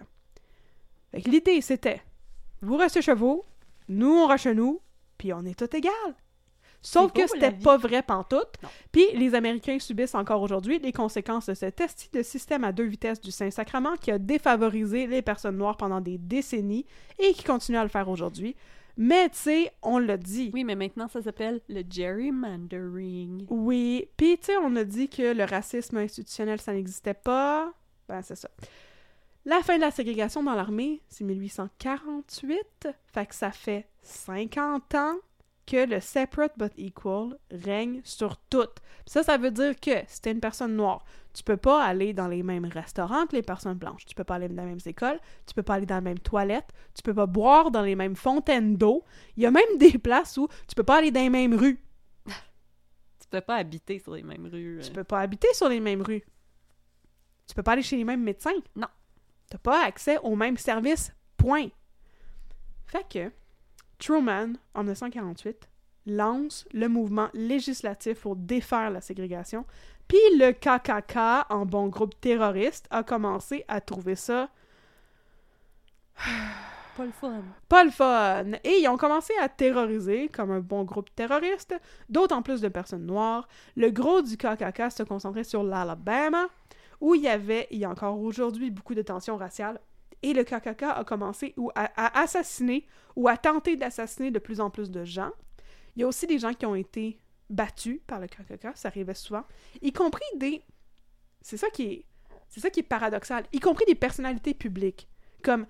[1.11, 2.01] Fait que l'idée, c'était
[2.61, 3.43] vous restez chez vous,
[3.89, 4.81] nous on reste chez nous,
[5.17, 6.15] puis on est tous égales.
[6.83, 8.55] Sauf que c'était pas vrai pantoute.
[8.93, 12.85] Puis les Américains subissent encore aujourd'hui les conséquences de cet esti de système à deux
[12.85, 16.87] vitesses du Saint-Sacrement qui a défavorisé les personnes noires pendant des décennies
[17.19, 18.55] et qui continue à le faire aujourd'hui.
[18.97, 20.51] Mais tu sais, on l'a dit.
[20.53, 23.47] Oui, mais maintenant, ça s'appelle le gerrymandering.
[23.49, 27.73] Oui, puis tu sais, on a dit que le racisme institutionnel, ça n'existait pas.
[28.09, 28.51] Ben, c'est ça.
[29.45, 32.89] La fin de la ségrégation dans l'armée, c'est 1848.
[33.07, 35.17] Fait que ça fait 50 ans
[35.69, 38.69] que le separate but equal règne sur tout.
[38.75, 41.05] Puis ça, ça veut dire que si t'es une personne noire,
[41.35, 44.07] tu peux pas aller dans les mêmes restaurants que les personnes blanches.
[44.07, 45.21] Tu peux pas aller dans les mêmes écoles.
[45.47, 46.71] Tu peux pas aller dans les mêmes toilettes.
[46.95, 49.05] Tu peux pas boire dans les mêmes fontaines d'eau.
[49.37, 51.85] Il y a même des places où tu peux pas aller dans les mêmes rues.
[53.21, 54.81] Tu peux pas habiter sur les mêmes rues.
[54.83, 54.95] Tu euh.
[54.95, 56.25] peux pas habiter sur les mêmes rues.
[57.47, 58.55] Tu peux pas aller chez les mêmes médecins.
[58.75, 58.87] Non.
[59.51, 61.13] T'as pas accès aux mêmes services.
[61.37, 61.69] Point.
[62.87, 63.31] Fait que
[63.99, 65.69] Truman, en 1948,
[66.07, 69.65] lance le mouvement législatif pour défaire la ségrégation.
[70.07, 74.49] Puis le KKK, en bon groupe terroriste, a commencé à trouver ça
[76.97, 77.43] Pas le fun.
[77.69, 78.45] Pas le fun!
[78.65, 81.75] Et ils ont commencé à terroriser, comme un bon groupe terroriste,
[82.09, 83.47] d'autant plus de personnes noires.
[83.77, 86.47] Le gros du KKK se concentrait sur l'Alabama,
[87.01, 89.79] où il y avait, il y a encore aujourd'hui, beaucoup de tensions raciales.
[90.23, 92.87] Et le KKK a commencé ou à, assassiner
[93.17, 95.31] ou à tenter d'assassiner de plus en plus de gens.
[95.95, 97.21] Il y a aussi des gens qui ont été
[97.51, 99.45] battus par le KKK, ça arrivait souvent,
[99.81, 100.63] y compris des...
[101.41, 102.05] C'est ça qui est...
[102.49, 105.09] C'est ça qui est paradoxal, y compris des personnalités publiques.
[105.43, 105.67] Comme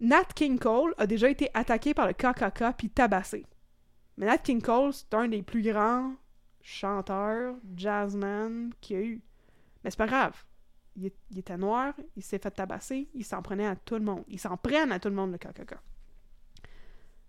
[0.00, 3.46] Nat King Cole a déjà été attaqué par le KKK puis tabassé.
[4.16, 6.14] Mais Nat King Cole, c'est un des plus grands
[6.62, 9.22] chanteurs, jazzman qu'il y a eu.
[9.82, 10.44] Mais c'est pas grave.
[10.96, 14.24] Il, était noir, il s'est fait tabasser, il s'en prenait à tout le monde.
[14.28, 15.76] Il s'en prenne à tout le monde, le KKK.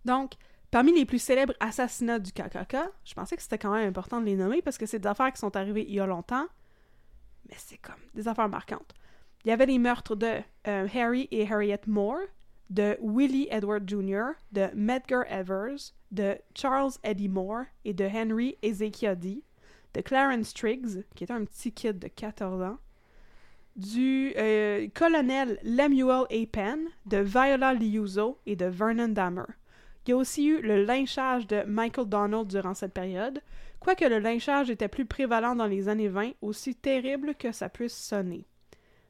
[0.04, 0.34] Donc,
[0.72, 4.26] parmi les plus célèbres assassinats du KKK, je pensais que c'était quand même important de
[4.26, 6.48] les nommer parce que c'est des affaires qui sont arrivées il y a longtemps,
[7.48, 8.94] mais c'est comme des affaires marquantes.
[9.46, 12.22] Il y avait les meurtres de euh, Harry et Harriet Moore,
[12.70, 19.44] de Willie Edward Jr., de Medgar Evers, de Charles Eddie Moore et de Henry Ezekiadi,
[19.94, 22.78] de Clarence Triggs, qui était un petit kid de 14 ans,
[23.76, 26.46] du euh, colonel Lemuel A.
[26.52, 29.46] Penn, de Viola Liuzzo et de Vernon Dahmer.
[30.06, 33.42] Il y a aussi eu le lynchage de Michael Donald durant cette période,
[33.80, 37.96] quoique le lynchage était plus prévalent dans les années 20, aussi terrible que ça puisse
[37.96, 38.46] sonner.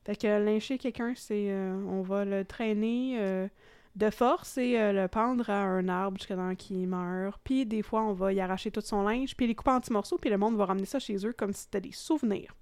[0.06, 3.48] Fait que lyncher quelqu'un, c'est euh, on va le traîner euh,
[3.96, 7.40] de force et le pendre à un arbre jusqu'à temps qu'il meure.
[7.44, 9.94] Puis des fois, on va y arracher tout son linge, puis les couper en petits
[9.94, 12.56] morceaux, puis le monde va ramener ça chez eux comme si c'était des souvenirs.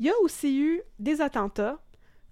[0.00, 1.76] Il y a aussi eu des attentats,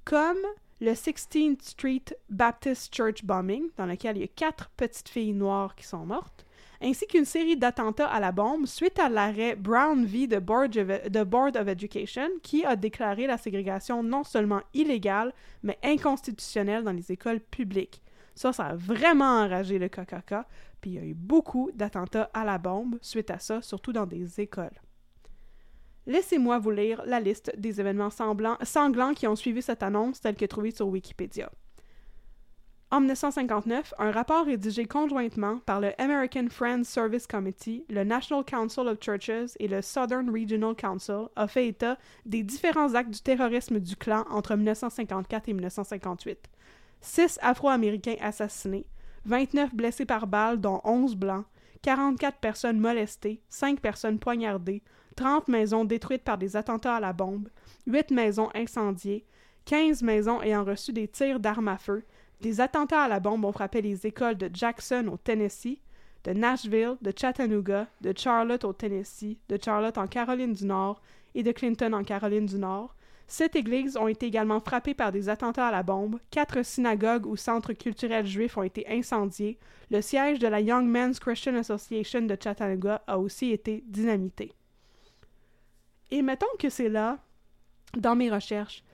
[0.04, 0.38] comme
[0.80, 5.74] le 16th Street Baptist Church bombing, dans lequel il y a quatre petites filles noires
[5.74, 6.46] qui sont mortes,
[6.80, 10.28] ainsi qu'une série d'attentats à la bombe suite à l'arrêt Brown v.
[10.28, 15.32] The Board, of, the Board of Education, qui a déclaré la ségrégation non seulement illégale,
[15.64, 18.00] mais inconstitutionnelle dans les écoles publiques.
[18.36, 20.34] Ça, ça a vraiment enragé le KKK,
[20.80, 24.06] puis il y a eu beaucoup d'attentats à la bombe suite à ça, surtout dans
[24.06, 24.80] des écoles.
[26.06, 30.44] Laissez-moi vous lire la liste des événements sanglants qui ont suivi cette annonce telle que
[30.44, 31.50] trouvée sur Wikipédia.
[32.92, 38.86] En 1959, un rapport rédigé conjointement par le American Friends Service Committee, le National Council
[38.86, 43.80] of Churches et le Southern Regional Council a fait état des différents actes du terrorisme
[43.80, 46.38] du clan entre 1954 et 1958.
[47.00, 48.86] Six Afro-Américains assassinés,
[49.24, 51.44] 29 blessés par balle, dont 11 blancs,
[51.86, 54.82] 44 personnes molestées, 5 personnes poignardées,
[55.14, 57.48] 30 maisons détruites par des attentats à la bombe,
[57.86, 59.24] 8 maisons incendiées,
[59.66, 62.02] 15 maisons ayant reçu des tirs d'armes à feu,
[62.40, 65.78] des attentats à la bombe ont frappé les écoles de Jackson au Tennessee,
[66.24, 71.00] de Nashville, de Chattanooga, de Charlotte au Tennessee, de Charlotte en Caroline du Nord
[71.36, 72.95] et de Clinton en Caroline du Nord.
[73.28, 77.36] Sept églises ont été également frappées par des attentats à la bombe, quatre synagogues ou
[77.36, 79.58] centres culturels juifs ont été incendiés,
[79.90, 84.52] le siège de la Young Men's Christian Association de Chattanooga a aussi été dynamité.
[86.10, 87.18] Et mettons que c'est là,
[87.96, 88.84] dans mes recherches,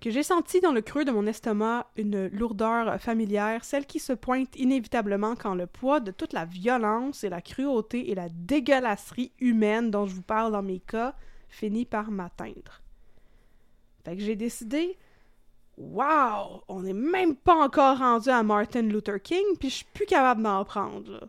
[0.00, 4.12] que j'ai senti dans le creux de mon estomac une lourdeur familière, celle qui se
[4.12, 9.32] pointe inévitablement quand le poids de toute la violence et la cruauté et la dégueulasserie
[9.40, 11.14] humaine dont je vous parle dans mes cas
[11.48, 12.83] finit par m'atteindre.
[14.04, 14.98] Fait que j'ai décidé,
[15.76, 20.06] waouh, on n'est même pas encore rendu à Martin Luther King, puis je suis plus
[20.06, 21.10] capable d'en prendre.
[21.10, 21.20] là.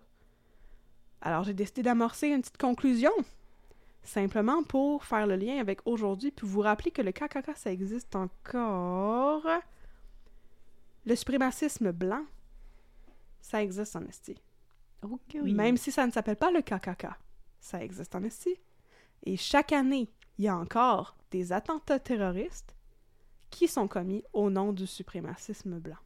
[1.22, 3.12] Alors j'ai décidé d'amorcer une petite conclusion
[4.04, 8.16] simplement pour faire le lien avec aujourd'hui, puis vous rappeler que le KKK, ça existe
[8.16, 9.48] encore.
[11.06, 12.24] Le suprémacisme blanc,
[13.42, 14.36] ça existe en esti.
[15.02, 15.54] Ok, oui.
[15.54, 17.08] Même si ça ne s'appelle pas le KKK,
[17.60, 18.56] ça existe en esti.
[19.24, 22.76] Et chaque année, il y a encore des attentats terroristes
[23.50, 25.98] qui sont commis au nom du suprémacisme blanc.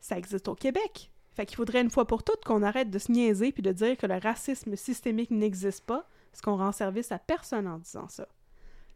[0.00, 1.10] Ça existe au Québec.
[1.34, 3.98] Fait qu'il faudrait une fois pour toutes qu'on arrête de se niaiser puis de dire
[3.98, 8.26] que le racisme systémique n'existe pas, parce qu'on rend service à personne en disant ça.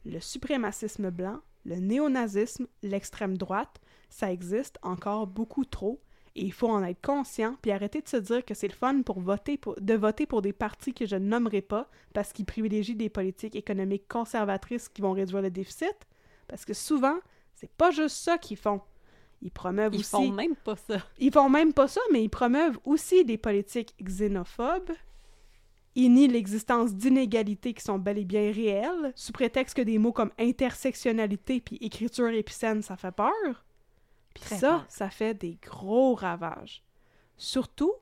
[0.06, 6.00] Le suprémacisme blanc, le néonazisme, l'extrême droite, ça existe encore beaucoup trop
[6.42, 9.20] il faut en être conscient puis arrêter de se dire que c'est le fun pour
[9.20, 12.94] voter pour, de voter pour des partis que je ne nommerai pas parce qu'ils privilégient
[12.94, 16.06] des politiques économiques conservatrices qui vont réduire le déficit
[16.50, 17.16] parce que souvent,
[17.54, 18.80] c'est pas juste ça qu'ils font.
[19.40, 20.98] Ils promeuvent Ils aussi font même pas ça.
[21.18, 24.90] ils font même pas ça, mais ils promeuvent aussi des politiques xénophobes.
[25.94, 30.12] Ils nient l'existence d'inégalités qui sont bel et bien réelles, sous prétexte que des mots
[30.12, 33.64] comme intersectionnalité puis écriture épicène, ça fait peur.
[34.40, 36.82] Puis ça, ça fait des gros ravages.
[37.36, 37.92] Surtout,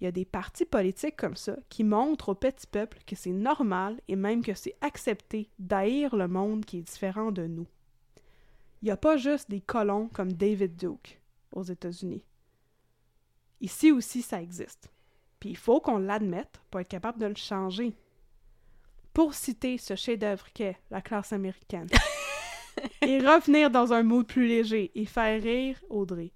[0.00, 3.32] il y a des partis politiques comme ça qui montrent au petit peuple que c'est
[3.32, 7.66] normal et même que c'est accepté d'haïr le monde qui est différent de nous.
[8.82, 11.20] il n'y a pas juste des colons comme David Duke
[11.52, 12.22] aux États-Unis.
[13.60, 14.92] Ici aussi, ça existe.
[15.40, 17.92] Puis il faut qu'on l'admette pour être capable de le changer.
[19.12, 21.88] Pour citer ce chef-d'œuvre qu'est la classe américaine.
[23.02, 26.32] et revenir dans un mood plus léger et faire rire Audrey.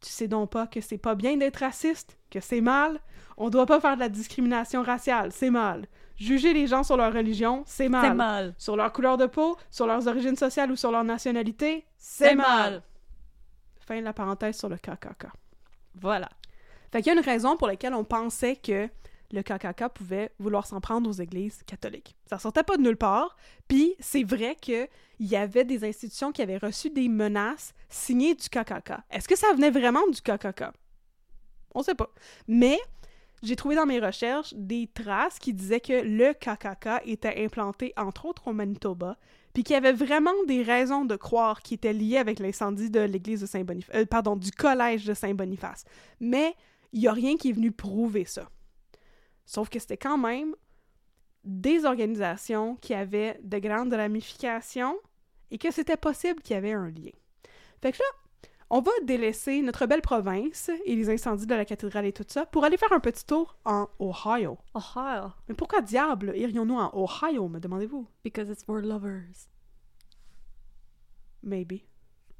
[0.00, 3.00] Tu sais donc pas que c'est pas bien d'être raciste, que c'est mal.
[3.36, 5.86] On doit pas faire de la discrimination raciale, c'est mal.
[6.16, 8.08] Juger les gens sur leur religion, c'est mal.
[8.08, 8.54] C'est mal.
[8.58, 12.82] Sur leur couleur de peau, sur leurs origines sociales ou sur leur nationalité, c'est mal.
[13.80, 15.26] Fin de la parenthèse sur le KKK.
[15.94, 16.28] Voilà.
[16.90, 18.88] Fait qu'il y a une raison pour laquelle on pensait que
[19.32, 22.16] le KKK pouvait vouloir s'en prendre aux églises catholiques.
[22.26, 23.36] Ça sortait pas de nulle part,
[23.66, 24.56] puis c'est vrai
[25.22, 28.94] qu'il y avait des institutions qui avaient reçu des menaces signées du KKK.
[29.08, 30.64] Est-ce que ça venait vraiment du KKK?
[31.76, 32.10] On sait pas.
[32.48, 32.76] Mais
[33.44, 38.26] j'ai trouvé dans mes recherches des traces qui disaient que le KKK était implanté entre
[38.26, 39.16] autres au Manitoba,
[39.54, 43.00] puis qu'il y avait vraiment des raisons de croire qu'il était lié avec l'incendie de
[43.00, 45.84] l'église de Saint-Boniface, euh, pardon, du collège de Saint-Boniface.
[46.18, 46.56] Mais
[46.92, 48.50] il y a rien qui est venu prouver ça.
[49.46, 50.56] Sauf que c'était quand même
[51.44, 54.96] des organisations qui avaient de grandes ramifications
[55.52, 57.12] et que c'était possible qu'il y avait un lien.
[57.80, 58.04] Fait que là,
[58.70, 62.46] on va délaisser notre belle province et les incendies de la cathédrale et tout ça
[62.46, 64.56] pour aller faire un petit tour en Ohio.
[64.74, 65.30] Ohio.
[65.46, 68.08] Mais pourquoi diable irions-nous en Ohio, me demandez-vous?
[68.24, 69.50] Because it's for lovers.
[71.42, 71.82] Maybe.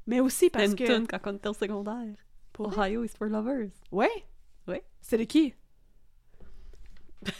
[0.07, 0.85] Mais aussi parce Une que...
[0.85, 2.15] tune quand on était au secondaire.
[2.51, 3.69] Pour Ohio is for lovers.
[3.91, 4.09] Ouais?
[4.67, 4.83] Ouais.
[5.01, 5.53] C'est de qui?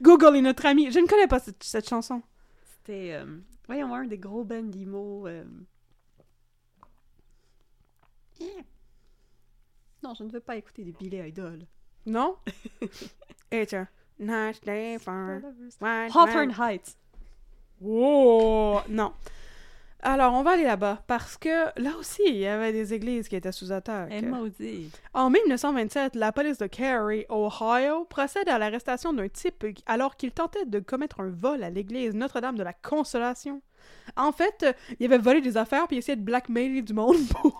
[0.00, 0.90] Google est notre ami.
[0.90, 2.22] Je ne connais pas cette, cette chanson.
[2.64, 5.26] C'était, euh, voyons, un des gros bands d'emo.
[5.26, 5.44] euh.
[10.02, 11.66] Non, je ne veux pas écouter des Billy Idol.
[12.06, 12.36] Non?
[13.52, 13.88] It's a
[14.18, 15.40] nice day for...
[15.80, 16.50] Hawthorne.
[16.50, 16.96] Heights.
[17.80, 18.82] Wow!
[18.88, 19.14] Non.
[20.06, 21.48] Alors, on va aller là-bas, parce que
[21.80, 24.10] là aussi, il y avait des églises qui étaient sous attaque.
[24.12, 24.90] Eh, maudit.
[25.14, 30.66] En 1927, la police de Cary, Ohio, procède à l'arrestation d'un type alors qu'il tentait
[30.66, 33.62] de commettre un vol à l'église Notre-Dame de la Consolation.
[34.16, 37.56] En fait, euh, il avait volé des affaires puis essayé de blackmailer du monde pour,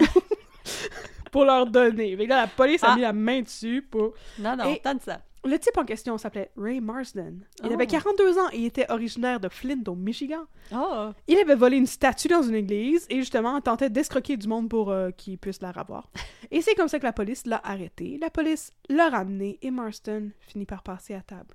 [1.33, 2.15] pour leur donner.
[2.17, 2.97] Que là, la police a Ah.
[2.97, 4.13] mis la main dessus pour...
[4.39, 5.19] Non, non, Et- donne ça.
[5.47, 7.45] Le type en question s'appelait Ray Marsden.
[7.63, 7.75] Il Oh.
[7.75, 10.47] avait 42 ans et était originaire de Flint, au Michigan.
[10.75, 11.11] Oh!
[11.29, 14.91] Il avait volé une statue dans une église et justement tentait d'escroquer du monde pour
[14.91, 16.11] euh, qu'il puisse la revoir.
[16.51, 18.17] Et c'est comme ça que la police l'a arrêté.
[18.21, 21.55] La police l'a ramené et Marston finit par passer à table.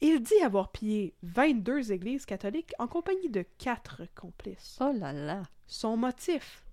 [0.00, 4.78] Il dit avoir pillé 22 églises catholiques en compagnie de quatre complices.
[4.80, 5.42] Oh là là.
[5.66, 6.64] Son motif?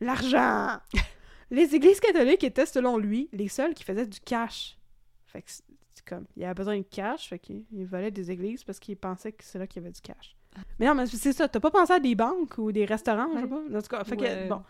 [0.00, 0.78] L'argent
[1.50, 4.78] Les églises catholiques étaient, selon lui, les seules qui faisaient du cash.
[5.26, 5.50] Fait que
[6.04, 8.96] c'est comme, il avait besoin de cash, fait qu'il il volait des églises parce qu'il
[8.96, 10.36] pensait que c'est là qu'il y avait du cash.
[10.78, 13.40] Mais non, mais c'est ça, t'as pas pensé à des banques ou des restaurants, je
[13.40, 13.56] sais pas?
[13.56, 14.48] En tout cas, fait que, Ouais.
[14.48, 14.62] bon.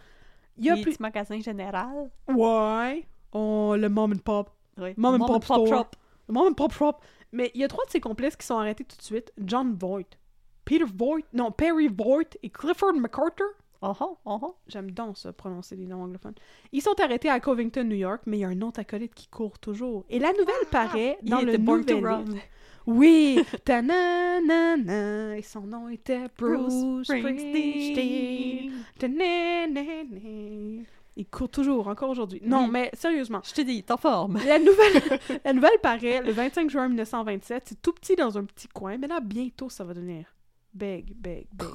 [0.59, 0.85] Il y a plus...
[0.85, 2.11] petits magasins général.
[2.29, 3.07] Ouais.
[3.33, 4.51] Oh, le mom and pop.
[4.79, 4.93] Oui.
[4.97, 5.67] Mom and Mom pop store.
[5.67, 5.87] shop.
[6.29, 6.97] Le mom and pop shop.
[7.33, 9.33] Mais il y a trois de ses complices qui sont arrêtés tout de suite.
[9.39, 10.19] John Voight.
[10.67, 11.25] Peter Voight.
[11.33, 13.47] Non, Perry Voight et Clifford MacArthur.
[13.83, 14.55] Oh oh, oh oh.
[14.69, 16.35] J'aime donc ça, prononcer les noms anglophones.
[16.73, 19.27] Ils sont arrêtés à Covington, New York, mais il y a un autre acolyte qui
[19.29, 20.05] court toujours.
[20.09, 22.23] Et la nouvelle paraît dans le nouvel run.
[22.25, 22.39] livre.
[22.87, 23.41] Oui!
[23.65, 28.73] Ta-na-na-na, Et son nom était Bruce Springsteen.
[28.99, 30.85] Ta-na-na-na.
[31.15, 32.41] Il court toujours, encore aujourd'hui.
[32.45, 32.71] Non, Oui.
[32.73, 33.41] mais sérieusement.
[33.45, 34.39] Je te dis, t'en forme.
[34.47, 37.65] La nouvelle, la nouvelle paraît le 25 juin 1927.
[37.67, 40.25] C'est tout petit dans un petit coin, mais là, bientôt, ça va devenir
[40.73, 41.67] big, big, big.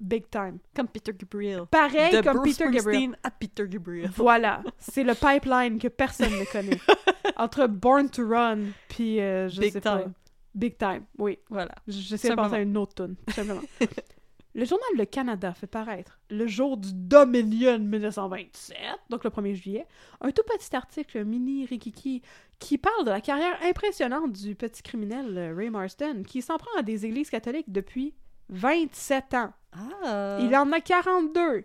[0.00, 0.58] Big time.
[0.74, 1.66] Comme Peter Gabriel.
[1.70, 3.16] Pareil De comme Bruce Peter Gabriel.
[3.22, 4.10] À Peter Gabriel.
[4.16, 6.80] Voilà, c'est le pipeline que personne ne connaît.
[7.36, 8.58] Entre Born to Run
[8.88, 10.02] puis euh, je Big sais pas.
[10.02, 10.12] Time.
[10.54, 11.38] Big Time, oui.
[11.50, 11.74] Voilà.
[11.88, 13.60] J'essaie de penser à une autre tune, simplement.
[14.54, 18.76] le journal Le Canada fait paraître, le jour du Dominion 1927,
[19.10, 19.86] donc le 1er juillet,
[20.20, 22.22] un tout petit article mini rikiki
[22.60, 26.78] qui parle de la carrière impressionnante du petit criminel euh, Ray Marston qui s'en prend
[26.78, 28.14] à des églises catholiques depuis
[28.48, 29.52] 27 ans.
[29.72, 30.38] Ah.
[30.40, 31.64] Il en a 42.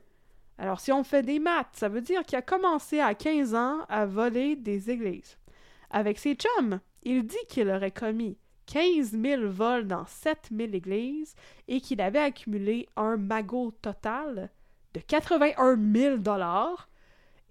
[0.57, 3.85] Alors, si on fait des maths, ça veut dire qu'il a commencé à 15 ans
[3.87, 5.37] à voler des églises.
[5.89, 11.33] Avec ses chums, il dit qu'il aurait commis 15 000 vols dans 7 000 églises
[11.67, 14.49] et qu'il avait accumulé un magot total
[14.93, 16.89] de 81 000 dollars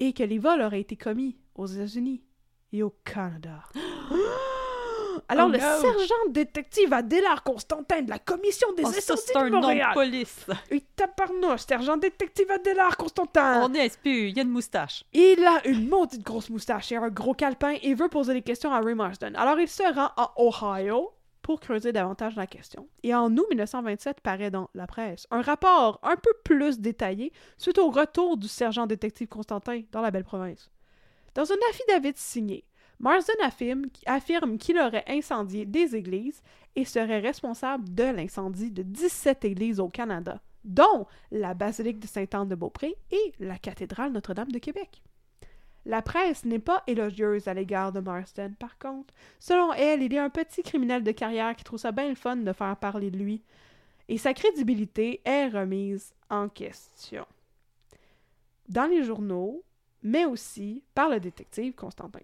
[0.00, 2.22] et que les vols auraient été commis aux États-Unis
[2.72, 3.64] et au Canada.
[5.30, 5.80] Alors, Oh le no.
[5.80, 9.90] sergent détective Adélard Constantin de la Commission des Oh, incendies c'est un de nom Montréal
[9.90, 10.46] de police.
[10.70, 13.62] et tabarnouche, sergent détective Adélard Constantin.
[13.68, 15.05] On est plus, il y a une moustache.
[15.12, 18.72] Il a une maudite grosse moustache et un gros calepin et veut poser des questions
[18.72, 19.36] à Ray Marsden.
[19.36, 22.88] Alors il se rend en Ohio pour creuser davantage la question.
[23.02, 27.78] Et en août 1927 paraît dans la presse un rapport un peu plus détaillé suite
[27.78, 30.70] au retour du sergent détective Constantin dans la belle province.
[31.34, 32.64] Dans un affidavit signé,
[33.00, 36.42] Marsden affirme, qu'il aurait incendié des églises
[36.74, 42.96] et serait responsable de l'incendie de 17 églises au Canada, dont la basilique de Sainte-Anne-de-Beaupré
[43.12, 45.02] et la cathédrale Notre-Dame de Québec.
[45.86, 49.14] La presse n'est pas élogieuse à l'égard de Marsden, par contre.
[49.38, 52.36] Selon elle, il est un petit criminel de carrière qui trouve ça bien le fun
[52.36, 53.42] de faire parler de lui.
[54.08, 57.24] Et sa crédibilité est remise en question.
[58.68, 59.62] Dans les journaux,
[60.02, 62.20] mais aussi par le détective Constantin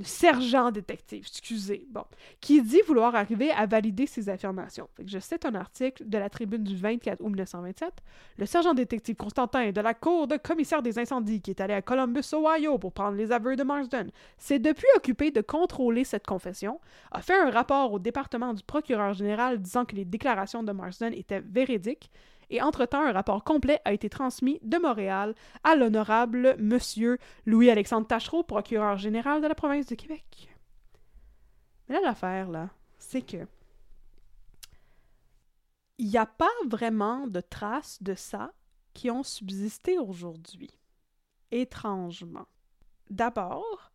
[0.00, 2.04] sergent détective, excusez, bon,
[2.40, 4.88] qui dit vouloir arriver à valider ses affirmations.
[5.04, 7.92] je cite un article de la tribune du 24 août 1927.
[8.38, 11.82] Le sergent détective Constantin de la cour de commissaire des incendies qui est allé à
[11.82, 16.80] Columbus, Ohio pour prendre les aveux de Marsden, s'est depuis occupé de contrôler cette confession,
[17.10, 21.12] a fait un rapport au département du procureur général disant que les déclarations de Marsden
[21.12, 22.10] étaient véridiques
[22.52, 25.34] et entre-temps, un rapport complet a été transmis de Montréal
[25.64, 30.50] à l'honorable Monsieur Louis-Alexandre Tachereau, procureur général de la province de Québec.
[31.88, 32.68] Mais là, l'affaire, là,
[32.98, 33.46] c'est que
[35.98, 38.52] il n'y a pas vraiment de traces de ça
[38.92, 40.78] qui ont subsisté aujourd'hui.
[41.50, 42.46] Étrangement.
[43.08, 43.92] D'abord,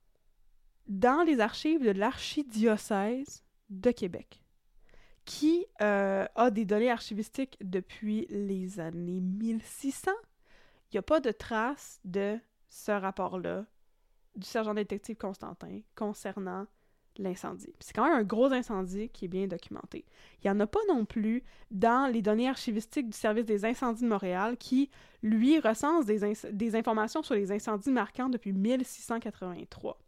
[0.88, 4.42] dans les archives de l'archidiocèse de Québec,
[5.28, 10.10] qui euh, a des données archivistiques depuis les années 1600.
[10.90, 12.40] Il n'y a pas de trace de
[12.70, 13.66] ce rapport-là
[14.38, 16.66] du sergent détective Constantin concernant
[17.18, 17.74] l'incendie.
[17.82, 20.06] C'est quand même un gros incendie qui est bien documenté.
[20.38, 24.04] Il n'y en a pas non plus dans les données archivistiques du service des incendies
[24.04, 24.90] de Montréal qui,
[25.24, 26.22] lui, recense des,
[26.54, 30.00] des informations sur les incendies marquants depuis 1683.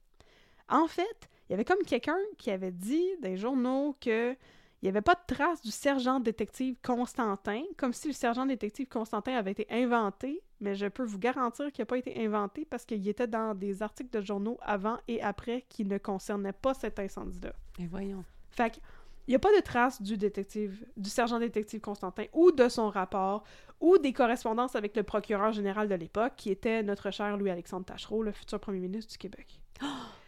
[0.69, 4.37] En fait, il y avait comme quelqu'un qui avait dit dans les journaux que
[4.81, 8.87] il n'y avait pas de trace du sergent détective Constantin, comme si le sergent détective
[8.87, 12.85] Constantin avait été inventé, mais je peux vous garantir qu'il n'a pas été inventé parce
[12.85, 16.97] qu'il était dans des articles de journaux avant et après qui ne concernaient pas cet
[16.97, 17.53] incendie-là.
[17.77, 18.23] Et voyons.
[18.51, 18.79] Fait
[19.27, 22.89] il n'y a pas de trace du détective, du sergent détective Constantin ou de son
[22.89, 23.43] rapport
[23.79, 28.23] ou des correspondances avec le procureur général de l'époque qui était notre cher Louis-Alexandre Tachereau,
[28.23, 29.61] le futur premier ministre du Québec.
[29.83, 30.18] Oh!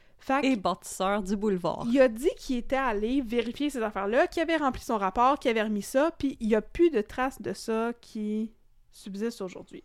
[0.43, 1.85] Et bâtisseur du boulevard.
[1.91, 5.52] Il a dit qu'il était allé vérifier ces affaires-là, qu'il avait rempli son rapport, qu'il
[5.52, 8.52] avait remis ça, puis il n'y a plus de traces de ça qui
[8.91, 9.84] subsistent aujourd'hui.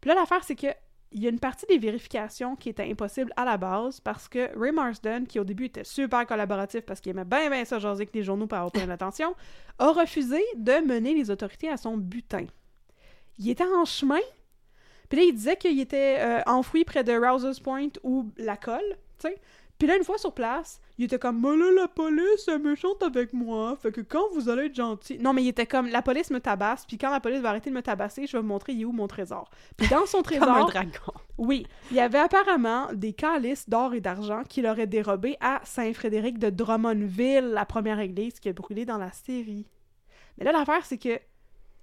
[0.00, 0.68] Puis là, l'affaire, c'est que
[1.10, 4.50] il y a une partie des vérifications qui était impossible à la base parce que
[4.58, 8.02] Ray Marsden, qui au début était super collaboratif parce qu'il aimait bien bien ça jaser
[8.02, 9.34] avec les journaux pour avoir plein d'attention,
[9.78, 12.44] a refusé de mener les autorités à son butin.
[13.38, 14.20] Il était en chemin,
[15.08, 18.98] puis là, il disait qu'il était euh, enfoui près de Rouse's Point ou la colle,
[19.18, 19.40] tu sais.
[19.78, 23.00] Puis là, une fois sur place, il était comme, moi là, la police est méchante
[23.04, 23.76] avec moi.
[23.80, 25.18] Fait que quand vous allez être gentil.
[25.18, 27.70] Non, mais il était comme, la police me tabasse, puis quand la police va arrêter
[27.70, 29.48] de me tabasser, je vais vous montrer, il est où mon trésor.
[29.76, 30.48] Puis dans son trésor.
[30.48, 31.12] comme un dragon.
[31.38, 31.64] Oui.
[31.92, 36.50] Il y avait apparemment des calices d'or et d'argent qu'il aurait dérobés à Saint-Frédéric de
[36.50, 39.66] Drummondville, la première église qui a brûlé dans la série.
[40.38, 41.20] Mais là, l'affaire, c'est que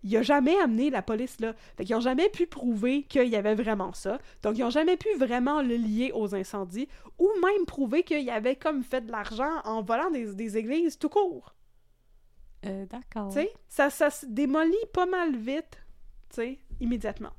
[0.06, 1.54] il a jamais amené la police là.
[1.76, 4.20] Fait qu'ils ont jamais pu prouver qu'il y avait vraiment ça.
[4.44, 6.88] Donc, ils ont jamais pu vraiment le lier aux incendies
[7.18, 11.10] ou même prouver qu'il y avait comme fait de l'argent en volant des, églises tout
[11.10, 11.56] court.
[12.68, 13.30] Euh, d'accord.
[13.30, 15.84] Tu sais, ça, ça se démolit pas mal vite,
[16.30, 17.34] tu sais, immédiatement.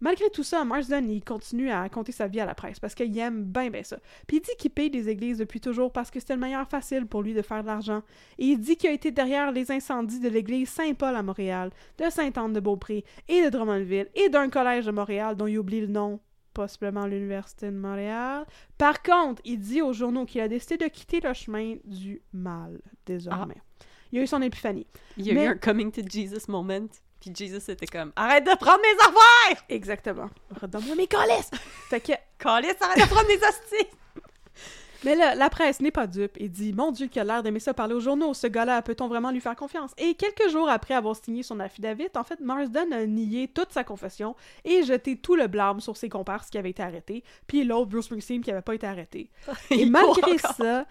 [0.00, 3.16] Malgré tout ça, Marsden, il continue à raconter sa vie à la presse parce qu'il
[3.18, 3.98] aime bien bien ça.
[4.26, 7.06] Puis il dit qu'il paye des églises depuis toujours parce que c'était le meilleur facile
[7.06, 8.02] pour lui de faire de l'argent.
[8.38, 12.10] Et il dit qu'il a été derrière les incendies de l'église Saint-Paul à Montréal, de
[12.10, 16.20] Sainte-Anne-de-Beaupré et de Drummondville et d'un collège de Montréal dont il oublie le nom,
[16.52, 18.44] possiblement l'Université de Montréal.
[18.76, 22.80] Par contre, il dit aux journaux qu'il a décidé de quitter le chemin du mal
[23.06, 23.56] désormais.
[23.58, 23.84] Ah.
[24.12, 24.86] Il a eu son épiphanie.
[25.16, 26.86] Il y a eu un coming to Jesus moment.
[27.26, 29.64] Puis Jesus était comme Arrête de prendre mes affaires!
[29.68, 30.30] Exactement.
[30.60, 31.50] Redonne-moi mes colis!
[31.90, 32.12] fait que.
[32.38, 33.90] Colis, arrête de prendre mes hosties!
[35.04, 37.58] Mais là, la presse n'est pas dupe et dit Mon Dieu, qu'il a l'air d'aimer
[37.58, 38.32] ça parler aux journaux.
[38.32, 39.90] Ce gars-là, peut-on vraiment lui faire confiance?
[39.98, 43.82] Et quelques jours après avoir signé son affidavit, en fait, Marsden a nié toute sa
[43.82, 47.90] confession et jeté tout le blâme sur ses comparses qui avaient été arrêtés, puis l'autre,
[47.90, 49.30] Bruce Springsteen, qui n'avait pas été arrêté.
[49.70, 50.86] et malgré ça,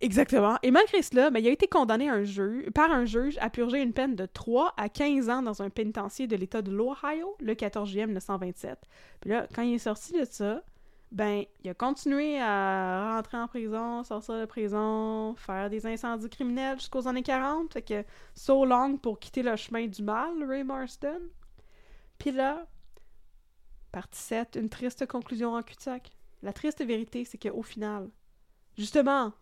[0.00, 0.56] Exactement.
[0.62, 2.22] Et malgré cela, ben, il a été condamné un
[2.74, 6.26] par un juge à purger une peine de 3 à 15 ans dans un pénitencier
[6.26, 8.78] de l'État de l'Ohio le 14 juillet 1927.
[9.20, 10.62] Puis là, quand il est sorti de ça,
[11.12, 16.78] ben, il a continué à rentrer en prison, sortir de prison, faire des incendies criminels
[16.78, 17.72] jusqu'aux années 40.
[17.72, 18.04] Fait que,
[18.34, 21.20] so long pour quitter le chemin du mal, Ray Marston.
[22.18, 22.66] Puis là,
[23.92, 26.10] partie 7, une triste conclusion en cul-de-sac.
[26.42, 28.08] La triste vérité, c'est qu'au final,
[28.78, 29.32] justement,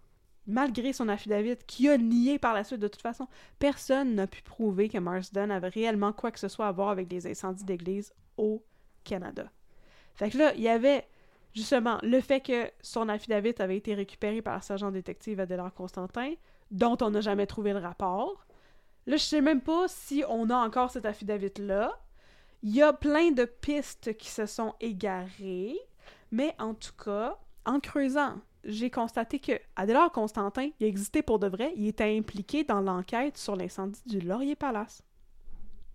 [0.48, 4.42] malgré son affidavit, qui a nié par la suite de toute façon, personne n'a pu
[4.42, 8.12] prouver que Marsden avait réellement quoi que ce soit à voir avec des incendies d'église
[8.38, 8.64] au
[9.04, 9.44] Canada.
[10.14, 11.06] Fait que là, il y avait
[11.54, 16.32] justement le fait que son affidavit avait été récupéré par la sergent détective Adélard Constantin,
[16.70, 18.46] dont on n'a jamais trouvé le rapport.
[19.06, 21.92] Là, je sais même pas si on a encore cet affidavit-là.
[22.62, 25.78] Il y a plein de pistes qui se sont égarées,
[26.30, 28.36] mais en tout cas, en creusant,
[28.68, 33.36] j'ai constaté que Adélard Constantin, il existait pour de vrai, il était impliqué dans l'enquête
[33.36, 35.02] sur l'incendie du Laurier Palace,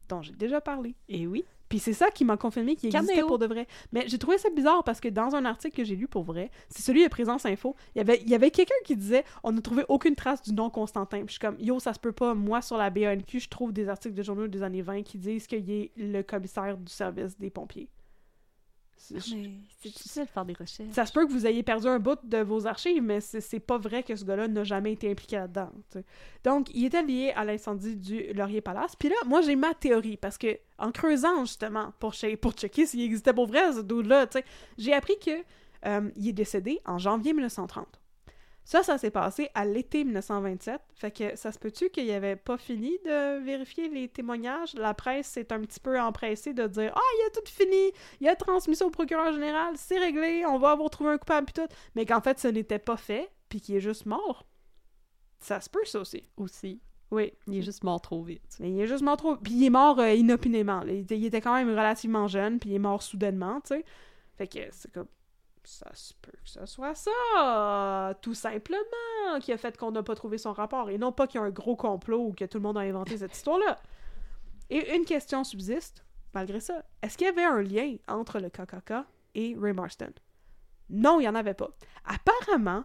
[0.10, 0.95] dont j'ai déjà parlé.
[1.08, 1.45] Et oui.
[1.70, 3.28] Puis c'est ça qui m'a confirmé qu'il existait Caméo.
[3.28, 3.68] pour de vrai.
[3.91, 6.52] Mais j'ai trouvé ça bizarre parce que dans un article que j'ai lu pour vrai,
[6.70, 9.52] c'est celui de Présence Info, il y avait, il y avait quelqu'un qui disait on
[9.52, 11.20] n'a trouvé aucune trace du nom Constantin.
[11.20, 12.36] Puis je suis comme yo, ça se peut pas.
[12.36, 15.48] Moi, sur la BANQ, je trouve des articles de journaux des années 20 qui disent
[15.48, 17.90] qu'il est le commissaire du service des pompiers.
[19.03, 19.19] C'est-
[19.89, 20.91] difficile de faire des recherches.
[20.93, 23.77] ça se peut que vous ayez perdu un bout de vos archives, mais c'est pas
[23.77, 25.69] vrai que ce gars-là n'a jamais été impliqué là-dedans.
[26.43, 28.95] Donc, il était lié à l'incendie du Laurier Palace.
[28.95, 32.85] Puis là, moi, j'ai ma théorie, parce que en creusant, justement, pour, che- pour checker
[32.85, 34.27] s'il existait pour vrai, ce dude-là,
[34.77, 35.31] j'ai appris que
[35.85, 37.85] euh, il est décédé en janvier 1930.
[38.65, 40.81] Ça, ça s'est passé à l'été 1927.
[40.95, 44.73] Fait que ça se peut-tu qu'il avait pas fini de vérifier les témoignages?
[44.76, 47.91] La presse s'est un petit peu empressée de dire «Ah, il a tout fini!
[48.22, 51.48] Il a transmis ça au procureur général, c'est réglé, on va avoir trouvé un coupable
[51.48, 54.48] puis tout.» Mais qu'en fait, ce n'était pas fait, puis qu'il est juste mort.
[55.40, 56.23] Ça se peut, ça aussi.
[56.38, 56.80] Aussi.
[57.11, 57.34] Oui.
[57.48, 58.57] Il est juste mort trop vite.
[58.60, 59.35] Mais il est juste mort trop...
[59.35, 60.81] Puis il est mort euh, inopinément.
[60.84, 63.85] Il était, il était quand même relativement jeune, puis il est mort soudainement, tu sais.
[64.38, 65.07] Fait que c'est comme...
[65.65, 70.14] Ça se peut que ce soit ça, tout simplement, qui a fait qu'on n'a pas
[70.15, 72.57] trouvé son rapport, et non pas qu'il y a un gros complot ou que tout
[72.57, 73.80] le monde a inventé cette histoire-là.
[74.69, 76.03] Et une question subsiste,
[76.34, 76.84] malgré ça.
[77.02, 78.94] Est-ce qu'il y avait un lien entre le KKK
[79.35, 80.11] et Ray Marston?
[80.90, 81.69] Non, il n'y en avait pas.
[82.06, 82.84] Apparemment,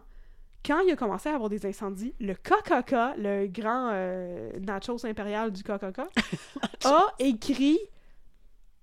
[0.65, 5.51] quand il a commencé à avoir des incendies, le KKK, le grand euh, nachos impérial
[5.51, 5.99] du KKK,
[6.85, 7.77] a écrit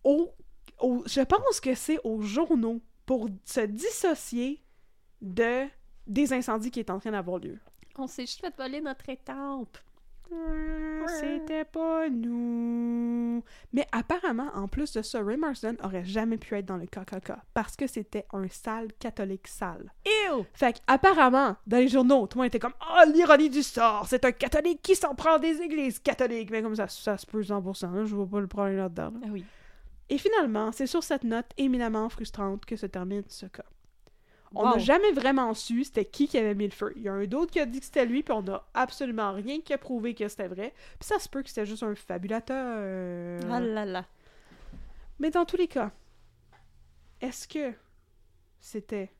[0.05, 0.35] au,
[0.81, 4.63] au- Je pense que c'est aux journaux pour se dissocier
[5.23, 5.65] de
[6.07, 7.59] des incendies qui est en train d'avoir lieu.
[7.99, 9.79] On s'est juste fait voler notre étampe.
[11.21, 13.43] C'était pas nous.
[13.73, 17.33] Mais apparemment, en plus de ça, Ray Marsden aurait jamais pu être dans le KKK
[17.55, 19.93] parce que c'était un sale catholique sale.
[20.05, 20.45] Ew!
[20.53, 24.25] Fait qu'apparemment, dans les journaux, tout le monde était comme Oh, l'ironie du sort, c'est
[24.25, 26.51] un catholique qui s'en prend des églises catholiques.
[26.51, 29.11] Mais comme ça, ça se peut 100%, là, je vois pas le problème là-dedans.
[29.13, 29.21] là.
[29.25, 29.45] Ah oui.
[30.09, 33.65] Et finalement, c'est sur cette note éminemment frustrante que se termine ce cas.
[34.55, 34.79] On n'a Wow.
[34.79, 36.93] jamais vraiment su c'était qui qui avait mis le feu.
[36.97, 39.33] Il y a un d'autre qui a dit que c'était lui, puis on n'a absolument
[39.33, 40.73] rien qui a prouvé que c'était vrai.
[41.01, 43.41] Puis ça se peut que c'était juste un fabulateur.
[43.51, 44.05] Ah là là.
[45.19, 45.91] Mais dans tous les cas,
[47.21, 47.73] est-ce que
[48.61, 49.11] c'était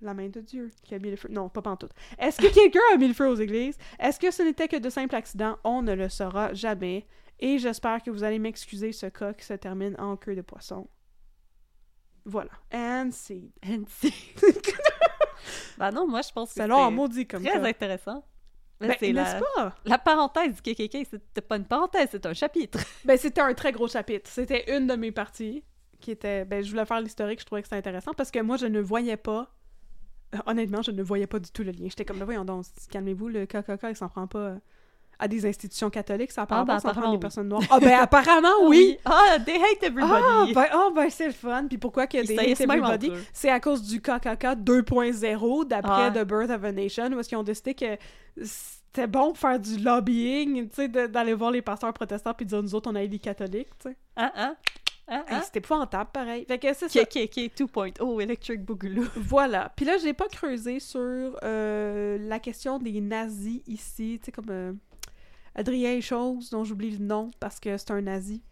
[0.00, 1.28] la main de Dieu qui a mis le feu?
[1.30, 1.92] Non, pas pantoute.
[2.18, 3.76] Est-ce que quelqu'un a mis le feu aux églises?
[3.98, 5.58] Est-ce que ce n'était que de simples accidents?
[5.64, 7.06] On ne le saura jamais.
[7.38, 10.88] Et j'espère que vous allez m'excuser ce cas qui se termine en queue de poisson.
[12.24, 12.50] Voilà.
[12.72, 13.52] And see.
[13.62, 14.12] NC.
[15.78, 17.66] bah non, moi je pense que C'est long en maudit comme très ça.
[17.66, 18.24] intéressant.
[18.80, 19.40] Ben, c'est n'est-ce la...
[19.54, 19.74] pas?
[19.84, 22.78] la parenthèse du KKK, c'était pas une parenthèse, c'est un chapitre.
[23.04, 24.28] Ben, c'était un très gros chapitre.
[24.30, 25.64] C'était une de mes parties
[26.00, 26.44] qui était...
[26.44, 28.80] Ben, je voulais faire l'historique, je trouvais que c'était intéressant parce que moi, je ne
[28.80, 29.54] voyais pas...
[30.34, 31.86] euh, honnêtement, je ne voyais pas du tout le lien.
[31.88, 34.58] J'étais comme, là, voyons donc, calmez-vous, le KKK, il s'en prend pas euh,
[35.18, 37.20] à des institutions catholiques, ça Ah, apparemment, ben, prend à apparemment, des oui.
[37.20, 37.62] personnes noires.
[37.70, 38.98] Ah, ben, apparemment, oui!
[39.04, 40.52] Ah, they hate Ah, everybody!
[40.54, 41.66] ben, ah, ben, c'est le fun.
[41.68, 43.10] Puis pourquoi que saillissent hate everybody?
[43.32, 46.10] C'est à cause du KKK 2.0 d'après Ah.
[46.10, 47.96] The Birth of a Nation, où est-ce qu'ils ont décidé que
[48.42, 52.62] c'était bon de faire du lobbying, tu sais, d'aller voir les pasteurs protestants puis dire
[52.62, 53.96] nous autres on a les catholiques, tu sais.
[54.16, 54.56] Hein, hein?
[55.08, 55.42] Hein, Hey, hein?
[55.44, 56.44] C'était épouvantable, pareil.
[56.48, 57.04] Fait que c'est ça.
[57.04, 59.04] KKK 2.0, Electric Boogaloo.
[59.16, 59.70] Voilà.
[59.76, 60.98] Puis là, j'ai pas creusé sur
[61.44, 64.18] euh, la question des nazis ici.
[64.20, 64.72] Tu sais, comme euh,
[65.56, 68.42] Adrien Chose, dont j'oublie le nom parce que c'est un nazi.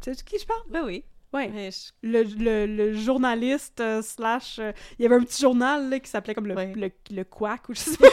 [0.00, 0.62] Tu sais de qui je parle?
[0.70, 1.04] Ben oui.
[1.32, 1.50] Ouais.
[1.70, 4.58] Je- Le, le, le journaliste euh, slash...
[4.58, 6.72] euh, il y avait un petit journal là, qui s'appelait comme le, Ouais.
[6.74, 8.06] le, le Quack ou je sais pas.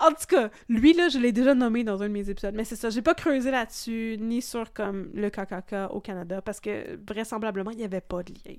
[0.06, 2.54] en tout cas, lui, là, je l'ai déjà nommé dans un de mes épisodes.
[2.54, 6.60] Mais c'est ça, j'ai pas creusé là-dessus, ni sur comme le KKK au Canada, parce
[6.60, 8.54] que vraisemblablement, il y avait pas de lien.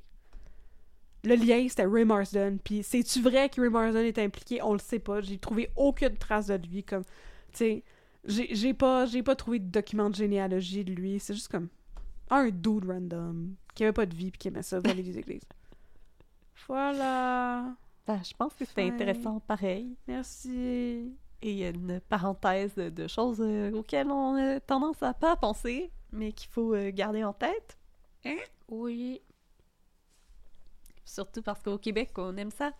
[1.23, 2.59] Le lien, c'était Ray Marsden.
[2.63, 4.61] Puis, c'est-tu vrai que Ray Marsden est impliqué?
[4.61, 5.21] On le sait pas.
[5.21, 6.83] J'ai trouvé aucune trace de lui.
[6.83, 7.09] Comme, tu
[7.53, 7.83] sais,
[8.27, 11.19] j'ai j'ai pas, j'ai pas trouvé de document de généalogie de lui.
[11.19, 11.69] C'est juste comme
[12.29, 15.43] un dude random qui avait pas de vie puis qui aimait ça voler des églises.
[16.67, 17.75] Voilà.
[18.07, 19.95] ben, je pense que c'était intéressant pareil.
[20.07, 21.11] Merci.
[21.41, 25.35] Et il y a une parenthèse de, choses euh, auxquelles on a tendance à pas
[25.35, 27.77] penser, mais qu'il faut euh, garder en tête.
[28.69, 29.21] Oui.
[31.03, 32.71] Surtout parce qu'au Québec, on aime ça.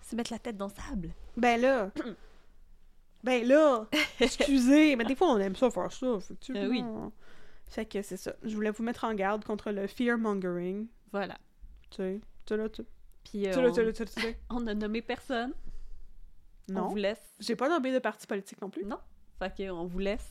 [0.00, 1.10] se mettre la tête dans le sable.
[1.36, 1.90] Ben là.
[3.24, 3.86] ben là.
[4.20, 6.60] Excusez, mais des fois, on aime ça faire ça, effectivement.
[6.60, 6.84] Euh, oui.
[7.68, 8.32] Fait que c'est ça.
[8.42, 10.86] Je voulais vous mettre en garde contre le fear-mongering.
[11.12, 11.36] Voilà.
[11.90, 12.20] Tu sais.
[12.46, 12.82] Tu là, tu
[13.24, 14.38] Puis euh, là, on, là, sais.
[14.50, 15.52] on a nommé personne.
[16.70, 16.88] On Non.
[16.88, 17.34] vous laisse.
[17.40, 18.84] J'ai pas nommé de parti politique non plus.
[18.84, 18.98] Non.
[19.38, 20.30] Fait qu'on vous laisse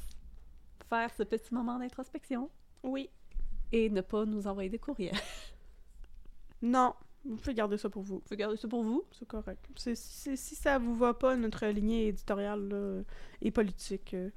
[0.90, 2.50] faire ce petit moment d'introspection
[2.84, 3.10] Oui.
[3.72, 5.14] et ne pas nous envoyer des courriels.
[6.62, 6.96] Non.
[7.28, 8.16] Vous pouvez garder ça pour vous.
[8.16, 9.04] Vous pouvez garder ça pour vous.
[9.12, 9.66] C'est correct.
[9.76, 13.02] Si ça vous va pas, notre lignée éditoriale là,
[13.42, 14.30] et politique, euh,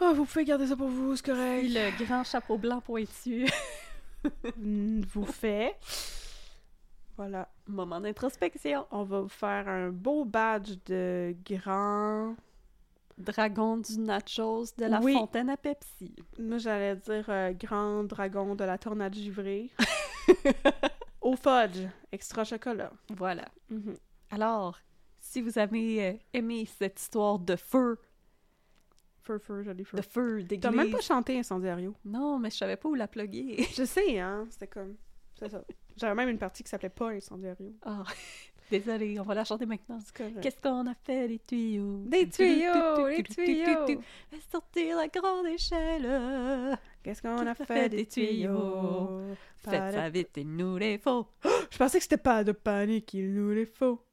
[0.00, 1.68] ah, vous pouvez garder ça pour vous, c'est correct.
[1.68, 3.46] le grand chapeau blanc pointu.
[4.58, 5.76] Vous fait.
[7.16, 7.48] Voilà.
[7.68, 8.86] moment d'introspection.
[8.90, 12.34] On va vous faire un beau badge de grand.
[13.18, 15.14] Dragon du nachos de la Oui.
[15.14, 16.14] fontaine à Pepsi.
[16.38, 19.70] Moi, j'allais dire euh, grand dragon de la tornade givrée.
[21.26, 22.92] Au fudge, extra chocolat.
[23.08, 23.46] Voilà.
[23.68, 23.96] Mhm.
[24.30, 24.78] Alors,
[25.18, 27.98] si vous avez euh, aimé cette histoire de feu,
[29.22, 29.96] Feu, feu, joli feu.
[29.96, 30.60] de feu, d'église...
[30.60, 31.96] T'as même pas chanté Incendiario.
[32.04, 33.60] Non, mais je savais pas où la plugger.
[33.76, 34.46] Je sais, hein.
[34.50, 34.94] C'était comme.
[35.36, 35.64] C'est ça.
[35.96, 37.74] J'avais même une partie qui s'appelait pas Incendiario.
[37.84, 38.04] Ah,
[38.70, 39.98] désolée, on va la chanter maintenant.
[40.42, 42.02] Qu'est-ce qu'on a fait des tuyaux?
[42.06, 44.00] Des tuyaux, des tuyaux.
[44.30, 46.78] Fais sortir la grande échelle.
[47.02, 49.22] Qu'est-ce qu'on a fait des tuyaux?
[49.56, 51.26] Faites ça vite, il nous les faut.
[51.70, 54.05] Je pensais que c'était pas de panique, il nous les faut.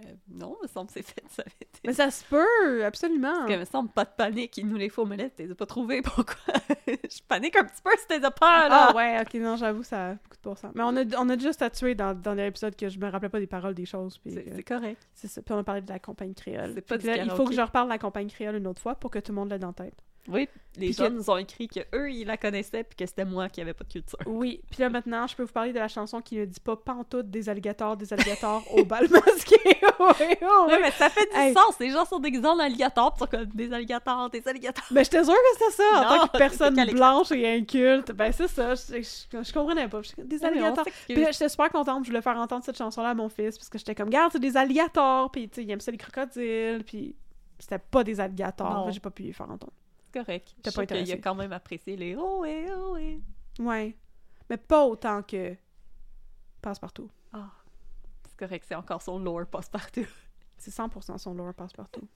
[0.00, 1.80] Euh, non, il me semble que c'est fait ça vite.
[1.84, 3.32] Mais ça se peut, absolument.
[3.32, 5.42] Parce que, il me semble pas de panique, il nous les faut, mais là, tu
[5.42, 6.54] les as pas trouvés, pourquoi?
[6.86, 8.88] je panique un petit peu si t'es pas, là!
[8.90, 10.70] Ah ouais, ok, non, j'avoue, ça a beaucoup de pourcents.
[10.74, 13.40] Mais on a, on a déjà statué dans, dans l'épisode que je me rappelais pas
[13.40, 14.20] des paroles des choses.
[14.24, 15.06] C'est correct.
[15.14, 15.42] c'est ça.
[15.42, 16.72] Puis on a parlé de la campagne créole.
[16.74, 18.94] C'est pas là, il faut que je reparle de la campagne créole une autre fois
[18.94, 20.02] pour que tout le monde l'ait dans la tête.
[20.28, 23.48] Oui, les que- nous ont écrit que eux ils la connaissaient puis que c'était moi
[23.48, 24.18] qui avait pas de culture.
[24.26, 26.76] Oui, puis là maintenant, je peux vous parler de la chanson qui ne dit pas
[26.76, 29.56] pantoute des alligators, des alligators au bal masqué.
[29.64, 31.52] oui, Oui, mais ça fait du Hey.
[31.54, 31.78] sens.
[31.80, 34.84] Les gens sont déguisés en alligators, sont comme des alligators, des alligators.
[34.90, 38.12] Mais j'étais sûre que c'était ça, en Non, tant que personne blanche et inculte.
[38.12, 40.00] Ben c'est ça, je, je, je comprenais pas.
[40.18, 40.84] Des alligators.
[41.06, 43.68] Puis là, j'étais super contente, je voulais faire entendre cette chanson-là à mon fils, parce
[43.68, 46.84] que j'étais comme, regarde, c'est des alligators, puis tu sais, il aime ça les crocodiles,
[46.86, 47.14] puis
[47.58, 48.90] c'était pas des alligators.
[48.92, 49.72] J'ai pas pu les faire entendre.
[50.12, 50.54] C'est correct.
[50.62, 53.20] T'as pas qu'il a quand même apprécié les oh et oh et.
[53.58, 53.96] Ouais.
[54.48, 55.54] Mais pas autant que
[56.62, 57.10] Passe-Partout.
[57.32, 57.50] Ah,
[58.28, 60.06] c'est correct, c'est encore son lore passe-partout.
[60.56, 62.08] C'est 100% son lore Passe-Partout.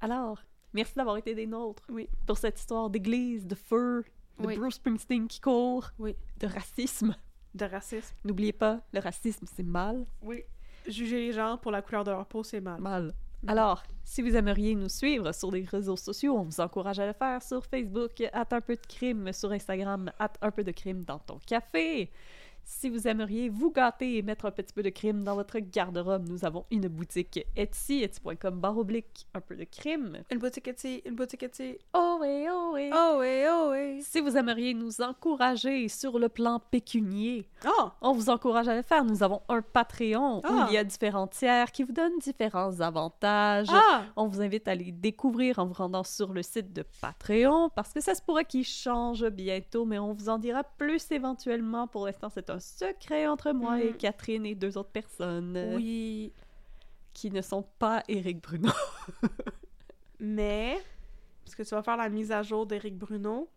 [0.00, 0.38] Alors,
[0.72, 1.84] merci d'avoir été des nôtres.
[1.88, 2.08] Oui.
[2.26, 4.04] Pour cette histoire d'église, de feu,
[4.38, 4.56] de Oui.
[4.56, 6.14] Bruce Springsteen qui court, Oui.
[6.38, 7.16] de racisme.
[7.54, 8.14] De racisme.
[8.24, 10.06] N'oubliez pas, le racisme, c'est mal.
[10.22, 10.42] Oui.
[10.86, 12.80] Juger les gens pour la couleur de leur peau, c'est mal.
[12.80, 13.12] Mal.
[13.46, 17.12] Alors, si vous aimeriez nous suivre sur les réseaux sociaux, on vous encourage à le
[17.12, 21.02] faire sur Facebook, at un peu de crime, sur Instagram, at un peu de crime
[21.04, 22.10] dans ton café.
[22.64, 26.28] Si vous aimeriez vous gâter et mettre un petit peu de crime dans votre garde-robe,
[26.28, 30.18] nous avons une boutique Etsy, etsy.com barre oblique, un peu de crime.
[30.30, 31.76] Une boutique Etsy, une boutique Etsy.
[31.92, 32.90] Oh et oh et.
[32.92, 33.98] Oh ouais, oh ouais.
[34.02, 37.88] Si vous aimeriez nous encourager sur le plan pécunier, Oh!
[38.00, 39.04] on vous encourage à le faire.
[39.04, 40.66] Nous avons un Patreon où Ah.
[40.70, 43.68] il y a différents tiers qui vous donnent différents avantages.
[43.70, 44.04] Ah!
[44.16, 47.92] On vous invite à les découvrir en vous rendant sur le site de Patreon parce
[47.92, 51.86] que ça se pourrait qu'il change bientôt, mais on vous en dira plus éventuellement.
[51.86, 53.96] Pour l'instant, c'est un secret entre moi et Mm.
[53.96, 56.32] Catherine et deux autres personnes euh, Oui.
[57.12, 58.70] qui ne sont pas Éric Bruno.
[60.20, 60.78] Mais.
[61.44, 63.48] Parce que tu vas faire la mise à jour d'Éric Bruno.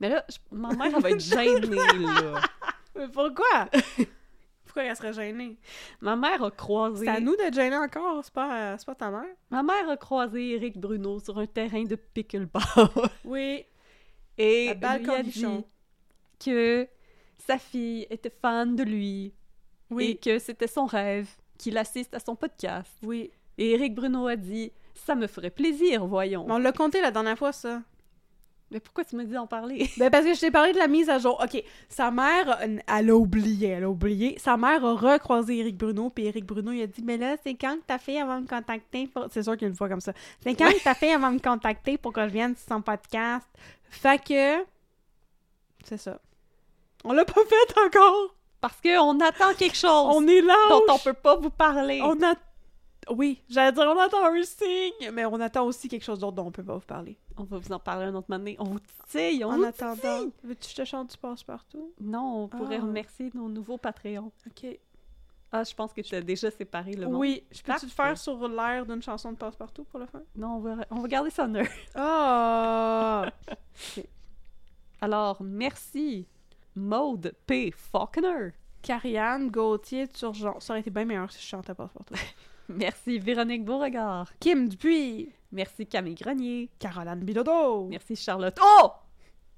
[0.00, 2.40] Mais là, je- ma mère, elle va être gênée, là.
[2.96, 3.68] Mais pourquoi?
[4.64, 5.58] pourquoi elle serait gênée?
[6.00, 7.04] Ma mère a croisé...
[7.06, 9.34] C'est à nous d'être gênés encore, c'est pas, c'est pas ta mère?
[9.50, 12.62] Ma mère a croisé Éric Bruno sur un terrain de pickleball.
[13.24, 13.64] Oui.
[14.36, 15.64] Et lui a dit
[16.38, 16.88] que
[17.46, 19.32] sa fille était fan de lui et
[19.90, 20.18] Oui.
[20.22, 22.92] que c'était son rêve qu'il assiste à son podcast.
[23.02, 23.30] Oui.
[23.56, 26.44] Et Éric Bruno a dit Ça me ferait plaisir, voyons.
[26.46, 27.82] Mais on l'a compté la dernière fois, ça.
[28.70, 30.88] Mais pourquoi tu me dis d'en parler Ben parce que je t'ai parlé de la
[30.88, 31.42] mise à jour.
[31.42, 34.38] OK, sa mère, euh, elle a oublié, elle a oublié.
[34.38, 37.54] Sa mère a recroisé Éric Bruno, puis Éric Bruno, il a dit «Mais là, c'est
[37.54, 39.88] quand que ta fille va me contacter pour...» C'est sûr qu'il y a une fois
[39.88, 40.12] comme ça.
[40.42, 43.46] «C'est quand que ta fille va me contacter pour que je vienne sur son podcast?»
[43.90, 44.62] Fait que...
[45.84, 46.20] C'est ça.
[47.04, 48.34] On l'a pas fait encore!
[48.60, 50.54] Parce qu'on attend quelque chose On est là!
[50.68, 52.00] dont on peut pas vous parler.
[52.02, 52.34] On a...
[53.10, 56.46] Oui, j'allais dire on attend un signe, mais on attend aussi quelque chose d'autre dont
[56.46, 57.16] on peut pas vous parler.
[57.38, 58.56] On va vous en parler un autre moment donné.
[58.58, 61.92] On vous titille, on En vous attendant, veux-tu que je te chante du passe-partout?
[62.00, 62.84] Non, on pourrait Ah.
[62.84, 64.30] remercier nos nouveaux Patreons.
[64.46, 64.78] OK.
[65.50, 67.14] Ah, je pense que tu as déjà séparé le monde.
[67.14, 70.20] Oui, je peux-tu te faire sur l'air d'une chanson de passe-partout pour le faire?
[70.36, 71.70] Non, on va, on va garder ça neutre.
[71.94, 73.30] Ah!
[75.00, 76.26] Alors, merci
[76.78, 77.72] Maude P.
[77.76, 78.52] Faulkner
[78.82, 80.60] Carianne Gauthier Turgeon.
[80.60, 82.14] Ça aurait été bien meilleur si je chantais Passe-Partout.
[82.68, 84.30] Merci Véronique Beauregard.
[84.38, 85.30] Kim Dupuis.
[85.50, 86.70] Merci Camille Grenier.
[86.78, 87.88] Caroline Bilodeau.
[87.88, 88.58] Merci Charlotte.
[88.62, 88.90] Oh!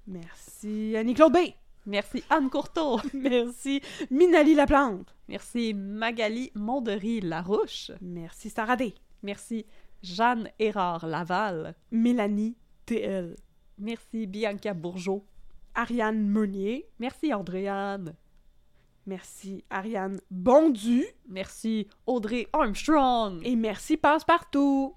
[0.07, 1.39] Merci Annie-Claude B.
[1.87, 3.01] Merci Anne Courteau.
[3.15, 3.81] Merci
[4.11, 5.15] Minali Laplante.
[5.29, 7.93] Merci Magali Mondery Larouche.
[8.01, 8.95] Merci Sarah D.
[9.23, 9.67] Merci
[10.03, 11.75] Jeanne Hérard Laval.
[11.91, 12.57] Mélanie
[12.87, 13.37] TL.
[13.79, 15.25] Merci Bianca Bourgeot.
[15.75, 16.89] Ariane Meunier.
[16.99, 18.15] Merci Andréane.
[19.07, 21.05] Merci Ariane Bondu.
[21.29, 23.41] Merci Audrey Armstrong.
[23.45, 24.95] Et merci Passe-Partout.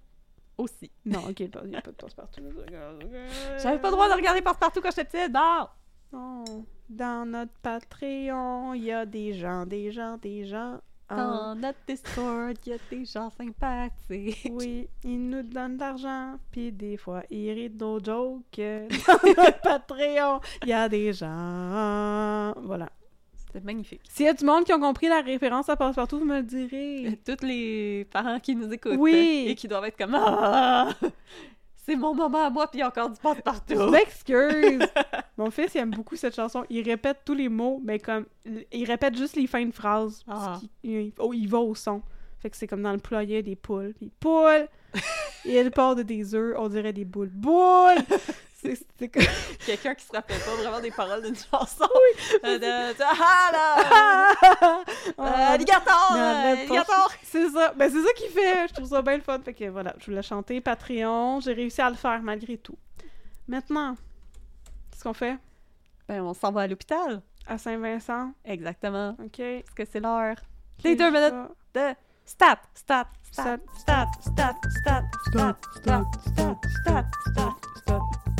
[0.57, 0.91] aussi.
[1.05, 2.41] Non, ok, il n'y a pas de Passe-Partout.
[3.61, 5.33] J'avais pas le droit de regarder Passe-Partout quand j'étais petite.
[5.33, 5.67] Non!
[6.11, 6.65] Non.
[6.89, 10.79] Dans notre Patreon, il y a des gens, des gens, des gens.
[11.09, 14.49] Ah, Dans notre Discord, il y a des gens sympathiques.
[14.51, 18.41] oui, ils nous donnent de l'argent, puis des fois, ils rient de nos jokes.
[19.07, 22.53] Dans notre Patreon, il y a des gens.
[22.63, 22.89] Voilà.
[23.35, 24.01] C'était magnifique.
[24.09, 26.43] S'il y a du monde qui ont compris la référence à Passe-Partout, vous me le
[26.43, 27.19] direz.
[27.23, 29.45] Tous les parents qui nous écoutent Oui.
[29.49, 30.89] et qui doivent être comme Ah!
[31.85, 33.89] C'est mon moment à moi, puis il y a encore du Je passe-partout.
[33.89, 34.80] m'excuse.
[35.38, 36.64] Mon fils, il aime beaucoup cette chanson.
[36.69, 38.26] Il répète tous les mots, mais comme.
[38.72, 40.23] Il répète juste les fins de phrases.
[40.27, 40.60] Ah.
[40.84, 42.01] il, oh, il va au son.
[42.39, 43.93] Fait que c'est comme dans le poulailler des poules.
[43.97, 44.68] Puis poule!
[45.45, 47.30] Et elle part de des œufs, on dirait des boules.
[47.34, 47.97] Boules!
[48.64, 49.23] C'est comme.
[49.65, 51.85] Quelqu'un qui se rappelle pas vraiment des paroles d'une chanson.
[52.43, 52.60] Oui.
[52.60, 54.81] de- ah là!
[55.18, 56.11] Oh, Euh, alligator!
[56.15, 57.11] euh, alligator!
[57.34, 57.73] C'est ça.
[57.76, 58.68] Ben, c'est ça qu'il fait.
[58.68, 59.39] Je trouve ça bien le fun.
[59.39, 61.39] Fait que voilà, je voulais chanter Patreon.
[61.39, 62.77] J'ai réussi à le faire malgré tout.
[63.47, 63.95] Maintenant,
[64.91, 65.39] qu'est-ce qu'on fait?
[66.07, 67.23] Ben, on s'en va à l'hôpital.
[67.47, 68.34] À Saint-Vincent.
[68.45, 69.18] Exactement.
[69.19, 69.41] OK.
[69.65, 70.35] Parce que c'est l'heure.
[70.84, 71.34] Les deux minutes
[71.73, 74.53] de stat, stat, Stat, stat, stat,
[74.84, 75.01] stat,
[75.31, 77.55] stat, stat, stat, stat, stat.
[77.77, 78.32] Stop.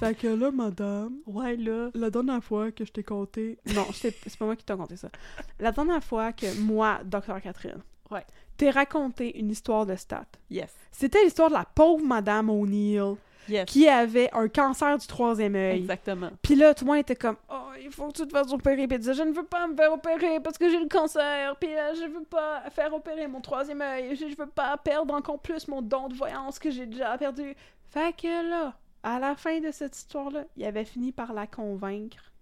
[0.00, 1.90] Fait que là, madame, Ouais, là.
[1.94, 3.58] la dernière fois que je t'ai compté...
[3.74, 5.10] Non, c'est pas moi qui t'ai conté ça.
[5.58, 8.24] La dernière fois que moi, Docteur Catherine, Ouais.
[8.56, 10.74] t'ai raconté une histoire de stats, Yes.
[10.90, 13.16] c'était l'histoire de la pauvre madame O'Neill
[13.48, 13.66] Yes.
[13.66, 15.78] qui avait un cancer du troisième œil.
[15.80, 16.30] Exactement.
[16.40, 18.86] Puis là, tout le monde était comme «Oh, il faut que tu te fasses opérer.»
[18.88, 21.56] Puis elle disait «Je ne veux pas me faire opérer parce que j'ai le cancer.
[21.56, 24.14] Puis euh, je veux pas faire opérer mon troisième œil.
[24.16, 27.54] Je, je veux pas perdre encore plus mon don de voyance que j'ai déjà perdu.»
[27.90, 32.32] Fait que là, à la fin de cette histoire-là, il avait fini par la convaincre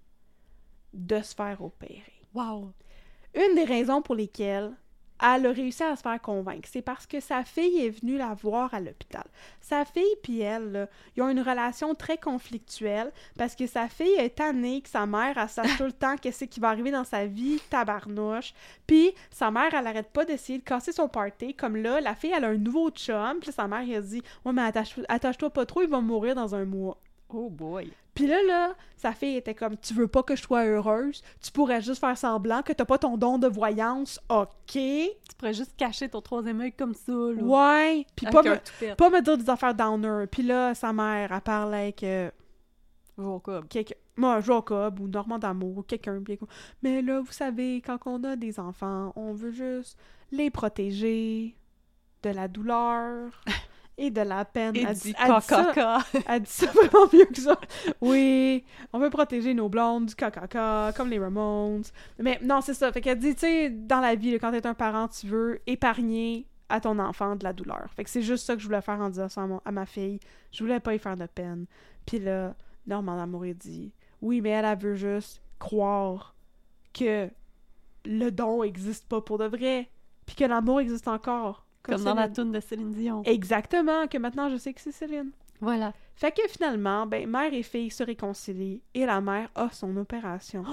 [0.93, 2.23] de se faire opérer.
[2.35, 2.73] Wow.
[3.35, 4.75] Une des raisons pour lesquelles
[5.23, 8.35] elle a réussi à se faire convaincre, c'est parce que sa fille est venue la
[8.35, 9.25] voir à l'hôpital.
[9.61, 14.37] Sa fille puis elle, ils ont une relation très conflictuelle parce que sa fille est
[14.37, 17.27] tannée que sa mère, elle sache tout le temps qu'est-ce qui va arriver dans sa
[17.27, 18.55] vie, tabarnouche.
[18.87, 21.55] Puis sa mère, elle arrête pas d'essayer de casser son party.
[21.55, 23.39] Comme là, la fille, elle a un nouveau chum.
[23.41, 26.55] Puis sa mère, elle dit «Ouais, mais attache- attache-toi pas trop, il va mourir dans
[26.55, 26.99] un mois.»
[27.31, 27.93] Oh boy.
[28.15, 31.53] Puis là, là, sa fille était comme Tu veux pas que je sois heureuse, tu
[31.53, 34.49] pourrais juste faire semblant que t'as pas ton don de voyance, ok?
[34.73, 37.43] Tu pourrais juste cacher ton troisième œil comme ça, là.
[37.43, 38.07] Ouais.
[38.17, 38.97] Puis pas me, toupette.
[38.97, 40.27] pas me dire des affaires downer.
[40.31, 42.31] Puis là, sa mère, elle parlait avec euh,
[43.19, 43.67] Jacob.
[44.17, 46.21] Moi, Jacob ou Normand d'Amour ou quelqu'un.
[46.25, 46.49] comme,
[46.83, 49.97] Mais là, vous savez, quand on a des enfants, on veut juste
[50.33, 51.55] les protéger
[52.25, 53.31] de la douleur
[53.99, 54.75] et de la peine.
[54.77, 55.99] Et Elle dit- elle dit ça- caca.
[56.29, 57.59] Elle dit ça vraiment mieux que ça.
[58.01, 61.83] Oui, on veut protéger nos blondes du caca, comme les Ramones.
[62.19, 62.91] Mais non, c'est ça.
[62.93, 66.47] Fait qu'elle dit, tu sais, dans la vie, quand t'es un parent, tu veux épargner
[66.69, 67.87] à ton enfant de la douleur.
[67.97, 69.73] Fait que c'est juste ça que je voulais faire en disant ça à, mon- à
[69.73, 70.21] ma fille.
[70.53, 71.67] Je voulais pas y faire de peine.
[72.07, 72.55] Puis là,
[72.87, 73.93] Normand Amour, dit,
[74.23, 76.35] oui, mais elle, elle veut juste croire
[76.93, 77.29] que
[78.05, 79.89] le don existe pas pour de vrai.
[80.27, 81.65] Puis que l'amour existe encore.
[81.83, 83.23] Comme dans la toune de Céline Dion.
[83.25, 85.31] Exactement, que maintenant je sais que c'est Céline.
[85.61, 85.93] Voilà.
[86.15, 90.65] Fait que finalement, ben, mère et fille se réconcilient et la mère a son opération.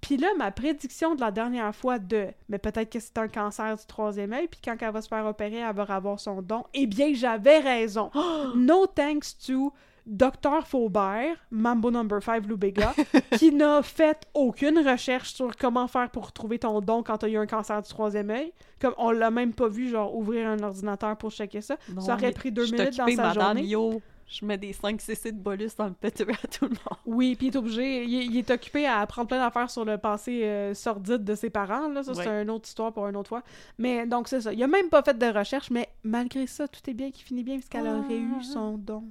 [0.00, 3.76] Puis là, ma prédiction de la dernière fois de mais peut-être que c'est un cancer
[3.76, 6.64] du troisième œil, puis quand elle va se faire opérer, elle va avoir son don.
[6.72, 8.10] Eh bien, j'avais raison.
[8.54, 9.72] No thanks to
[10.08, 10.66] Dr.
[10.66, 12.94] Faubert, Mambo Number 5 Lubega,
[13.38, 17.28] qui n'a fait aucune recherche sur comment faire pour trouver ton don quand tu as
[17.28, 18.52] eu un cancer du troisième œil.
[18.80, 21.76] Comme on l'a même pas vu, genre, ouvrir un ordinateur pour checker ça.
[21.94, 23.64] Non, ça aurait pris deux minutes dans sa journée.
[23.64, 26.98] Yo, je mets des 5 cc de bolus dans le péteux à tout le monde.
[27.06, 29.84] Oui, puis il est obligé, il, est- il est occupé à apprendre plein d'affaires sur
[29.86, 33.16] le passé euh, sordide de ses parents, là, ça c'est une autre histoire pour une
[33.16, 33.42] autre fois.
[33.78, 36.80] Mais donc c'est ça, il a même pas fait de recherche, mais malgré ça, tout
[36.90, 38.42] est bien qui finit bien puisqu'elle aurait eu Ah.
[38.42, 39.04] son don.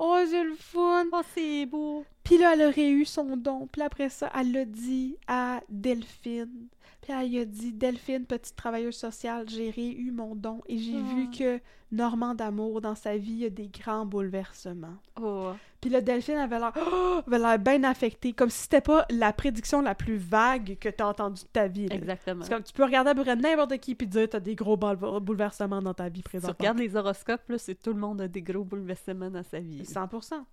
[0.00, 1.06] Oh, c'est le fun!
[1.10, 2.04] Oh.
[2.28, 3.66] Puis là, elle aurait eu son don.
[3.72, 6.66] Puis après ça, elle l'a dit à Delphine.
[7.00, 11.00] Puis elle lui a dit Delphine, petite travailleuse sociale, j'ai eu mon don et j'ai
[11.00, 11.58] vu que
[11.90, 14.96] Normand d'amour, dans sa vie, il y a des grands bouleversements.
[15.18, 15.52] Oh.
[15.80, 17.22] Puis là, Delphine avait l'air oh,
[17.58, 21.48] bien affectée, comme si c'était pas la prédiction la plus vague que t'as entendue de
[21.48, 21.88] ta vie.
[21.88, 21.94] là.
[21.94, 22.44] Exactement.
[22.44, 24.76] C'est comme tu peux regarder à peu près n'importe qui puis dire t'as des gros
[24.76, 26.58] boule- bouleversements dans ta vie Si tu présente.
[26.58, 29.82] regardes les horoscopes, là, c'est tout le monde a des gros bouleversements dans sa vie.
[29.84, 30.44] 100%.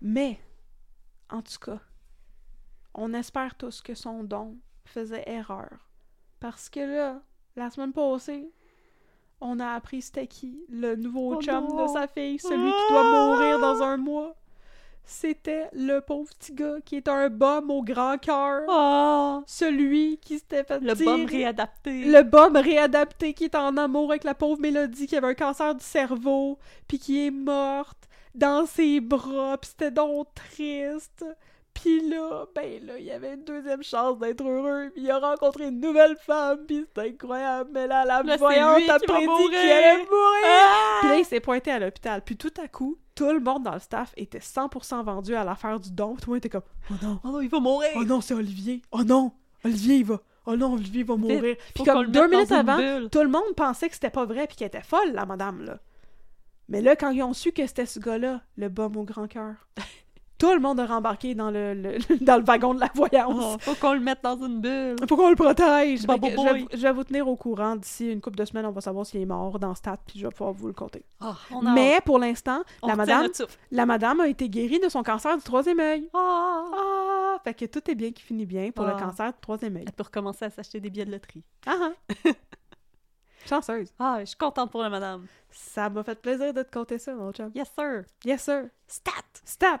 [0.00, 0.40] Mais,
[1.32, 1.78] en tout cas,
[2.94, 5.88] on espère tous que son don faisait erreur.
[6.40, 7.20] Parce que là,
[7.56, 8.50] la semaine passée,
[9.40, 11.82] on a appris c'était qui, le nouveau Oh chum non.
[11.86, 14.34] de sa fille, celui qui doit mourir dans un mois.
[15.04, 18.62] C'était le pauvre petit gars qui est un bum au grand cœur.
[18.68, 19.42] Oh!
[19.46, 22.04] Celui qui s'était fait Le tirer- bum réadapté.
[22.04, 25.74] le bum réadapté qui est en amour avec la pauvre Mélodie qui avait un cancer
[25.74, 27.99] du cerveau, puis qui est morte
[28.34, 31.24] dans ses bras, puis c'était donc triste.
[31.72, 35.18] Puis là, ben là, il y avait une deuxième chance d'être heureux, puis il a
[35.18, 37.70] rencontré une nouvelle femme, puis c'était incroyable.
[37.72, 40.44] Mais là, la Là, voyante a prédit qu'il allait mourir.
[40.44, 40.98] Ah!
[41.00, 42.22] Puis là, il s'est pointé à l'hôpital.
[42.22, 45.78] Puis tout à coup, tout le monde dans le staff était 100% vendu à l'affaire
[45.78, 46.16] du don.
[46.16, 47.90] Tout le monde était comme «Oh non, Oh non, il va mourir!
[47.96, 48.82] Oh non, c'est Olivier.
[48.90, 49.32] Oh non,
[49.64, 50.20] Olivier, il va.
[50.46, 51.56] Oh non, Olivier va mourir.
[51.74, 53.08] Puis comme deux minutes avant, bulle.
[53.10, 55.78] tout le monde pensait que c'était pas vrai puis qu'elle était folle, la madame, là.
[56.70, 59.54] Mais là, quand ils ont su que c'était ce gars-là, le bum au grand cœur,
[60.38, 63.56] tout le monde a rembarqué dans le, le- dans le wagon de la Oh, voyance.
[63.60, 64.96] faut qu'on le mette dans une bulle.
[65.08, 66.00] Faut qu'on le protège.
[66.02, 68.64] Je, vais, vous- je vais vous tenir au courant d'ici une couple de semaines.
[68.66, 71.04] On va savoir s'il est mort dans Stat puis je vais pouvoir vous le compter.
[71.20, 73.26] Ah, a Mais pour l'instant, la madame,
[73.70, 76.08] la madame a été guérie de son cancer du troisième œil.
[76.14, 76.64] Ah!
[76.72, 79.00] Ah, fait que tout est bien qui finit bien pour le Ah.
[79.00, 79.84] cancer du troisième œil.
[79.86, 81.42] Elle peut recommencer à s'acheter des billets de loterie.
[81.66, 81.90] Ah
[82.24, 82.30] ah.
[83.48, 83.92] Chanceuse.
[83.98, 85.26] Ah, je suis contente pour la madame.
[85.50, 87.50] Ça m'a fait plaisir de te compter ça, mon chum.
[87.54, 88.04] Yes, sir.
[88.24, 88.64] Yes, sir.
[88.86, 89.12] Stat!
[89.44, 89.80] Stat.